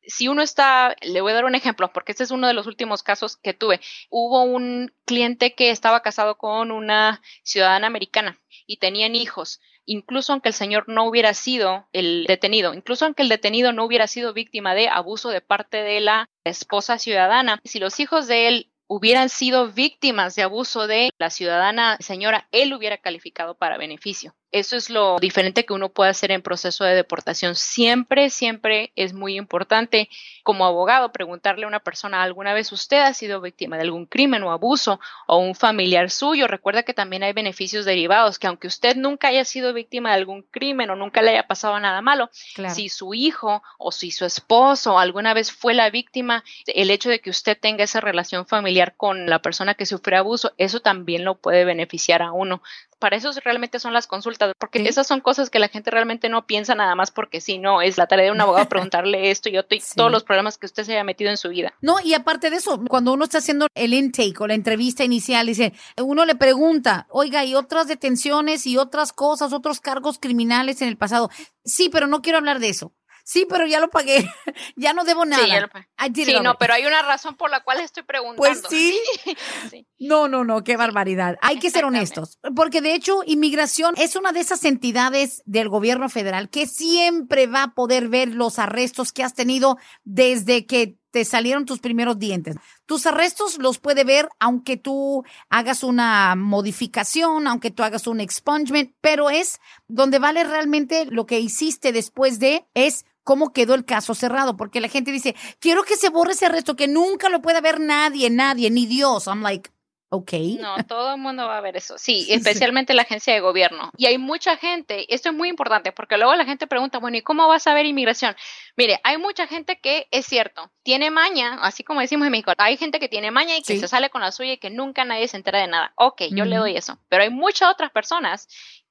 si 0.05 0.27
uno 0.27 0.43
está, 0.43 0.95
le 1.01 1.21
voy 1.21 1.31
a 1.31 1.35
dar 1.35 1.45
un 1.45 1.55
ejemplo, 1.55 1.91
porque 1.91 2.11
este 2.11 2.23
es 2.23 2.31
uno 2.31 2.47
de 2.47 2.53
los 2.53 2.67
últimos 2.67 3.01
casos 3.01 3.37
que 3.37 3.55
tuve. 3.55 3.81
Hubo 4.09 4.43
un 4.43 4.93
cliente 5.05 5.55
que 5.55 5.71
estaba 5.71 6.01
casado 6.01 6.37
con 6.37 6.71
una 6.71 7.21
ciudadana 7.41 7.87
americana 7.87 8.37
y 8.67 8.77
tenían 8.77 9.15
hijos 9.15 9.61
incluso 9.89 10.33
aunque 10.33 10.49
el 10.49 10.53
señor 10.53 10.85
no 10.87 11.05
hubiera 11.05 11.33
sido 11.33 11.87
el 11.93 12.25
detenido, 12.27 12.73
incluso 12.75 13.05
aunque 13.05 13.23
el 13.23 13.29
detenido 13.29 13.73
no 13.73 13.83
hubiera 13.83 14.05
sido 14.05 14.33
víctima 14.33 14.75
de 14.75 14.87
abuso 14.87 15.29
de 15.29 15.41
parte 15.41 15.77
de 15.77 15.99
la 15.99 16.29
esposa 16.43 16.99
ciudadana, 16.99 17.59
si 17.63 17.79
los 17.79 17.99
hijos 17.99 18.27
de 18.27 18.47
él 18.47 18.71
hubieran 18.87 19.29
sido 19.29 19.71
víctimas 19.71 20.35
de 20.35 20.43
abuso 20.43 20.85
de 20.85 21.09
la 21.17 21.31
ciudadana 21.31 21.97
señora, 21.99 22.47
él 22.51 22.73
hubiera 22.73 22.97
calificado 22.97 23.57
para 23.57 23.77
beneficio. 23.77 24.35
Eso 24.51 24.75
es 24.75 24.89
lo 24.89 25.19
diferente 25.19 25.63
que 25.63 25.73
uno 25.73 25.89
puede 25.89 26.09
hacer 26.09 26.31
en 26.31 26.41
proceso 26.41 26.83
de 26.83 26.95
deportación. 26.95 27.55
Siempre, 27.55 28.31
siempre 28.31 28.91
es 28.95 29.13
muy 29.13 29.37
importante 29.37 30.09
como 30.43 30.65
abogado 30.65 31.11
preguntarle 31.11 31.65
a 31.65 31.67
una 31.67 31.79
persona, 31.79 32.23
¿alguna 32.23 32.53
vez 32.53 32.71
usted 32.71 32.97
ha 32.97 33.13
sido 33.13 33.41
víctima 33.41 33.75
de 33.75 33.83
algún 33.83 34.07
crimen 34.07 34.41
o 34.41 34.51
abuso 34.51 34.99
o 35.27 35.37
un 35.37 35.53
familiar 35.53 36.09
suyo? 36.09 36.47
Recuerda 36.47 36.81
que 36.81 36.95
también 36.95 37.21
hay 37.21 37.33
beneficios 37.33 37.85
derivados, 37.85 38.39
que 38.39 38.47
aunque 38.47 38.65
usted 38.65 38.95
nunca 38.95 39.27
haya 39.27 39.45
sido 39.45 39.71
víctima 39.71 40.09
de 40.09 40.15
algún 40.15 40.41
crimen 40.41 40.89
o 40.89 40.95
nunca 40.95 41.21
le 41.21 41.31
haya 41.31 41.45
pasado 41.45 41.79
nada 41.79 42.01
malo, 42.01 42.31
si 42.69 42.89
su 42.89 43.13
hijo 43.13 43.61
o 43.77 43.91
si 43.91 44.09
su 44.09 44.25
esposo 44.25 44.97
alguna 44.97 45.35
vez 45.35 45.51
fue 45.51 45.75
la 45.75 45.91
víctima, 45.91 46.43
el 46.65 46.89
hecho 46.89 47.09
de 47.09 47.19
que 47.19 47.29
usted 47.29 47.55
tenga 47.59 47.83
esa 47.83 48.01
relación 48.01 48.47
familiar 48.47 48.95
con 48.97 49.29
la 49.29 49.39
persona 49.39 49.75
que 49.75 49.85
sufrió 49.85 50.19
abuso, 50.19 50.53
eso 50.57 50.79
también 50.79 51.23
lo 51.23 51.35
puede 51.35 51.65
beneficiar 51.65 52.23
a 52.23 52.31
uno 52.31 52.63
para 52.99 53.15
eso 53.15 53.31
realmente 53.43 53.79
son 53.79 53.93
las 53.93 54.07
consultas, 54.07 54.53
porque 54.59 54.87
esas 54.87 55.07
son 55.07 55.21
cosas 55.21 55.49
que 55.49 55.59
la 55.59 55.69
gente 55.69 55.89
realmente 55.89 56.29
no 56.29 56.45
piensa 56.45 56.75
nada 56.75 56.95
más 56.95 57.11
porque 57.11 57.41
si 57.41 57.57
no, 57.57 57.81
es 57.81 57.97
la 57.97 58.07
tarea 58.07 58.25
de 58.25 58.31
un 58.31 58.41
abogado 58.41 58.69
preguntarle 58.69 59.31
esto 59.31 59.49
y 59.49 59.57
otro 59.57 59.77
y 59.77 59.81
todos 59.95 60.11
los 60.11 60.23
problemas 60.23 60.57
que 60.57 60.65
usted 60.65 60.83
se 60.83 60.93
haya 60.93 61.03
metido 61.03 61.29
en 61.29 61.37
su 61.37 61.49
vida. 61.49 61.73
No, 61.81 61.99
y 62.03 62.13
aparte 62.13 62.49
de 62.49 62.57
eso, 62.57 62.79
cuando 62.87 63.13
uno 63.13 63.23
está 63.23 63.39
haciendo 63.39 63.67
el 63.73 63.93
intake 63.93 64.35
o 64.39 64.47
la 64.47 64.53
entrevista 64.53 65.03
inicial, 65.03 65.47
dice, 65.47 65.73
uno 65.97 66.25
le 66.25 66.35
pregunta, 66.35 67.07
oiga, 67.09 67.45
¿y 67.45 67.55
otras 67.55 67.87
detenciones 67.87 68.67
y 68.67 68.77
otras 68.77 69.13
cosas, 69.13 69.53
otros 69.53 69.79
cargos 69.79 70.19
criminales 70.19 70.81
en 70.81 70.89
el 70.89 70.97
pasado? 70.97 71.29
Sí, 71.63 71.89
pero 71.89 72.07
no 72.07 72.21
quiero 72.21 72.37
hablar 72.37 72.59
de 72.59 72.69
eso. 72.69 72.93
Sí, 73.29 73.45
pero 73.47 73.67
ya 73.67 73.79
lo 73.79 73.91
pagué. 73.91 74.27
ya 74.75 74.93
no 74.93 75.03
debo 75.03 75.23
nada. 75.23 75.69
Sí, 76.15 76.25
sí 76.25 76.33
no, 76.41 76.57
pero 76.57 76.73
hay 76.73 76.87
una 76.87 77.03
razón 77.03 77.35
por 77.35 77.51
la 77.51 77.59
cual 77.59 77.79
estoy 77.79 78.01
preguntando. 78.01 78.37
Pues 78.37 78.63
sí. 78.67 78.99
No, 79.99 80.29
no, 80.29 80.45
no, 80.45 80.63
qué 80.63 80.77
barbaridad. 80.77 81.37
Hay 81.41 81.59
que 81.59 81.69
ser 81.69 81.83
honestos, 81.83 82.39
porque 82.55 82.81
de 82.81 82.95
hecho 82.95 83.21
inmigración 83.25 83.93
es 83.97 84.15
una 84.15 84.31
de 84.31 84.39
esas 84.39 84.63
entidades 84.63 85.43
del 85.45 85.67
gobierno 85.67 86.07
federal 86.07 86.49
que 86.49 86.67
siempre 86.67 87.47
va 87.47 87.63
a 87.63 87.73
poder 87.73 88.07
ver 88.07 88.29
los 88.29 88.59
arrestos 88.59 89.11
que 89.11 89.23
has 89.23 89.35
tenido 89.35 89.77
desde 90.05 90.65
que 90.65 90.95
te 91.11 91.25
salieron 91.25 91.65
tus 91.65 91.79
primeros 91.79 92.19
dientes. 92.19 92.55
Tus 92.85 93.05
arrestos 93.05 93.57
los 93.57 93.79
puede 93.79 94.03
ver 94.03 94.29
aunque 94.39 94.77
tú 94.77 95.23
hagas 95.49 95.83
una 95.83 96.35
modificación, 96.35 97.47
aunque 97.47 97.71
tú 97.71 97.83
hagas 97.83 98.07
un 98.07 98.19
expungement, 98.19 98.93
pero 99.01 99.29
es 99.29 99.59
donde 99.87 100.19
vale 100.19 100.43
realmente 100.43 101.05
lo 101.05 101.25
que 101.25 101.39
hiciste 101.39 101.91
después 101.91 102.39
de, 102.39 102.65
es 102.73 103.05
cómo 103.23 103.53
quedó 103.53 103.75
el 103.75 103.85
caso 103.85 104.15
cerrado, 104.15 104.57
porque 104.57 104.81
la 104.81 104.87
gente 104.87 105.11
dice, 105.11 105.35
quiero 105.59 105.83
que 105.83 105.97
se 105.97 106.09
borre 106.09 106.31
ese 106.31 106.47
arresto, 106.47 106.75
que 106.75 106.87
nunca 106.87 107.29
lo 107.29 107.41
pueda 107.41 107.61
ver 107.61 107.79
nadie, 107.79 108.29
nadie, 108.29 108.71
ni 108.71 108.87
Dios. 108.87 109.27
I'm 109.27 109.43
like, 109.43 109.69
Ok. 110.11 110.33
No, 110.59 110.75
todo 110.87 111.13
el 111.13 111.21
mundo 111.21 111.45
va 111.45 111.57
a 111.57 111.61
ver 111.61 111.77
eso. 111.77 111.97
Sí, 111.99 112.25
especialmente 112.29 112.95
la 112.95 113.03
agencia 113.03 113.31
de 113.31 113.41
gobierno. 113.41 113.91
Y 113.95 114.07
hay 114.07 114.17
mucha 114.17 114.57
gente, 114.57 115.05
esto 115.13 115.29
es 115.29 115.35
muy 115.35 115.49
importante, 115.49 115.91
porque 115.91 116.17
luego 116.17 116.33
la 116.35 116.45
gente 116.45 116.65
pregunta, 116.65 116.97
bueno, 116.97 117.17
¿y 117.17 117.21
cómo 117.21 117.47
vas 117.47 117.67
a 117.67 117.75
ver 117.75 117.85
inmigración? 117.85 118.35
Mire, 118.75 118.99
hay 119.03 119.19
mucha 119.19 119.45
gente 119.45 119.79
que 119.79 120.07
es 120.09 120.25
cierto, 120.25 120.71
tiene 120.81 121.11
maña, 121.11 121.59
así 121.61 121.83
como 121.83 122.01
decimos 122.01 122.25
en 122.25 122.31
México, 122.31 122.53
hay 122.57 122.77
gente 122.77 122.99
que 122.99 123.07
tiene 123.07 123.29
maña 123.29 123.55
y 123.55 123.61
que 123.61 123.79
se 123.79 123.87
sale 123.87 124.09
con 124.09 124.21
la 124.21 124.31
suya 124.31 124.53
y 124.53 124.57
que 124.57 124.71
nunca 124.71 125.05
nadie 125.05 125.27
se 125.27 125.37
entera 125.37 125.59
de 125.59 125.67
nada. 125.67 125.93
Ok, 125.95 126.23
yo 126.31 126.45
le 126.45 126.55
doy 126.55 126.75
eso. 126.75 126.97
Pero 127.07 127.23
hay 127.23 127.29
muchas 127.29 127.71
otras 127.71 127.91
personas 127.91 128.47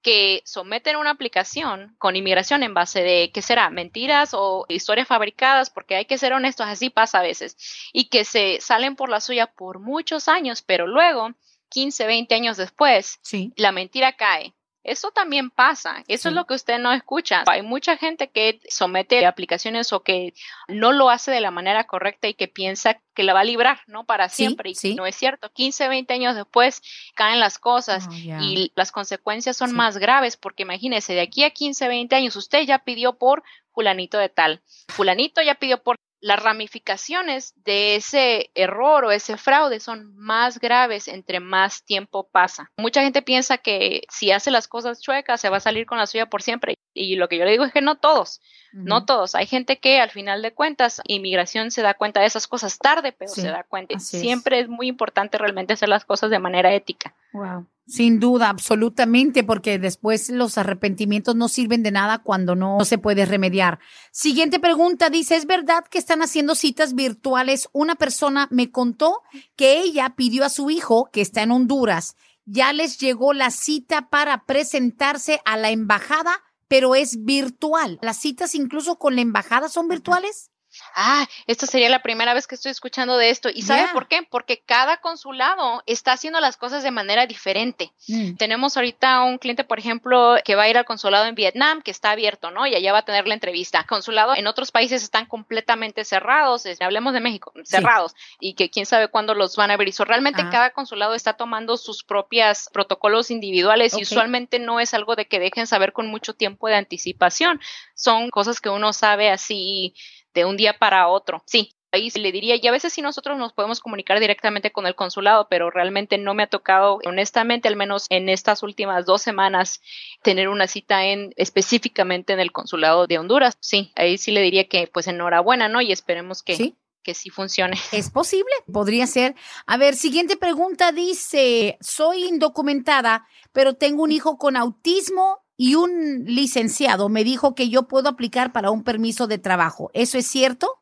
que 0.08 0.40
someten 0.46 0.96
una 0.96 1.10
aplicación 1.10 1.94
con 1.98 2.16
inmigración 2.16 2.62
en 2.62 2.72
base 2.72 3.02
de, 3.02 3.30
¿qué 3.30 3.42
será? 3.42 3.68
Mentiras 3.68 4.30
o 4.32 4.64
historias 4.70 5.06
fabricadas, 5.06 5.68
porque 5.68 5.96
hay 5.96 6.06
que 6.06 6.16
ser 6.16 6.32
honestos, 6.32 6.66
así 6.66 6.88
pasa 6.88 7.18
a 7.18 7.22
veces, 7.22 7.58
y 7.92 8.08
que 8.08 8.24
se 8.24 8.58
salen 8.62 8.96
por 8.96 9.10
la 9.10 9.20
suya 9.20 9.48
por 9.48 9.80
muchos 9.80 10.26
años, 10.28 10.62
pero 10.62 10.86
luego, 10.86 11.32
15, 11.68 12.06
20 12.06 12.34
años 12.34 12.56
después, 12.56 13.20
la 13.56 13.70
mentira 13.70 14.14
cae 14.14 14.54
eso 14.90 15.10
también 15.10 15.50
pasa, 15.50 16.04
eso 16.08 16.28
es 16.28 16.34
lo 16.34 16.46
que 16.46 16.54
usted 16.54 16.78
no 16.78 16.92
escucha. 16.92 17.44
Hay 17.46 17.62
mucha 17.62 17.96
gente 17.96 18.30
que 18.30 18.60
somete 18.68 19.24
aplicaciones 19.26 19.92
o 19.92 20.02
que 20.02 20.34
no 20.66 20.92
lo 20.92 21.10
hace 21.10 21.30
de 21.30 21.40
la 21.40 21.50
manera 21.50 21.84
correcta 21.84 22.28
y 22.28 22.34
que 22.34 22.48
piensa 22.48 23.00
que 23.14 23.22
la 23.22 23.34
va 23.34 23.40
a 23.40 23.44
librar, 23.44 23.80
¿no? 23.86 24.04
Para 24.04 24.28
siempre. 24.28 24.72
y 24.82 24.94
no 24.94 25.06
es 25.06 25.16
cierto. 25.16 25.50
15, 25.52 25.88
20 25.88 26.14
años 26.14 26.36
después 26.36 26.82
caen 27.14 27.40
las 27.40 27.58
cosas 27.58 28.08
oh, 28.08 28.12
y 28.14 28.72
las 28.74 28.92
consecuencias 28.92 29.56
son 29.56 29.74
más 29.74 29.98
graves 29.98 30.36
porque 30.36 30.62
imagínese, 30.62 31.14
de 31.14 31.20
aquí 31.20 31.44
a 31.44 31.50
15, 31.50 31.88
20 31.88 32.16
años 32.16 32.36
usted 32.36 32.62
ya 32.62 32.78
pidió 32.78 33.18
por 33.18 33.42
fulanito 33.72 34.18
de 34.18 34.28
tal, 34.28 34.62
fulanito 34.88 35.42
ya 35.42 35.54
pidió 35.54 35.82
por 35.82 35.96
las 36.20 36.42
ramificaciones 36.42 37.54
de 37.64 37.96
ese 37.96 38.50
error 38.54 39.04
o 39.04 39.10
ese 39.10 39.36
fraude 39.36 39.80
son 39.80 40.16
más 40.16 40.58
graves 40.58 41.08
entre 41.08 41.40
más 41.40 41.84
tiempo 41.84 42.28
pasa. 42.28 42.70
Mucha 42.76 43.02
gente 43.02 43.22
piensa 43.22 43.58
que 43.58 44.02
si 44.08 44.32
hace 44.32 44.50
las 44.50 44.66
cosas 44.68 45.00
chuecas 45.00 45.40
se 45.40 45.48
va 45.48 45.58
a 45.58 45.60
salir 45.60 45.86
con 45.86 45.98
la 45.98 46.06
suya 46.06 46.26
por 46.26 46.42
siempre. 46.42 46.74
Y 46.94 47.16
lo 47.16 47.28
que 47.28 47.38
yo 47.38 47.44
le 47.44 47.52
digo 47.52 47.64
es 47.64 47.72
que 47.72 47.80
no 47.80 47.96
todos, 47.96 48.40
no 48.72 49.04
todos. 49.04 49.34
Hay 49.34 49.46
gente 49.46 49.78
que 49.78 50.00
al 50.00 50.10
final 50.10 50.42
de 50.42 50.52
cuentas, 50.52 51.00
inmigración 51.06 51.70
se 51.70 51.82
da 51.82 51.94
cuenta 51.94 52.20
de 52.20 52.26
esas 52.26 52.48
cosas 52.48 52.78
tarde, 52.78 53.12
pero 53.12 53.30
se 53.30 53.46
da 53.46 53.62
cuenta. 53.62 53.98
Siempre 54.00 54.60
es. 54.60 54.68
muy 54.68 54.88
importante 54.88 55.38
realmente 55.38 55.74
hacer 55.74 55.88
las 55.88 56.04
cosas 56.04 56.30
de 56.30 56.38
manera 56.40 56.74
ética. 56.74 57.14
Wow. 57.32 57.66
Sin 57.88 58.20
duda, 58.20 58.50
absolutamente, 58.50 59.44
porque 59.44 59.78
después 59.78 60.28
los 60.28 60.58
arrepentimientos 60.58 61.34
no 61.36 61.48
sirven 61.48 61.82
de 61.82 61.90
nada 61.90 62.18
cuando 62.18 62.54
no 62.54 62.84
se 62.84 62.98
puede 62.98 63.24
remediar. 63.24 63.78
Siguiente 64.12 64.60
pregunta 64.60 65.08
dice, 65.08 65.36
¿es 65.36 65.46
verdad 65.46 65.84
que 65.90 65.96
están 65.96 66.20
haciendo 66.20 66.54
citas 66.54 66.94
virtuales? 66.94 67.70
Una 67.72 67.94
persona 67.94 68.46
me 68.50 68.70
contó 68.70 69.22
que 69.56 69.80
ella 69.80 70.14
pidió 70.16 70.44
a 70.44 70.50
su 70.50 70.68
hijo, 70.68 71.08
que 71.10 71.22
está 71.22 71.42
en 71.42 71.50
Honduras, 71.50 72.14
ya 72.44 72.74
les 72.74 72.98
llegó 72.98 73.32
la 73.32 73.50
cita 73.50 74.10
para 74.10 74.44
presentarse 74.44 75.40
a 75.46 75.56
la 75.56 75.70
embajada, 75.70 76.32
pero 76.66 76.94
es 76.94 77.24
virtual. 77.24 77.98
¿Las 78.02 78.18
citas 78.18 78.54
incluso 78.54 78.98
con 78.98 79.16
la 79.16 79.22
embajada 79.22 79.70
son 79.70 79.88
virtuales? 79.88 80.50
Ah, 80.94 81.26
esta 81.46 81.66
sería 81.66 81.88
la 81.88 82.02
primera 82.02 82.34
vez 82.34 82.46
que 82.46 82.54
estoy 82.54 82.70
escuchando 82.70 83.16
de 83.16 83.30
esto. 83.30 83.48
¿Y 83.52 83.62
sabe 83.62 83.88
por 83.92 84.08
qué? 84.08 84.22
Porque 84.28 84.58
cada 84.64 84.98
consulado 84.98 85.82
está 85.86 86.12
haciendo 86.12 86.40
las 86.40 86.56
cosas 86.56 86.82
de 86.82 86.90
manera 86.90 87.26
diferente. 87.26 87.92
Mm. 88.08 88.36
Tenemos 88.36 88.76
ahorita 88.76 89.22
un 89.22 89.38
cliente, 89.38 89.64
por 89.64 89.78
ejemplo, 89.78 90.36
que 90.44 90.54
va 90.54 90.64
a 90.64 90.68
ir 90.68 90.78
al 90.78 90.84
consulado 90.84 91.26
en 91.26 91.34
Vietnam, 91.34 91.82
que 91.82 91.90
está 91.90 92.10
abierto, 92.10 92.50
¿no? 92.50 92.66
Y 92.66 92.74
allá 92.74 92.92
va 92.92 92.98
a 92.98 93.04
tener 93.04 93.26
la 93.26 93.34
entrevista. 93.34 93.84
Consulado 93.84 94.34
en 94.36 94.46
otros 94.46 94.72
países 94.72 95.02
están 95.02 95.26
completamente 95.26 96.04
cerrados. 96.04 96.64
Hablemos 96.80 97.12
de 97.12 97.20
México, 97.20 97.52
cerrados. 97.64 98.14
Y 98.40 98.54
que 98.54 98.70
quién 98.70 98.86
sabe 98.86 99.08
cuándo 99.08 99.34
los 99.34 99.56
van 99.56 99.70
a 99.70 99.74
abrir. 99.74 99.92
So, 99.92 100.04
realmente 100.04 100.42
ah. 100.42 100.50
cada 100.50 100.70
consulado 100.70 101.14
está 101.14 101.34
tomando 101.34 101.76
sus 101.76 102.04
propias 102.04 102.68
protocolos 102.72 103.30
individuales 103.30 103.96
y 103.96 104.02
usualmente 104.02 104.58
no 104.58 104.80
es 104.80 104.94
algo 104.94 105.16
de 105.16 105.26
que 105.26 105.38
dejen 105.38 105.66
saber 105.66 105.92
con 105.92 106.08
mucho 106.08 106.34
tiempo 106.34 106.68
de 106.68 106.76
anticipación. 106.76 107.60
Son 107.94 108.30
cosas 108.30 108.60
que 108.60 108.70
uno 108.70 108.92
sabe 108.92 109.30
así 109.30 109.94
de 110.38 110.44
un 110.44 110.56
día 110.56 110.78
para 110.78 111.08
otro. 111.08 111.42
Sí, 111.46 111.74
ahí 111.92 112.10
le 112.10 112.32
diría, 112.32 112.56
y 112.56 112.66
a 112.66 112.70
veces 112.70 112.92
sí 112.92 113.02
nosotros 113.02 113.38
nos 113.38 113.52
podemos 113.52 113.80
comunicar 113.80 114.20
directamente 114.20 114.70
con 114.70 114.86
el 114.86 114.94
consulado, 114.94 115.48
pero 115.48 115.70
realmente 115.70 116.18
no 116.18 116.34
me 116.34 116.44
ha 116.44 116.46
tocado, 116.48 116.98
honestamente, 117.04 117.68
al 117.68 117.76
menos 117.76 118.06
en 118.10 118.28
estas 118.28 118.62
últimas 118.62 119.06
dos 119.06 119.22
semanas, 119.22 119.80
tener 120.22 120.48
una 120.48 120.66
cita 120.66 121.04
en 121.04 121.32
específicamente 121.36 122.32
en 122.32 122.40
el 122.40 122.52
consulado 122.52 123.06
de 123.06 123.18
Honduras. 123.18 123.56
Sí, 123.60 123.92
ahí 123.96 124.18
sí 124.18 124.30
le 124.30 124.42
diría 124.42 124.68
que 124.68 124.88
pues 124.92 125.06
enhorabuena, 125.06 125.68
¿no? 125.68 125.80
Y 125.80 125.92
esperemos 125.92 126.42
que... 126.42 126.56
¿Sí? 126.56 126.76
que 127.00 127.14
sí 127.14 127.30
funcione. 127.30 127.78
Es 127.92 128.10
posible, 128.10 128.52
podría 128.70 129.06
ser. 129.06 129.34
A 129.66 129.78
ver, 129.78 129.94
siguiente 129.94 130.36
pregunta 130.36 130.92
dice, 130.92 131.78
soy 131.80 132.24
indocumentada, 132.24 133.26
pero 133.52 133.72
tengo 133.72 134.02
un 134.02 134.12
hijo 134.12 134.36
con 134.36 134.56
autismo 134.56 135.42
y 135.58 135.74
un 135.74 136.24
licenciado 136.24 137.10
me 137.10 137.24
dijo 137.24 137.54
que 137.54 137.68
yo 137.68 137.88
puedo 137.88 138.08
aplicar 138.08 138.52
para 138.52 138.70
un 138.70 138.84
permiso 138.84 139.26
de 139.26 139.38
trabajo. 139.38 139.90
¿Eso 139.92 140.16
es 140.16 140.26
cierto? 140.26 140.80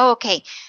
Ok, 0.00 0.26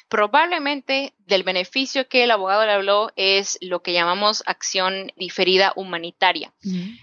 probablemente 0.08 1.14
del 1.20 1.44
beneficio 1.44 2.08
que 2.08 2.24
el 2.24 2.32
abogado 2.32 2.66
le 2.66 2.72
habló 2.72 3.12
es 3.16 3.60
lo 3.62 3.84
que 3.84 3.94
llamamos 3.94 4.42
acción 4.48 5.12
diferida 5.18 5.72
humanitaria. 5.76 6.52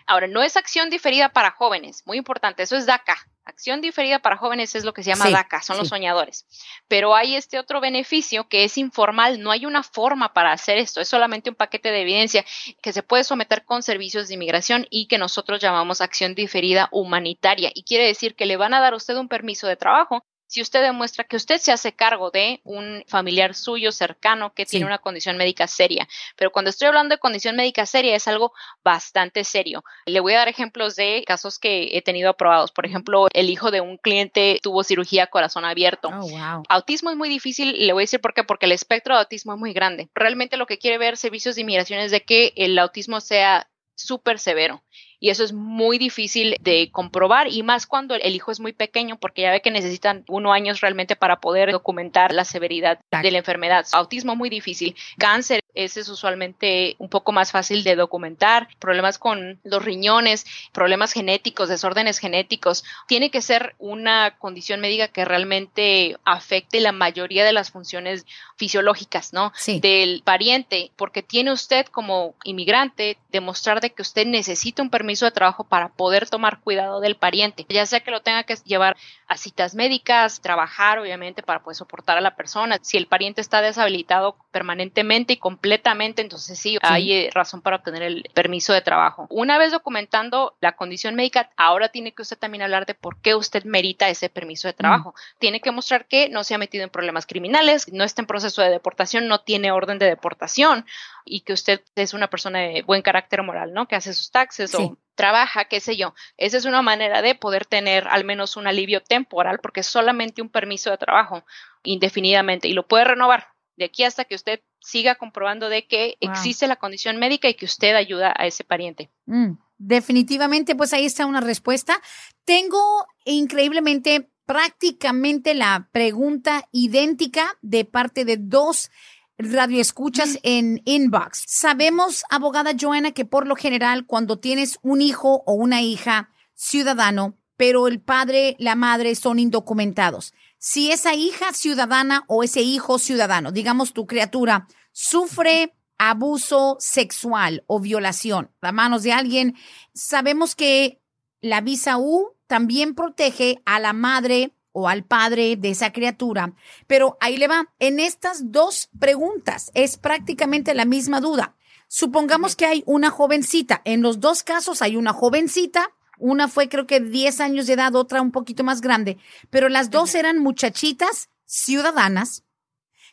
Ahora, 0.07 0.27
no 0.27 0.43
es 0.43 0.57
acción 0.57 0.91
diferida 0.91 1.29
para 1.29 1.53
jóvenes, 1.53 2.03
muy 2.05 2.18
importante, 2.18 2.64
eso 2.64 2.77
es 2.77 2.87
DACA. 2.87 3.16
Acción 3.45 3.81
diferida 3.81 4.18
para 4.18 4.37
jóvenes 4.37 4.74
es 4.74 4.85
lo 4.85 4.93
que 4.93 5.05
se 5.05 5.11
llama 5.11 5.31
DACA, 5.31 5.62
son 5.62 5.77
los 5.77 5.87
soñadores. 5.87 6.47
Pero 6.89 7.14
hay 7.14 7.37
este 7.37 7.61
otro 7.61 7.81
beneficio 7.81 8.49
que 8.49 8.64
es 8.64 8.77
informal, 8.77 9.41
no 9.41 9.53
hay 9.53 9.66
una 9.66 9.85
forma 9.85 10.33
para 10.33 10.51
hacer 10.51 10.79
esto, 10.79 11.01
es 11.01 11.09
solamente 11.09 11.51
un 11.51 11.55
paquete 11.55 11.93
de 11.93 12.03
evidencia 12.03 12.45
que 12.83 12.93
se 12.93 13.05
puede 13.05 13.22
someter 13.22 13.64
con 13.64 13.85
servicios 13.85 14.27
de 14.27 14.35
inmigración 14.35 14.89
y 14.91 15.07
que 15.07 15.18
nosotros 15.18 15.61
llamamos 15.61 16.01
acción 16.01 16.35
diferida 16.35 16.89
humanitaria. 16.91 17.70
Y 17.72 17.85
quiere 17.85 18.07
decir 18.09 18.35
que 18.35 18.47
le 18.47 18.57
van 18.57 18.74
a 18.74 18.81
dar 18.81 18.95
a 18.95 18.97
usted 18.97 19.14
un 19.14 19.29
permiso 19.29 19.68
de 19.68 19.77
trabajo 19.77 20.24
si 20.47 20.63
usted 20.63 20.83
demuestra 20.83 21.25
que 21.25 21.37
usted 21.37 21.59
se 21.59 21.73
hace 21.73 21.93
cargo 21.93 22.31
de 22.31 22.61
un 22.65 23.05
familiar 23.09 23.55
suyo 23.55 23.93
cercano 23.93 24.55
que 24.55 24.65
tiene 24.67 24.87
una 24.87 24.99
condición 24.99 25.37
médica 25.37 25.67
seria. 25.67 26.09
Pero 26.37 26.53
cuando 26.53 26.71
estoy 26.71 26.89
hablando 26.89 27.15
de 27.15 27.19
condición 27.19 27.57
médica 27.57 27.85
seria 27.87 28.15
es 28.15 28.29
algo 28.29 28.53
bastante 28.85 29.45
serio. 29.45 29.85
Le 30.07 30.21
voy 30.21 30.35
a 30.35 30.39
dar 30.39 30.49
ejemplos 30.49 30.97
de 30.97 31.25
casos 31.27 31.59
que 31.59 31.97
he 31.97 32.03
tenido 32.03 32.31
aprobados. 32.31 32.71
Por 32.71 32.87
ejemplo, 32.87 33.27
el 33.33 33.51
hijo 33.51 33.71
de 33.71 33.81
un 33.81 33.97
cliente 33.97 34.61
tuvo 34.63 34.85
cirugía 34.85 35.27
corazón 35.27 35.65
abierto. 35.65 36.11
Oh, 36.13 36.63
autismo 36.69 37.11
es 37.11 37.17
muy 37.17 37.29
difícil, 37.29 37.87
le 37.87 37.93
voy 37.93 38.03
a 38.03 38.05
decir 38.05 38.21
por 38.21 38.35
qué, 38.35 38.45
porque 38.45 38.67
el 38.67 38.73
espectro 38.73 39.15
de 39.15 39.21
autismo 39.21 39.53
es 39.53 39.59
muy 39.59 39.73
grande. 39.73 40.09
Realmente 40.15 40.57
lo 40.57 40.67
que 40.67 40.79
quiere 40.79 40.99
ver 40.99 41.17
servicios 41.17 41.57
de 41.57 41.63
inmigración 41.63 42.01
es 42.01 42.11
de 42.11 42.23
que 42.23 42.53
el 42.57 42.79
autismo 42.79 43.21
sea 43.21 43.69
súper 43.95 44.39
severo 44.39 44.83
y 45.21 45.31
eso 45.31 45.45
es 45.45 45.53
muy 45.53 45.99
difícil 45.99 46.57
de 46.61 46.91
comprobar 46.91 47.49
y 47.49 47.62
más 47.62 47.87
cuando 47.87 48.14
el 48.14 48.35
hijo 48.35 48.51
es 48.51 48.61
muy 48.61 48.73
pequeño 48.73 49.19
porque 49.19 49.43
ya 49.43 49.51
ve 49.51 49.62
que 49.62 49.71
necesitan 49.71 50.25
uno 50.29 50.53
años 50.53 50.81
realmente 50.81 51.17
para 51.17 51.41
poder 51.41 51.73
documentar 51.73 52.33
la 52.33 52.45
severidad 52.45 52.99
de 53.11 53.31
la 53.31 53.39
enfermedad. 53.39 53.87
Autismo 53.93 54.37
muy 54.37 54.51
difícil. 54.51 54.95
Cáncer, 55.19 55.61
ese 55.77 56.01
es 56.01 56.09
usualmente 56.09 56.97
un 56.99 57.09
poco 57.09 57.33
más 57.33 57.53
fácil 57.53 57.83
de 57.85 57.97
documentar. 57.97 58.68
Problemas 58.79 59.18
con 59.18 59.59
los 59.64 59.85
riñones, 59.85 60.45
problemas 60.72 61.12
genéticos, 61.12 61.68
desórdenes 61.68 62.18
genéticos. 62.18 62.85
Tiene 63.09 63.31
que 63.31 63.41
ser 63.41 63.74
una 63.79 64.37
condición 64.39 64.81
médica 64.81 65.09
que 65.09 65.24
realmente 65.24 66.18
afecte 66.24 66.81
la 66.81 66.93
mayoría 66.93 67.45
de 67.45 67.53
las 67.53 67.70
funciones 67.70 68.27
fisiológicas, 68.57 69.33
¿no? 69.33 69.53
Del 69.81 70.22
pariente, 70.24 70.91
porque 70.97 71.22
tiene 71.22 71.53
usted 71.53 71.87
como 71.87 72.35
inmigrante 72.45 73.16
demostrar 73.31 73.81
de 73.81 73.91
que 73.91 74.03
usted 74.03 74.27
necesita 74.27 74.83
un 74.83 74.91
permiso 74.91 75.07
permiso 75.07 75.24
de 75.24 75.31
trabajo 75.31 75.62
para 75.62 75.91
poder 75.91 76.29
tomar 76.29 76.59
cuidado 76.59 77.01
del 77.01 77.14
pariente, 77.14 77.64
ya 77.68 77.87
sea 77.87 78.01
que 78.01 78.11
lo 78.11 78.22
tenga 78.22 78.43
que 78.43 78.57
llevar 78.64 78.97
a 79.29 79.37
citas 79.37 79.77
médicas, 79.77 80.41
trabajar 80.41 80.99
obviamente 80.99 81.45
para 81.45 81.62
poder 81.62 81.77
soportar 81.77 82.18
a 82.18 82.20
la 82.20 82.35
persona. 82.35 82.81
Si 82.83 82.97
el 82.97 83.07
pariente 83.07 83.41
está 83.41 83.61
deshabilitado 83.61 84.35
permanentemente 84.51 85.35
y 85.35 85.37
completamente, 85.37 85.66
entonces 85.73 86.59
sí, 86.59 86.79
hay 86.83 87.12
eh, 87.12 87.31
razón 87.33 87.62
para 87.62 87.77
obtener 87.77 88.03
el 88.03 88.29
permiso 88.35 88.73
de 88.73 88.83
trabajo. 88.83 89.27
Una 89.31 89.59
vez 89.59 89.73
documentando 89.73 90.57
la 90.61 90.77
condición 90.77 91.14
médica, 91.14 91.51
ahora 91.57 91.89
tiene 91.89 92.12
que 92.12 92.23
usted 92.23 92.39
también 92.39 92.62
hablar 92.62 92.87
de 92.87 92.95
por 92.95 93.21
qué 93.21 93.35
usted 93.35 93.64
merita 93.64 94.09
ese 94.09 94.29
permiso 94.29 94.69
de 94.69 94.75
trabajo. 94.75 95.11
Mm. 95.11 95.39
Tiene 95.39 95.61
que 95.61 95.71
mostrar 95.71 96.07
que 96.07 96.29
no 96.29 96.45
se 96.45 96.55
ha 96.55 96.59
metido 96.59 96.85
en 96.85 96.91
problemas 96.91 97.27
criminales, 97.27 97.93
no 97.93 98.05
está 98.05 98.23
en 98.23 98.27
proceso 98.27 98.62
de 98.62 98.71
deportación, 98.71 99.29
no 99.29 99.41
tiene 99.41 99.71
orden 99.71 99.99
de 99.99 100.07
deportación 100.07 100.87
y 101.25 101.41
que 101.41 101.53
usted 101.53 101.83
es 101.97 102.14
una 102.14 102.29
persona 102.29 102.61
de 102.61 102.83
buen 102.83 103.03
carácter 103.03 103.43
moral, 103.43 103.73
¿no? 103.73 103.89
Que 103.89 103.97
hace 103.97 104.14
sus 104.14 104.31
taxes 104.31 104.75
o 104.75 104.97
trabaja, 105.14 105.64
qué 105.64 105.81
sé 105.81 105.97
yo. 105.97 106.14
Esa 106.37 106.57
es 106.57 106.64
una 106.64 106.83
manera 106.83 107.23
de 107.23 107.35
poder 107.35 107.67
tener 107.67 108.07
al 108.09 108.25
menos 108.25 108.57
un 108.57 108.67
alivio 108.67 109.03
temporal 109.03 109.59
porque 109.61 109.81
es 109.81 109.87
solamente 109.87 110.43
un 110.43 110.49
permiso 110.49 110.91
de 110.91 110.99
trabajo 110.99 111.45
indefinidamente 111.83 112.69
y 112.69 112.73
lo 112.73 112.87
puede 112.87 113.05
renovar 113.05 113.56
de 113.77 113.85
aquí 113.85 114.05
hasta 114.05 114.24
que 114.24 114.35
usted 114.35 114.61
siga 114.81 115.16
comprobando 115.16 115.68
de 115.68 115.87
que 115.87 116.16
existe 116.20 116.66
la 116.66 116.77
condición 116.77 117.18
médica 117.18 117.49
y 117.49 117.55
que 117.55 117.66
usted 117.66 117.95
ayuda 117.95 118.35
a 118.37 118.47
ese 118.47 118.64
pariente. 118.64 119.11
Mm, 119.27 119.53
definitivamente, 119.79 120.74
pues 120.74 120.93
ahí 120.93 121.05
está 121.05 121.27
una 121.27 121.41
respuesta. 121.41 122.01
Tengo 122.45 123.07
increíblemente 123.24 124.31
prácticamente 124.47 125.55
la 125.55 125.89
pregunta 125.93 126.68
idéntica 126.72 127.59
de 127.62 127.85
parte 127.85 128.24
de 128.24 128.37
dos 128.37 128.91
radio 129.39 129.81
escuchas 129.81 130.35
mm. 130.35 130.39
en 130.45 130.83
inbox. 130.85 131.45
Sabemos, 131.47 132.24
abogada 132.31 132.72
Joana, 132.79 133.12
que 133.12 133.24
por 133.24 133.47
lo 133.47 133.57
general 133.57 134.07
cuando 134.07 134.39
tienes 134.39 134.79
un 134.83 135.03
hijo 135.03 135.43
o 135.47 135.55
una 135.55 135.83
hija 135.83 136.31
ciudadano, 136.55 137.37
pero 137.57 137.89
el 137.89 138.01
padre, 138.01 138.57
la 138.59 138.74
madre 138.74 139.14
son 139.14 139.39
indocumentados. 139.39 140.33
Si 140.59 140.91
esa 140.91 141.15
hija 141.15 141.53
ciudadana 141.53 142.25
o 142.29 142.43
ese 142.43 142.63
hijo 142.63 142.99
ciudadano, 142.99 143.53
digamos 143.53 143.93
tu 143.93 144.07
criatura, 144.07 144.67
sufre 144.93 145.75
abuso 145.99 146.77
sexual 146.79 147.65
o 147.67 147.81
violación 147.81 148.51
a 148.61 148.73
manos 148.73 149.03
de 149.03 149.13
alguien, 149.13 149.57
sabemos 149.95 150.55
que 150.55 151.01
la 151.41 151.61
visa 151.61 151.99
U 151.99 152.35
también 152.47 152.95
protege 152.95 153.61
a 153.65 153.81
la 153.81 153.93
madre 153.93 154.53
o 154.73 154.89
al 154.89 155.05
padre 155.05 155.57
de 155.57 155.71
esa 155.71 155.93
criatura. 155.93 156.53
Pero 156.87 157.17
ahí 157.21 157.39
le 157.39 157.49
va. 157.49 157.73
En 157.79 157.99
estas 157.99 158.53
dos 158.53 158.91
preguntas 158.99 159.71
es 159.75 159.97
prácticamente 159.97 160.75
la 160.75 160.85
misma 160.85 161.21
duda. 161.21 161.57
Supongamos 161.89 162.57
que 162.57 162.67
hay 162.67 162.83
una 162.87 163.11
jovencita. 163.11 163.81
En 163.85 164.03
los 164.03 164.21
dos 164.21 164.43
casos 164.43 164.83
hay 164.83 164.97
una 164.97 165.13
jovencita. 165.13 165.95
Una 166.19 166.49
fue 166.49 166.69
creo 166.69 166.87
que 166.87 167.01
10 167.01 167.41
años 167.41 167.67
de 167.67 167.75
edad, 167.75 167.95
otra 167.95 168.23
un 168.23 168.33
poquito 168.33 168.64
más 168.64 168.81
grande. 168.81 169.19
Pero 169.51 169.69
las 169.69 169.91
dos 169.91 170.14
eran 170.14 170.39
muchachitas 170.39 171.29
ciudadanas 171.45 172.45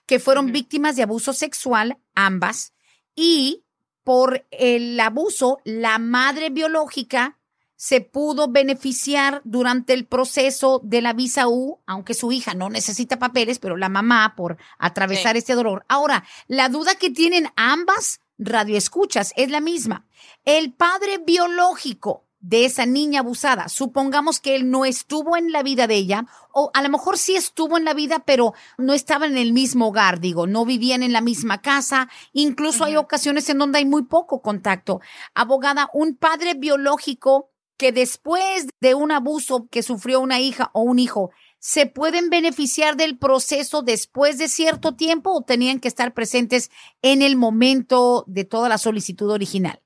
que 0.06 0.20
fueron 0.20 0.52
víctimas 0.52 0.96
de 0.96 1.04
abuso 1.04 1.34
sexual, 1.34 1.98
ambas. 2.16 2.74
Y 3.16 3.64
por 4.04 4.46
el 4.52 5.00
abuso, 5.00 5.60
la 5.64 5.98
madre 6.00 6.50
biológica 6.50 7.38
se 7.76 8.00
pudo 8.00 8.48
beneficiar 8.48 9.42
durante 9.44 9.94
el 9.94 10.06
proceso 10.06 10.80
de 10.84 11.02
la 11.02 11.12
visa 11.12 11.48
U, 11.50 11.80
aunque 11.86 12.14
su 12.14 12.32
hija 12.32 12.54
no 12.54 12.70
necesita 12.70 13.20
papeles, 13.20 13.60
pero 13.60 13.76
la 13.76 13.90
mamá 13.90 14.36
por 14.38 14.58
atravesar 14.78 15.36
este 15.36 15.54
dolor. 15.54 15.84
Ahora, 15.90 16.24
la 16.48 16.70
duda 16.70 16.96
que 16.96 17.10
tienen 17.10 17.50
ambas 17.58 18.22
radioescuchas 18.38 19.34
es 19.36 19.52
la 19.52 19.60
misma. 19.60 20.06
El 20.46 20.74
padre 20.74 21.18
biológico 21.18 22.24
de 22.44 22.66
esa 22.66 22.86
niña 22.86 23.22
abusada. 23.22 23.70
Supongamos 23.70 24.40
que 24.42 24.54
él 24.56 24.70
no 24.70 24.84
estuvo 24.84 25.38
en 25.38 25.52
la 25.52 25.64
vida 25.64 25.88
de 25.88 25.96
ella, 25.96 26.26
o 26.52 26.70
a 26.74 26.84
lo 26.84 26.90
mejor 26.90 27.18
sí 27.18 27.36
estuvo 27.36 27.78
en 27.78 27.86
la 27.86 27.94
vida, 27.94 28.20
pero 28.26 28.54
no 28.78 28.94
estaba 28.94 29.26
en 29.26 29.38
el 29.38 29.54
mismo 29.54 29.88
hogar, 29.88 30.20
digo, 30.20 30.46
no 30.46 30.66
vivían 30.66 31.04
en 31.04 31.14
la 31.14 31.22
misma 31.22 31.62
casa, 31.62 32.10
incluso 32.34 32.84
hay 32.84 32.98
ocasiones 32.98 33.50
en 33.50 33.58
donde 33.58 33.80
hay 33.80 33.86
muy 33.86 34.04
poco 34.04 34.42
contacto. 34.42 35.00
Abogada, 35.34 35.90
un 35.94 36.18
padre 36.18 36.54
biológico 36.54 37.50
que 37.78 37.94
después 37.94 38.68
de 38.82 38.94
un 38.94 39.12
abuso 39.12 39.68
que 39.72 39.82
sufrió 39.82 40.20
una 40.20 40.42
hija 40.42 40.70
o 40.74 40.82
un 40.82 41.00
hijo, 41.00 41.32
¿se 41.60 41.86
pueden 41.86 42.30
beneficiar 42.30 42.98
del 42.98 43.18
proceso 43.18 43.84
después 43.84 44.38
de 44.38 44.50
cierto 44.50 44.96
tiempo 44.96 45.32
o 45.32 45.44
tenían 45.44 45.80
que 45.80 45.88
estar 45.88 46.14
presentes 46.14 46.72
en 47.02 47.22
el 47.22 47.38
momento 47.38 48.26
de 48.28 48.44
toda 48.44 48.68
la 48.68 48.78
solicitud 48.78 49.32
original? 49.32 49.83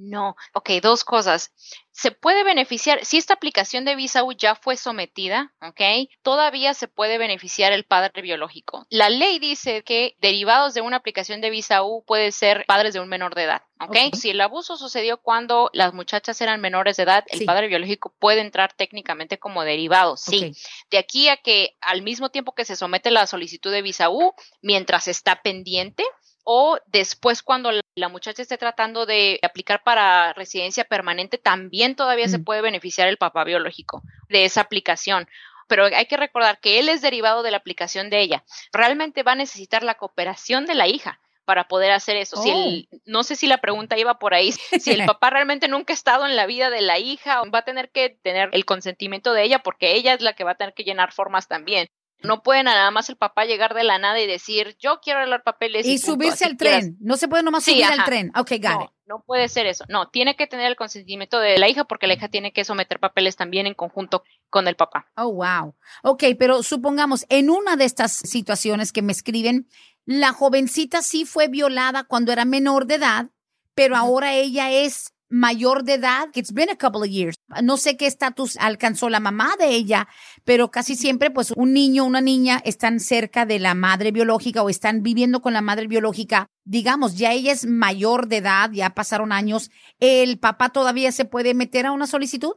No, 0.00 0.34
ok, 0.54 0.70
dos 0.80 1.04
cosas. 1.04 1.52
Se 1.92 2.10
puede 2.10 2.42
beneficiar, 2.42 3.04
si 3.04 3.18
esta 3.18 3.34
aplicación 3.34 3.84
de 3.84 3.94
visa 3.96 4.24
U 4.24 4.32
ya 4.32 4.54
fue 4.54 4.78
sometida, 4.78 5.52
ok, 5.60 6.08
todavía 6.22 6.72
se 6.72 6.88
puede 6.88 7.18
beneficiar 7.18 7.72
el 7.72 7.84
padre 7.84 8.22
biológico. 8.22 8.86
La 8.88 9.10
ley 9.10 9.38
dice 9.38 9.82
que 9.82 10.16
derivados 10.18 10.72
de 10.72 10.80
una 10.80 10.96
aplicación 10.96 11.42
de 11.42 11.50
visa 11.50 11.82
U 11.82 12.02
puede 12.06 12.32
ser 12.32 12.64
padres 12.66 12.94
de 12.94 13.00
un 13.00 13.10
menor 13.10 13.34
de 13.34 13.42
edad, 13.42 13.62
ok. 13.78 14.14
Si 14.14 14.30
el 14.30 14.40
abuso 14.40 14.78
sucedió 14.78 15.18
cuando 15.18 15.68
las 15.74 15.92
muchachas 15.92 16.40
eran 16.40 16.62
menores 16.62 16.96
de 16.96 17.02
edad, 17.02 17.24
el 17.28 17.44
padre 17.44 17.68
biológico 17.68 18.14
puede 18.18 18.40
entrar 18.40 18.72
técnicamente 18.72 19.38
como 19.38 19.64
derivado, 19.64 20.16
sí. 20.16 20.54
De 20.90 20.96
aquí 20.96 21.28
a 21.28 21.36
que 21.36 21.76
al 21.82 22.00
mismo 22.00 22.30
tiempo 22.30 22.54
que 22.54 22.64
se 22.64 22.74
somete 22.74 23.10
la 23.10 23.26
solicitud 23.26 23.70
de 23.70 23.82
visa 23.82 24.08
U, 24.08 24.32
mientras 24.62 25.08
está 25.08 25.42
pendiente, 25.42 26.04
o 26.44 26.78
después 26.86 27.42
cuando 27.42 27.70
la 27.94 28.08
muchacha 28.08 28.42
esté 28.42 28.58
tratando 28.58 29.06
de 29.06 29.38
aplicar 29.42 29.82
para 29.82 30.32
residencia 30.32 30.84
permanente, 30.84 31.38
también 31.38 31.96
todavía 31.96 32.28
se 32.28 32.38
mm. 32.38 32.44
puede 32.44 32.62
beneficiar 32.62 33.08
el 33.08 33.16
papá 33.16 33.44
biológico 33.44 34.02
de 34.28 34.44
esa 34.44 34.62
aplicación. 34.62 35.28
Pero 35.68 35.84
hay 35.84 36.06
que 36.06 36.16
recordar 36.16 36.58
que 36.58 36.80
él 36.80 36.88
es 36.88 37.00
derivado 37.00 37.42
de 37.42 37.52
la 37.52 37.58
aplicación 37.58 38.10
de 38.10 38.20
ella. 38.20 38.44
Realmente 38.72 39.22
va 39.22 39.32
a 39.32 39.36
necesitar 39.36 39.84
la 39.84 39.94
cooperación 39.94 40.66
de 40.66 40.74
la 40.74 40.88
hija 40.88 41.20
para 41.44 41.68
poder 41.68 41.90
hacer 41.90 42.16
eso. 42.16 42.36
Si 42.42 42.88
oh. 42.92 42.98
no 43.06 43.22
sé 43.22 43.36
si 43.36 43.46
la 43.46 43.58
pregunta 43.58 43.98
iba 43.98 44.18
por 44.18 44.34
ahí, 44.34 44.52
si 44.80 44.90
el 44.92 45.04
papá 45.04 45.30
realmente 45.30 45.68
nunca 45.68 45.92
ha 45.92 45.94
estado 45.94 46.26
en 46.26 46.36
la 46.36 46.46
vida 46.46 46.70
de 46.70 46.80
la 46.80 46.98
hija, 46.98 47.42
va 47.52 47.60
a 47.60 47.64
tener 47.64 47.90
que 47.90 48.10
tener 48.22 48.50
el 48.52 48.64
consentimiento 48.64 49.32
de 49.32 49.44
ella 49.44 49.60
porque 49.60 49.94
ella 49.94 50.14
es 50.14 50.20
la 50.20 50.34
que 50.34 50.44
va 50.44 50.52
a 50.52 50.56
tener 50.56 50.74
que 50.74 50.84
llenar 50.84 51.12
formas 51.12 51.48
también. 51.48 51.88
No 52.22 52.42
puede 52.42 52.62
nada 52.62 52.90
más 52.90 53.08
el 53.08 53.16
papá 53.16 53.44
llegar 53.44 53.74
de 53.74 53.84
la 53.84 53.98
nada 53.98 54.20
y 54.20 54.26
decir, 54.26 54.76
yo 54.78 55.00
quiero 55.02 55.20
arreglar 55.20 55.42
papeles. 55.42 55.86
Y, 55.86 55.98
subirse 55.98 56.44
al 56.44 56.56
tren. 56.56 56.96
No 57.00 57.16
se 57.16 57.28
puede 57.28 57.42
nomás 57.42 57.64
subir 57.64 57.84
al 57.84 58.04
tren. 58.04 58.30
Ok, 58.36 58.52
got 58.60 58.72
no, 58.72 58.92
No 59.06 59.24
puede 59.26 59.48
ser 59.48 59.66
eso. 59.66 59.84
No, 59.88 60.08
tiene 60.10 60.36
que 60.36 60.46
tener 60.46 60.66
el 60.66 60.76
consentimiento 60.76 61.38
de 61.38 61.58
la 61.58 61.68
hija 61.68 61.84
porque 61.84 62.06
la 62.06 62.14
hija 62.14 62.28
tiene 62.28 62.52
que 62.52 62.64
someter 62.64 63.00
papeles 63.00 63.36
también 63.36 63.66
en 63.66 63.74
conjunto 63.74 64.22
con 64.50 64.68
el 64.68 64.76
papá. 64.76 65.10
Oh, 65.16 65.32
wow. 65.32 65.74
Ok, 66.02 66.24
pero 66.38 66.62
supongamos, 66.62 67.24
en 67.28 67.50
una 67.50 67.76
de 67.76 67.84
estas 67.84 68.12
situaciones 68.12 68.92
que 68.92 69.02
me 69.02 69.12
escriben, 69.12 69.68
la 70.04 70.32
jovencita 70.32 71.02
sí 71.02 71.24
fue 71.24 71.48
violada 71.48 72.04
cuando 72.04 72.32
era 72.32 72.44
menor 72.44 72.86
de 72.86 72.96
edad, 72.96 73.26
pero 73.74 73.96
ahora 73.96 74.34
ella 74.34 74.70
es 74.70 75.14
mayor 75.30 75.84
de 75.84 75.94
edad. 75.94 76.28
It's 76.34 76.52
been 76.52 76.68
a 76.68 76.76
couple 76.76 77.00
of 77.00 77.08
years. 77.08 77.36
No 77.62 77.76
sé 77.76 77.96
qué 77.96 78.06
estatus 78.06 78.56
alcanzó 78.58 79.08
la 79.08 79.20
mamá 79.20 79.56
de 79.58 79.68
ella, 79.68 80.08
pero 80.44 80.70
casi 80.70 80.96
siempre, 80.96 81.30
pues, 81.30 81.52
un 81.56 81.72
niño, 81.72 82.04
una 82.04 82.20
niña 82.20 82.60
están 82.64 83.00
cerca 83.00 83.46
de 83.46 83.58
la 83.58 83.74
madre 83.74 84.10
biológica 84.10 84.62
o 84.62 84.68
están 84.68 85.02
viviendo 85.02 85.40
con 85.40 85.52
la 85.52 85.62
madre 85.62 85.86
biológica. 85.86 86.48
Digamos, 86.64 87.16
ya 87.16 87.32
ella 87.32 87.52
es 87.52 87.64
mayor 87.64 88.28
de 88.28 88.38
edad, 88.38 88.70
ya 88.72 88.90
pasaron 88.90 89.32
años. 89.32 89.70
¿El 89.98 90.38
papá 90.38 90.68
todavía 90.68 91.12
se 91.12 91.24
puede 91.24 91.54
meter 91.54 91.86
a 91.86 91.92
una 91.92 92.06
solicitud? 92.06 92.56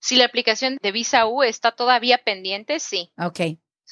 Si 0.00 0.16
la 0.16 0.26
aplicación 0.26 0.78
de 0.82 0.92
visa 0.92 1.26
U 1.26 1.42
está 1.42 1.72
todavía 1.72 2.18
pendiente, 2.24 2.78
sí. 2.78 3.10
Ok. 3.16 3.40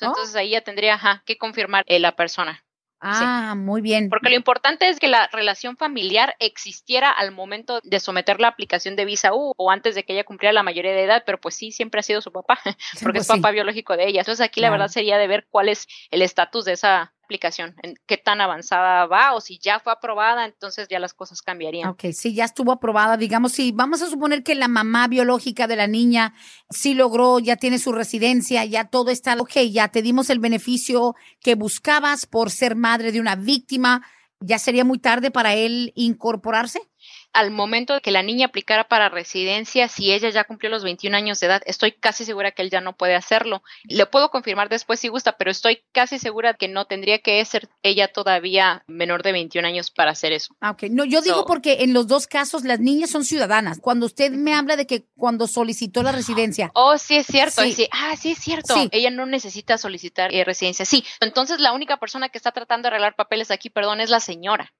Entonces 0.00 0.34
ahí 0.34 0.50
ya 0.50 0.62
tendría 0.62 1.00
que 1.24 1.38
confirmar 1.38 1.84
eh, 1.86 1.98
la 1.98 2.16
persona. 2.16 2.64
Ah, 3.04 3.54
muy 3.56 3.82
bien. 3.82 4.08
Porque 4.08 4.30
lo 4.30 4.36
importante 4.36 4.88
es 4.88 5.00
que 5.00 5.08
la 5.08 5.28
relación 5.32 5.76
familiar 5.76 6.36
existiera 6.38 7.10
al 7.10 7.32
momento 7.32 7.80
de 7.82 7.98
someter 7.98 8.40
la 8.40 8.46
aplicación 8.46 8.94
de 8.94 9.04
visa 9.04 9.34
U 9.34 9.54
o 9.56 9.70
antes 9.72 9.96
de 9.96 10.04
que 10.04 10.12
ella 10.12 10.24
cumpliera 10.24 10.52
la 10.52 10.62
mayoría 10.62 10.92
de 10.92 11.02
edad, 11.02 11.24
pero 11.26 11.40
pues 11.40 11.56
sí, 11.56 11.72
siempre 11.72 11.98
ha 11.98 12.04
sido 12.04 12.20
su 12.20 12.30
papá, 12.30 12.58
porque 13.02 13.18
es 13.18 13.26
pues 13.26 13.40
papá 13.40 13.50
biológico 13.50 13.96
de 13.96 14.06
ella. 14.06 14.20
Entonces 14.20 14.44
aquí 14.44 14.60
la 14.60 14.70
verdad 14.70 14.86
sería 14.86 15.18
de 15.18 15.26
ver 15.26 15.46
cuál 15.50 15.68
es 15.68 15.88
el 16.12 16.22
estatus 16.22 16.64
de 16.64 16.72
esa 16.72 17.12
aplicación, 17.24 17.74
en 17.82 17.94
qué 18.06 18.16
tan 18.16 18.40
avanzada 18.40 19.06
va 19.06 19.34
o 19.34 19.40
si 19.40 19.58
ya 19.58 19.80
fue 19.80 19.92
aprobada, 19.92 20.44
entonces 20.44 20.88
ya 20.88 20.98
las 20.98 21.14
cosas 21.14 21.42
cambiarían. 21.42 21.88
Ok, 21.88 22.06
si 22.12 22.34
ya 22.34 22.44
estuvo 22.44 22.72
aprobada, 22.72 23.16
digamos, 23.16 23.52
si 23.52 23.72
vamos 23.72 24.02
a 24.02 24.08
suponer 24.08 24.42
que 24.42 24.54
la 24.54 24.68
mamá 24.68 25.08
biológica 25.08 25.66
de 25.66 25.76
la 25.76 25.86
niña 25.86 26.34
sí 26.70 26.94
logró, 26.94 27.38
ya 27.38 27.56
tiene 27.56 27.78
su 27.78 27.92
residencia, 27.92 28.64
ya 28.64 28.84
todo 28.84 29.10
está, 29.10 29.34
ok, 29.34 29.56
ya 29.70 29.88
te 29.88 30.02
dimos 30.02 30.30
el 30.30 30.38
beneficio 30.38 31.14
que 31.40 31.54
buscabas 31.54 32.26
por 32.26 32.50
ser 32.50 32.76
madre 32.76 33.12
de 33.12 33.20
una 33.20 33.36
víctima, 33.36 34.06
¿ya 34.40 34.58
sería 34.58 34.84
muy 34.84 34.98
tarde 34.98 35.30
para 35.30 35.54
él 35.54 35.92
incorporarse? 35.94 36.91
Al 37.32 37.50
momento 37.50 37.94
de 37.94 38.00
que 38.00 38.10
la 38.10 38.22
niña 38.22 38.46
aplicara 38.46 38.84
para 38.84 39.08
residencia, 39.08 39.88
si 39.88 40.12
ella 40.12 40.30
ya 40.30 40.44
cumplió 40.44 40.70
los 40.70 40.84
21 40.84 41.16
años 41.16 41.40
de 41.40 41.46
edad, 41.46 41.62
estoy 41.66 41.92
casi 41.92 42.24
segura 42.24 42.52
que 42.52 42.62
él 42.62 42.70
ya 42.70 42.80
no 42.80 42.94
puede 42.94 43.14
hacerlo. 43.14 43.62
Le 43.84 44.06
puedo 44.06 44.30
confirmar 44.30 44.68
después 44.68 45.00
si 45.00 45.08
gusta, 45.08 45.36
pero 45.36 45.50
estoy 45.50 45.82
casi 45.92 46.18
segura 46.18 46.54
que 46.54 46.68
no 46.68 46.86
tendría 46.86 47.18
que 47.18 47.44
ser 47.44 47.68
ella 47.82 48.08
todavía 48.08 48.84
menor 48.86 49.22
de 49.22 49.32
21 49.32 49.66
años 49.66 49.90
para 49.90 50.12
hacer 50.12 50.32
eso. 50.32 50.54
Ah, 50.60 50.72
ok. 50.72 50.84
No, 50.90 51.04
yo 51.04 51.20
digo 51.20 51.44
porque 51.46 51.78
en 51.80 51.92
los 51.92 52.06
dos 52.06 52.26
casos 52.26 52.64
las 52.64 52.80
niñas 52.80 53.10
son 53.10 53.24
ciudadanas. 53.24 53.78
Cuando 53.80 54.06
usted 54.06 54.32
me 54.32 54.54
habla 54.54 54.76
de 54.76 54.86
que 54.86 55.06
cuando 55.16 55.46
solicitó 55.46 56.02
la 56.02 56.12
residencia. 56.12 56.70
Oh, 56.74 56.98
sí 56.98 57.16
es 57.16 57.26
cierto. 57.26 57.62
Sí. 57.62 57.88
ah, 57.92 58.14
sí 58.16 58.32
es 58.32 58.38
cierto. 58.38 58.74
Ella 58.90 59.10
no 59.10 59.26
necesita 59.26 59.78
solicitar 59.78 60.34
eh, 60.34 60.44
residencia. 60.44 60.84
Sí. 60.84 61.04
Entonces 61.20 61.60
la 61.60 61.72
única 61.72 61.96
persona 61.98 62.28
que 62.28 62.38
está 62.38 62.52
tratando 62.52 62.86
de 62.86 62.88
arreglar 62.88 63.16
papeles 63.16 63.50
aquí, 63.50 63.70
perdón, 63.70 64.00
es 64.00 64.10
la 64.10 64.20
señora. 64.20 64.72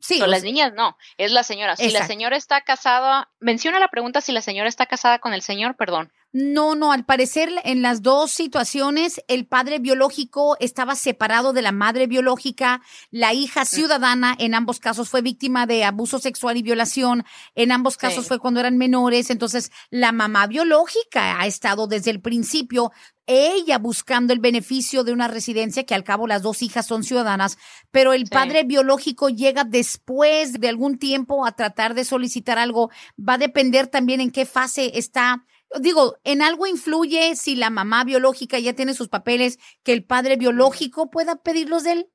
Sí. 0.00 0.18
las 0.18 0.42
niñas 0.42 0.72
no, 0.72 0.96
es 1.18 1.30
la 1.30 1.42
señora. 1.42 1.76
Si 1.76 1.90
la 1.90 2.06
señora 2.06 2.36
está 2.36 2.62
casada, 2.62 3.28
menciona 3.38 3.78
la 3.78 3.88
pregunta 3.88 4.20
si 4.20 4.32
la 4.32 4.40
señora 4.40 4.68
está 4.68 4.86
casada 4.86 5.18
con 5.18 5.34
el 5.34 5.42
señor, 5.42 5.76
perdón. 5.76 6.10
No, 6.32 6.76
no, 6.76 6.92
al 6.92 7.04
parecer 7.04 7.50
en 7.64 7.82
las 7.82 8.02
dos 8.02 8.30
situaciones 8.30 9.20
el 9.26 9.46
padre 9.46 9.80
biológico 9.80 10.56
estaba 10.60 10.94
separado 10.94 11.52
de 11.52 11.62
la 11.62 11.72
madre 11.72 12.06
biológica, 12.06 12.82
la 13.10 13.34
hija 13.34 13.62
mm. 13.62 13.66
ciudadana 13.66 14.36
en 14.38 14.54
ambos 14.54 14.78
casos 14.78 15.08
fue 15.08 15.22
víctima 15.22 15.66
de 15.66 15.82
abuso 15.82 16.20
sexual 16.20 16.56
y 16.56 16.62
violación, 16.62 17.24
en 17.56 17.72
ambos 17.72 17.96
casos 17.96 18.28
fue 18.28 18.38
cuando 18.38 18.60
eran 18.60 18.78
menores, 18.78 19.30
entonces 19.30 19.72
la 19.90 20.12
mamá 20.12 20.46
biológica 20.46 21.40
ha 21.40 21.46
estado 21.46 21.88
desde 21.88 22.12
el 22.12 22.20
principio 22.20 22.92
ella 23.26 23.78
buscando 23.78 24.32
el 24.32 24.40
beneficio 24.40 25.04
de 25.04 25.12
una 25.12 25.28
residencia 25.28 25.84
que 25.84 25.94
al 25.94 26.04
cabo 26.04 26.26
las 26.26 26.42
dos 26.42 26.62
hijas 26.62 26.86
son 26.86 27.04
ciudadanas, 27.04 27.58
pero 27.90 28.12
el 28.12 28.26
padre 28.28 28.64
biológico 28.64 29.28
llega 29.28 29.64
después 29.64 30.54
de 30.54 30.68
algún 30.68 30.98
tiempo 30.98 31.46
a 31.46 31.52
tratar 31.52 31.94
de 31.94 32.04
solicitar 32.04 32.58
algo. 32.58 32.90
Va 33.16 33.34
a 33.34 33.38
depender 33.38 33.86
también 33.86 34.20
en 34.20 34.32
qué 34.32 34.46
fase 34.46 34.98
está 34.98 35.44
digo, 35.78 36.16
en 36.24 36.42
algo 36.42 36.66
influye 36.66 37.36
si 37.36 37.56
la 37.56 37.70
mamá 37.70 38.04
biológica 38.04 38.58
ya 38.58 38.74
tiene 38.74 38.94
sus 38.94 39.08
papeles, 39.08 39.58
que 39.82 39.92
el 39.92 40.04
padre 40.04 40.36
biológico 40.36 41.10
pueda 41.10 41.36
pedirlos 41.42 41.84
de 41.84 41.92
él. 41.92 42.10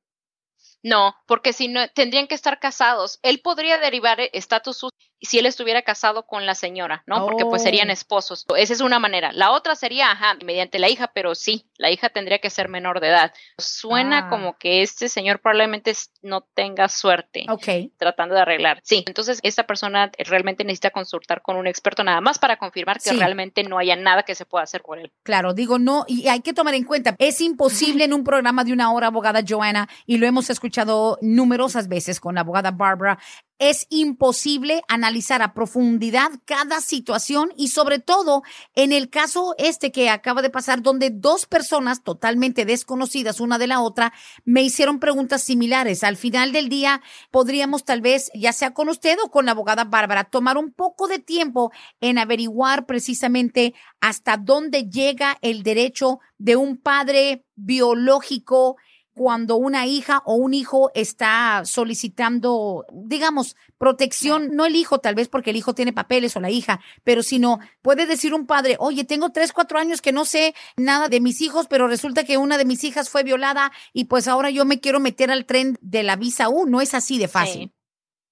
No, 0.84 1.16
porque 1.26 1.54
si 1.54 1.68
no, 1.68 1.88
tendrían 1.90 2.28
que 2.28 2.36
estar 2.36 2.60
casados. 2.60 3.20
Él 3.24 3.42
podría 3.42 3.80
derivar 3.80 4.20
estatus 4.34 4.84
si 5.22 5.40
él 5.40 5.46
estuviera 5.46 5.82
casado 5.82 6.26
con 6.26 6.46
la 6.46 6.56
señora, 6.56 7.04
¿no? 7.08 7.26
Porque 7.26 7.46
pues 7.46 7.64
serían 7.64 7.90
oh. 7.90 7.94
esposos. 7.94 8.46
Esa 8.58 8.74
es 8.74 8.82
una 8.82 9.00
manera. 9.00 9.32
La 9.34 9.52
otra 9.52 9.76
sería, 9.76 10.12
ajá, 10.12 10.36
mediante 10.44 10.80
la 10.80 10.90
hija, 10.90 11.12
pero 11.14 11.36
sí, 11.36 11.66
la 11.78 11.90
hija 11.90 12.10
tendría 12.10 12.40
que 12.40 12.50
ser 12.50 12.70
menor 12.70 13.00
de 13.00 13.08
edad. 13.08 13.34
Suena 13.58 14.20
ah. 14.20 14.30
como 14.30 14.58
que 14.58 14.82
este 14.82 15.10
señor 15.10 15.40
probablemente 15.40 15.94
no 16.22 16.42
tenga 16.42 16.90
suerte 16.90 17.46
okay. 17.50 17.92
tratando 17.98 18.36
de 18.36 18.42
arreglar. 18.42 18.80
Sí, 18.84 19.04
entonces 19.08 19.40
esta 19.44 19.66
persona 19.66 20.12
realmente 20.18 20.64
necesita 20.64 20.92
consultar 20.92 21.42
con 21.42 21.58
un 21.58 21.68
experto 21.68 22.04
nada 22.04 22.22
más 22.22 22.40
para 22.40 22.58
confirmar 22.58 23.00
que 23.00 23.14
realmente 23.14 23.64
no 23.64 23.78
haya 23.78 23.96
nada 23.96 24.24
que 24.24 24.36
se 24.36 24.46
pueda 24.46 24.64
hacer 24.64 24.82
por 24.82 25.00
él. 25.00 25.12
Claro, 25.24 25.54
digo, 25.54 25.80
no, 25.80 26.06
y 26.08 26.28
hay 26.28 26.42
que 26.42 26.54
tomar 26.54 26.74
en 26.74 26.84
cuenta, 26.84 27.16
es 27.20 27.42
imposible 27.42 28.04
en 28.04 28.14
un 28.14 28.24
programa 28.24 28.64
de 28.64 28.74
una 28.74 28.92
hora, 28.92 29.08
abogada 29.08 29.42
Joanna, 29.48 29.88
y 30.06 30.18
lo 30.18 30.28
hemos 30.28 30.50
escuchado 30.50 31.18
numerosas 31.22 31.88
veces 31.88 32.20
con 32.20 32.36
la 32.36 32.42
abogada 32.42 32.72
Barbara, 32.72 33.18
es 33.60 33.88
imposible 33.90 34.84
analizar 34.88 35.42
a 35.42 35.54
profundidad 35.54 36.30
cada 36.46 36.82
situación 36.82 37.54
y 37.56 37.70
sobre 37.70 38.00
todo 38.00 38.44
en 38.76 38.92
el 38.92 39.10
caso 39.10 39.56
este 39.58 39.92
que 39.92 40.10
acaba 40.10 40.42
de 40.42 40.50
pasar 40.50 40.82
donde 40.82 41.10
dos 41.10 41.46
personas 41.46 42.04
totalmente 42.04 42.66
desconocidas 42.66 43.40
una 43.40 43.58
de 43.58 43.68
la 43.68 43.82
otra 43.82 44.14
me 44.44 44.62
hicieron 44.64 45.00
preguntas 45.00 45.44
similares. 45.44 46.04
Al 46.04 46.18
final 46.18 46.52
del 46.52 46.70
día 46.70 47.02
podríamos 47.32 47.86
tal 47.86 48.02
vez, 48.02 48.30
ya 48.34 48.54
sea 48.54 48.74
con 48.74 48.90
usted 48.90 49.18
o 49.24 49.32
con 49.32 49.46
la 49.46 49.52
abogada 49.52 49.86
Bárbara, 49.86 50.26
tomar 50.26 50.58
un 50.58 50.72
poco 50.72 51.08
de 51.08 51.20
tiempo 51.20 51.72
en 52.02 52.18
averiguar 52.18 52.86
precisamente 52.86 53.74
hasta 54.02 54.38
dónde 54.38 54.90
llega 54.90 55.38
el 55.42 55.64
derecho 55.64 56.20
de 56.38 56.56
un 56.56 56.78
padre 56.78 57.46
biológico 57.56 58.76
cuando 59.16 59.56
una 59.56 59.86
hija 59.86 60.22
o 60.26 60.36
un 60.36 60.54
hijo 60.54 60.92
está 60.94 61.64
solicitando, 61.64 62.86
digamos, 62.92 63.56
protección, 63.78 64.50
no 64.56 64.66
el 64.66 64.76
hijo 64.76 65.00
tal 65.00 65.16
vez 65.16 65.30
porque 65.30 65.52
el 65.52 65.56
hijo 65.56 65.74
tiene 65.74 65.94
papeles 65.94 66.36
o 66.36 66.42
la 66.42 66.52
hija, 66.52 66.82
pero 67.04 67.24
sino 67.24 67.60
puede 67.82 68.06
decir 68.06 68.34
un 68.34 68.46
padre, 68.46 68.76
oye, 68.78 69.06
tengo 69.06 69.32
tres, 69.32 69.54
cuatro 69.54 69.80
años 69.80 70.02
que 70.02 70.12
no 70.12 70.26
sé 70.26 70.54
nada 70.76 71.08
de 71.08 71.22
mis 71.22 71.42
hijos, 71.42 71.68
pero 71.70 71.88
resulta 71.88 72.26
que 72.26 72.38
una 72.38 72.58
de 72.58 72.66
mis 72.66 72.84
hijas 72.84 73.10
fue 73.10 73.24
violada 73.24 73.72
y 73.94 74.06
pues 74.06 74.28
ahora 74.28 74.50
yo 74.50 74.66
me 74.66 74.82
quiero 74.82 75.00
meter 75.00 75.32
al 75.32 75.46
tren 75.46 75.78
de 75.82 76.04
la 76.04 76.18
visa 76.18 76.50
U, 76.50 76.66
no 76.66 76.82
es 76.82 76.94
así 76.94 77.18
de 77.18 77.30
fácil. 77.30 77.72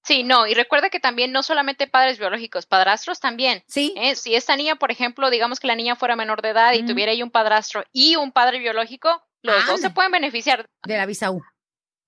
Sí. 0.04 0.24
no, 0.24 0.48
y 0.48 0.54
recuerda 0.54 0.90
que 0.90 1.00
también 1.00 1.32
no 1.32 1.44
solamente 1.44 1.88
padres 1.88 2.20
biológicos, 2.20 2.66
padrastros 2.66 3.22
también. 3.22 3.64
Sí. 3.68 3.94
¿eh? 3.96 4.16
Si 4.16 4.36
esta 4.36 4.58
niña, 4.58 4.76
por 4.76 4.92
ejemplo, 4.92 5.30
digamos 5.30 5.62
que 5.62 5.68
la 5.68 5.76
niña 5.76 5.96
fuera 5.96 6.18
menor 6.18 6.42
de 6.42 6.50
edad 6.50 6.74
y 6.74 6.86
tuviera 6.86 7.14
ahí 7.14 7.24
un 7.24 7.32
padrastro 7.32 7.86
y 7.94 8.18
un 8.18 8.34
padre 8.34 8.60
biológico, 8.60 9.24
los 9.44 9.68
dos 9.68 9.82
se 9.82 9.90
pueden 9.90 10.12
beneficiar. 10.12 10.66
De 10.86 10.98
la 10.98 11.06
visa 11.06 11.32
U. 11.32 11.42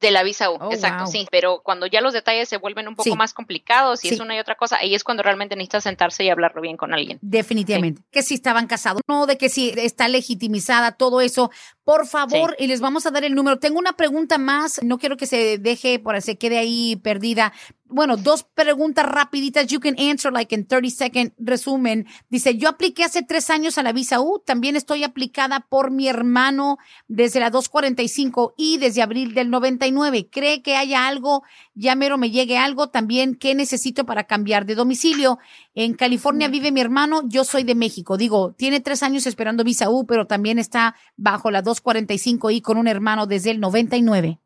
De 0.01 0.11
la 0.11 0.23
visa 0.23 0.51
U, 0.51 0.57
oh, 0.59 0.71
exacto, 0.73 1.07
sí. 1.07 1.25
Pero 1.31 1.61
cuando 1.63 1.87
ya 1.87 2.01
los 2.01 2.11
detalles 2.13 2.49
se 2.49 2.57
vuelven 2.57 2.87
un 2.89 2.95
poco 2.95 3.15
más 3.15 3.33
complicados 3.33 4.03
y 4.03 4.09
es 4.09 4.19
una 4.19 4.35
y 4.35 4.39
otra 4.39 4.55
cosa, 4.55 4.77
ahí 4.77 4.93
es 4.93 5.05
cuando 5.05 5.23
realmente 5.23 5.55
necesitas 5.55 5.83
sentarse 5.83 6.23
y 6.25 6.29
hablarlo 6.29 6.61
bien 6.61 6.75
con 6.75 6.93
alguien. 6.93 7.17
Definitivamente. 7.21 8.01
Que 8.11 8.21
si 8.21 8.33
estaban 8.33 8.67
casados, 8.67 9.01
no, 9.07 9.25
de 9.25 9.37
que 9.37 9.47
si 9.47 9.69
está 9.77 10.09
legitimizada, 10.09 10.91
todo 10.91 11.21
eso. 11.21 11.49
Por 11.85 12.07
favor, 12.07 12.55
y 12.59 12.67
les 12.67 12.81
vamos 12.81 13.05
a 13.05 13.11
dar 13.11 13.23
el 13.23 13.35
número. 13.35 13.57
Tengo 13.57 13.79
una 13.79 13.93
pregunta 13.93 14.37
más, 14.37 14.83
no 14.83 14.97
quiero 14.97 15.15
que 15.15 15.27
se 15.27 15.59
deje, 15.59 15.99
por 15.99 16.21
se 16.21 16.37
quede 16.37 16.57
ahí 16.57 16.97
perdida 16.97 17.53
bueno, 17.95 18.17
dos 18.17 18.43
preguntas 18.43 19.05
rapiditas. 19.05 19.67
You 19.67 19.79
can 19.79 19.97
answer 19.97 20.31
like 20.31 20.53
in 20.53 20.67
30 20.67 20.89
second 20.89 21.31
resumen. 21.37 22.05
Dice, 22.29 22.57
yo 22.57 22.67
apliqué 22.67 23.05
hace 23.05 23.23
tres 23.23 23.49
años 23.49 23.77
a 23.77 23.83
la 23.83 23.93
visa 23.93 24.19
U. 24.19 24.43
También 24.45 24.75
estoy 24.75 25.05
aplicada 25.05 25.61
por 25.61 25.91
mi 25.91 26.09
hermano 26.09 26.77
desde 27.07 27.39
la 27.39 27.49
245 27.49 28.53
y 28.57 28.79
desde 28.79 29.01
abril 29.01 29.33
del 29.33 29.49
99. 29.49 30.27
¿Cree 30.29 30.61
que 30.61 30.75
haya 30.75 31.07
algo? 31.07 31.43
Ya 31.73 31.95
mero 31.95 32.17
me 32.17 32.31
llegue 32.31 32.57
algo. 32.57 32.89
También, 32.89 33.35
¿qué 33.35 33.55
necesito 33.55 34.05
para 34.05 34.25
cambiar 34.25 34.65
de 34.65 34.75
domicilio? 34.75 35.39
En 35.73 35.93
California 35.93 36.49
vive 36.49 36.73
mi 36.73 36.81
hermano. 36.81 37.21
Yo 37.25 37.45
soy 37.45 37.63
de 37.63 37.75
México. 37.75 38.17
Digo, 38.17 38.53
tiene 38.57 38.81
tres 38.81 39.03
años 39.03 39.25
esperando 39.25 39.63
visa 39.63 39.89
U, 39.89 40.05
pero 40.05 40.27
también 40.27 40.59
está 40.59 40.95
bajo 41.15 41.49
la 41.49 41.61
245 41.61 42.51
y 42.51 42.59
con 42.59 42.77
un 42.77 42.89
hermano 42.89 43.25
desde 43.25 43.51
el 43.51 43.61
99. 43.61 44.41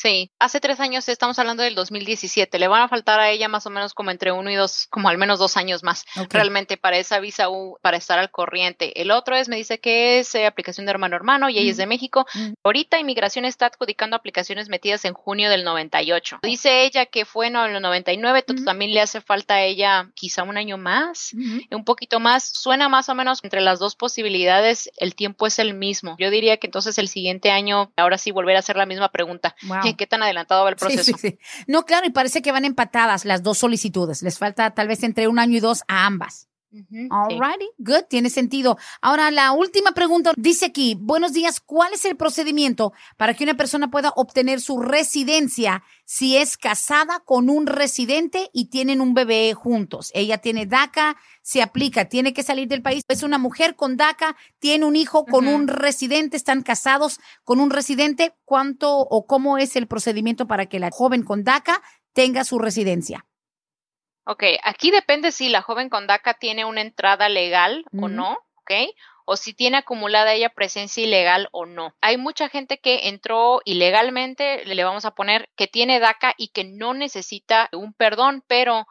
Sí, 0.00 0.30
hace 0.38 0.60
tres 0.60 0.78
años 0.78 1.08
estamos 1.08 1.40
hablando 1.40 1.64
del 1.64 1.74
2017. 1.74 2.60
Le 2.60 2.68
van 2.68 2.82
a 2.82 2.88
faltar 2.88 3.18
a 3.18 3.30
ella 3.30 3.48
más 3.48 3.66
o 3.66 3.70
menos 3.70 3.94
como 3.94 4.12
entre 4.12 4.30
uno 4.30 4.48
y 4.48 4.54
dos, 4.54 4.86
como 4.90 5.08
al 5.08 5.18
menos 5.18 5.40
dos 5.40 5.56
años 5.56 5.82
más, 5.82 6.04
realmente 6.30 6.76
para 6.76 6.98
esa 6.98 7.18
visa 7.18 7.50
U, 7.50 7.78
para 7.82 7.96
estar 7.96 8.16
al 8.16 8.30
corriente. 8.30 9.02
El 9.02 9.10
otro 9.10 9.34
es, 9.34 9.48
me 9.48 9.56
dice 9.56 9.80
que 9.80 10.20
es 10.20 10.32
eh, 10.36 10.46
aplicación 10.46 10.86
de 10.86 10.90
hermano 10.90 11.16
hermano 11.16 11.48
y 11.48 11.58
ella 11.58 11.72
es 11.72 11.78
de 11.78 11.86
México. 11.86 12.26
Ahorita 12.62 13.00
inmigración 13.00 13.44
está 13.44 13.66
adjudicando 13.66 14.14
aplicaciones 14.14 14.68
metidas 14.68 15.04
en 15.04 15.14
junio 15.14 15.50
del 15.50 15.64
98. 15.64 16.38
Dice 16.44 16.84
ella 16.84 17.06
que 17.06 17.24
fue 17.24 17.48
en 17.48 17.56
el 17.56 17.82
99, 17.82 18.44
también 18.64 18.94
le 18.94 19.00
hace 19.00 19.20
falta 19.20 19.54
a 19.54 19.62
ella 19.64 20.12
quizá 20.14 20.44
un 20.44 20.58
año 20.58 20.78
más, 20.78 21.32
un 21.72 21.84
poquito 21.84 22.20
más. 22.20 22.44
Suena 22.44 22.88
más 22.88 23.08
o 23.08 23.16
menos 23.16 23.42
entre 23.42 23.62
las 23.62 23.80
dos 23.80 23.96
posibilidades, 23.96 24.92
el 24.98 25.16
tiempo 25.16 25.48
es 25.48 25.58
el 25.58 25.74
mismo. 25.74 26.14
Yo 26.20 26.30
diría 26.30 26.58
que 26.58 26.68
entonces 26.68 26.98
el 26.98 27.08
siguiente 27.08 27.50
año, 27.50 27.90
ahora 27.96 28.16
sí 28.16 28.30
volver 28.30 28.54
a 28.54 28.60
hacer 28.60 28.76
la 28.76 28.86
misma 28.86 29.08
pregunta 29.08 29.56
qué 29.94 30.06
tan 30.06 30.22
adelantado 30.22 30.64
va 30.64 30.70
el 30.70 30.76
proceso. 30.76 31.12
No, 31.66 31.84
claro, 31.84 32.06
y 32.06 32.10
parece 32.10 32.42
que 32.42 32.52
van 32.52 32.64
empatadas 32.64 33.24
las 33.24 33.42
dos 33.42 33.58
solicitudes. 33.58 34.22
Les 34.22 34.38
falta 34.38 34.70
tal 34.74 34.88
vez 34.88 35.02
entre 35.02 35.28
un 35.28 35.38
año 35.38 35.56
y 35.56 35.60
dos 35.60 35.82
a 35.88 36.06
ambas. 36.06 36.47
Alrighty, 37.10 37.66
good, 37.78 38.04
tiene 38.10 38.28
sentido. 38.28 38.76
Ahora, 39.00 39.30
la 39.30 39.52
última 39.52 39.92
pregunta 39.92 40.32
dice 40.36 40.66
aquí, 40.66 40.96
buenos 41.00 41.32
días, 41.32 41.60
¿cuál 41.60 41.94
es 41.94 42.04
el 42.04 42.16
procedimiento 42.16 42.92
para 43.16 43.34
que 43.34 43.44
una 43.44 43.54
persona 43.54 43.90
pueda 43.90 44.12
obtener 44.16 44.60
su 44.60 44.80
residencia 44.80 45.82
si 46.04 46.36
es 46.36 46.58
casada 46.58 47.20
con 47.24 47.48
un 47.48 47.66
residente 47.66 48.50
y 48.52 48.66
tienen 48.66 49.00
un 49.00 49.14
bebé 49.14 49.54
juntos? 49.54 50.10
Ella 50.14 50.38
tiene 50.38 50.66
DACA, 50.66 51.16
se 51.40 51.62
aplica, 51.62 52.06
tiene 52.06 52.34
que 52.34 52.42
salir 52.42 52.68
del 52.68 52.82
país. 52.82 53.02
Es 53.08 53.22
una 53.22 53.38
mujer 53.38 53.74
con 53.74 53.96
DACA, 53.96 54.36
tiene 54.58 54.84
un 54.84 54.96
hijo 54.96 55.24
con 55.24 55.48
un 55.48 55.68
residente, 55.68 56.36
están 56.36 56.62
casados 56.62 57.18
con 57.44 57.60
un 57.60 57.70
residente. 57.70 58.34
¿Cuánto 58.44 58.98
o 58.98 59.26
cómo 59.26 59.56
es 59.56 59.74
el 59.76 59.86
procedimiento 59.86 60.46
para 60.46 60.66
que 60.66 60.78
la 60.78 60.90
joven 60.90 61.22
con 61.22 61.44
DACA 61.44 61.82
tenga 62.12 62.44
su 62.44 62.58
residencia? 62.58 63.24
Ok, 64.30 64.44
aquí 64.62 64.90
depende 64.90 65.32
si 65.32 65.48
la 65.48 65.62
joven 65.62 65.88
con 65.88 66.06
DACA 66.06 66.34
tiene 66.34 66.66
una 66.66 66.82
entrada 66.82 67.30
legal 67.30 67.86
o 67.98 68.08
no, 68.08 68.36
ok, 68.56 68.72
o 69.24 69.36
si 69.36 69.54
tiene 69.54 69.78
acumulada 69.78 70.34
ella 70.34 70.50
presencia 70.50 71.02
ilegal 71.02 71.48
o 71.50 71.64
no. 71.64 71.94
Hay 72.02 72.18
mucha 72.18 72.50
gente 72.50 72.76
que 72.76 73.08
entró 73.08 73.62
ilegalmente, 73.64 74.66
le 74.66 74.84
vamos 74.84 75.06
a 75.06 75.12
poner 75.12 75.48
que 75.56 75.66
tiene 75.66 75.98
DACA 75.98 76.34
y 76.36 76.48
que 76.48 76.64
no 76.64 76.92
necesita 76.92 77.70
un 77.72 77.94
perdón, 77.94 78.44
pero 78.46 78.86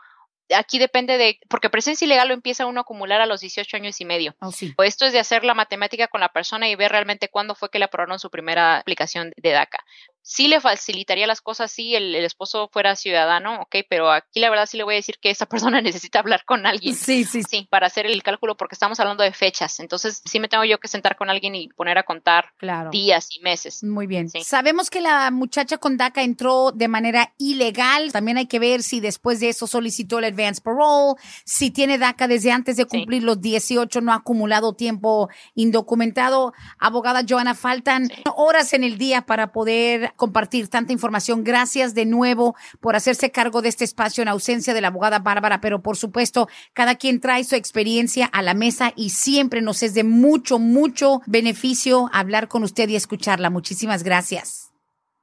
aquí 0.55 0.79
depende 0.79 1.19
de, 1.19 1.39
porque 1.49 1.69
presencia 1.69 2.05
ilegal 2.05 2.29
lo 2.29 2.33
empieza 2.33 2.65
uno 2.65 2.79
a 2.79 2.81
acumular 2.81 3.21
a 3.21 3.27
los 3.27 3.41
18 3.41 3.77
años 3.77 4.01
y 4.01 4.05
medio. 4.05 4.35
Oh, 4.39 4.51
sí. 4.51 4.73
o 4.75 4.81
esto 4.81 5.05
es 5.05 5.13
de 5.13 5.19
hacer 5.19 5.43
la 5.43 5.53
matemática 5.53 6.07
con 6.07 6.19
la 6.19 6.29
persona 6.29 6.67
y 6.67 6.75
ver 6.75 6.91
realmente 6.91 7.29
cuándo 7.29 7.53
fue 7.53 7.69
que 7.69 7.77
le 7.77 7.85
aprobaron 7.85 8.17
su 8.17 8.31
primera 8.31 8.79
aplicación 8.79 9.33
de 9.37 9.51
DACA 9.51 9.85
sí 10.27 10.49
le 10.49 10.59
facilitaría 10.59 11.25
las 11.25 11.39
cosas 11.39 11.71
si 11.71 11.95
el, 11.95 12.13
esposo 12.15 12.69
fuera 12.73 12.97
ciudadano, 12.97 13.61
ok, 13.61 13.77
pero 13.89 14.11
aquí 14.11 14.41
la 14.41 14.49
verdad 14.49 14.65
sí 14.65 14.75
le 14.75 14.83
voy 14.83 14.95
a 14.95 14.97
decir 14.97 15.15
que 15.21 15.29
esa 15.29 15.45
persona 15.77 15.81
necesita 15.81 16.19
hablar 16.19 16.43
con 16.45 16.65
alguien. 16.65 16.95
Sí, 16.95 17.23
sí. 17.23 17.43
Sí, 17.43 17.67
para 17.69 17.87
hacer 17.87 18.05
el 18.05 18.21
cálculo 18.21 18.57
porque 18.57 18.75
estamos 18.75 18.99
hablando 18.99 19.23
de 19.23 19.31
fechas. 19.31 19.79
Entonces 19.79 20.21
sí 20.25 20.39
me 20.41 20.49
tengo 20.49 20.65
yo 20.65 20.79
que 20.79 20.89
sentar 20.89 21.15
con 21.15 21.29
alguien 21.29 21.55
y 21.55 21.69
poner 21.69 21.97
a 21.97 22.03
contar 22.03 22.51
días 22.91 23.29
y 23.31 23.39
meses. 23.39 23.83
Muy 23.83 24.05
bien. 24.05 24.29
Sabemos 24.43 24.89
que 24.89 24.99
la 24.99 25.31
muchacha 25.31 25.77
con 25.77 25.95
DACA 25.95 26.23
entró 26.23 26.71
de 26.73 26.89
manera 26.89 27.33
ilegal. 27.37 28.11
También 28.11 28.37
hay 28.37 28.47
que 28.47 28.59
ver 28.59 28.83
si 28.83 28.99
después 28.99 29.39
de 29.39 29.49
eso 29.49 29.65
solicitó 29.65 30.19
el 30.19 30.25
advance 30.25 30.61
parole, 30.61 31.15
si 31.45 31.71
tiene 31.71 31.97
DACA 31.97 32.27
desde 32.27 32.51
antes 32.51 32.75
de 32.75 32.85
cumplir 32.85 33.23
los 33.23 33.39
18, 33.39 34.01
no 34.01 34.11
ha 34.11 34.15
acumulado 34.15 34.73
tiempo 34.73 35.29
indocumentado. 35.55 36.53
Abogada 36.79 37.23
Joana, 37.27 37.55
faltan 37.55 38.09
horas 38.35 38.73
en 38.73 38.83
el 38.83 38.97
día 38.97 39.21
para 39.25 39.53
poder 39.53 40.11
compartir 40.17 40.67
tanta 40.67 40.91
información. 40.91 41.45
Gracias 41.45 41.93
de 41.93 42.05
nuevo 42.05 42.55
por 42.81 42.97
hacerse 42.97 43.31
cargo 43.31 43.61
de 43.61 43.69
este 43.69 43.85
espacio 43.85 44.21
en 44.21 44.27
ausencia 44.27 44.73
de 44.73 44.81
la 44.81 44.89
abogada 44.89 45.19
Bárbara, 45.19 45.61
pero 45.61 45.81
por 45.81 45.95
supuesto, 45.95 46.49
cada 46.73 46.95
quien 46.95 47.21
trae 47.21 47.45
su 47.45 47.55
experiencia 47.55 48.25
a 48.25 48.41
la 48.41 48.53
mesa 48.53 48.91
y 48.95 49.11
siempre 49.11 49.61
nos 49.61 49.81
es 49.83 49.93
de 49.93 50.03
mucho, 50.03 50.59
mucho 50.59 51.21
beneficio 51.25 52.09
hablar 52.11 52.49
con 52.49 52.63
usted 52.63 52.89
y 52.89 52.97
escucharla. 52.97 53.49
Muchísimas 53.49 54.03
gracias. 54.03 54.67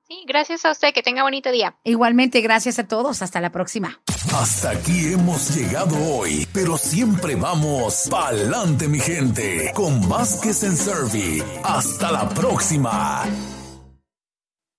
Sí, 0.07 0.23
gracias 0.27 0.65
a 0.65 0.71
usted. 0.71 0.93
Que 0.93 1.03
tenga 1.03 1.23
bonito 1.23 1.51
día. 1.51 1.77
Igualmente, 1.83 2.41
gracias 2.41 2.79
a 2.79 2.87
todos. 2.87 3.23
Hasta 3.23 3.41
la 3.41 3.51
próxima. 3.51 4.01
Hasta 4.35 4.71
aquí 4.71 5.13
hemos 5.13 5.55
llegado 5.57 5.97
hoy, 5.97 6.47
pero 6.53 6.77
siempre 6.77 7.37
vamos 7.37 8.09
pa'lante, 8.11 8.89
mi 8.89 9.01
gente, 9.01 9.73
con 9.75 10.07
Vázquez 10.09 10.63
en 10.65 10.77
Servi. 10.77 11.43
Hasta 11.63 12.13
la 12.13 12.29
próxima. 12.29 13.25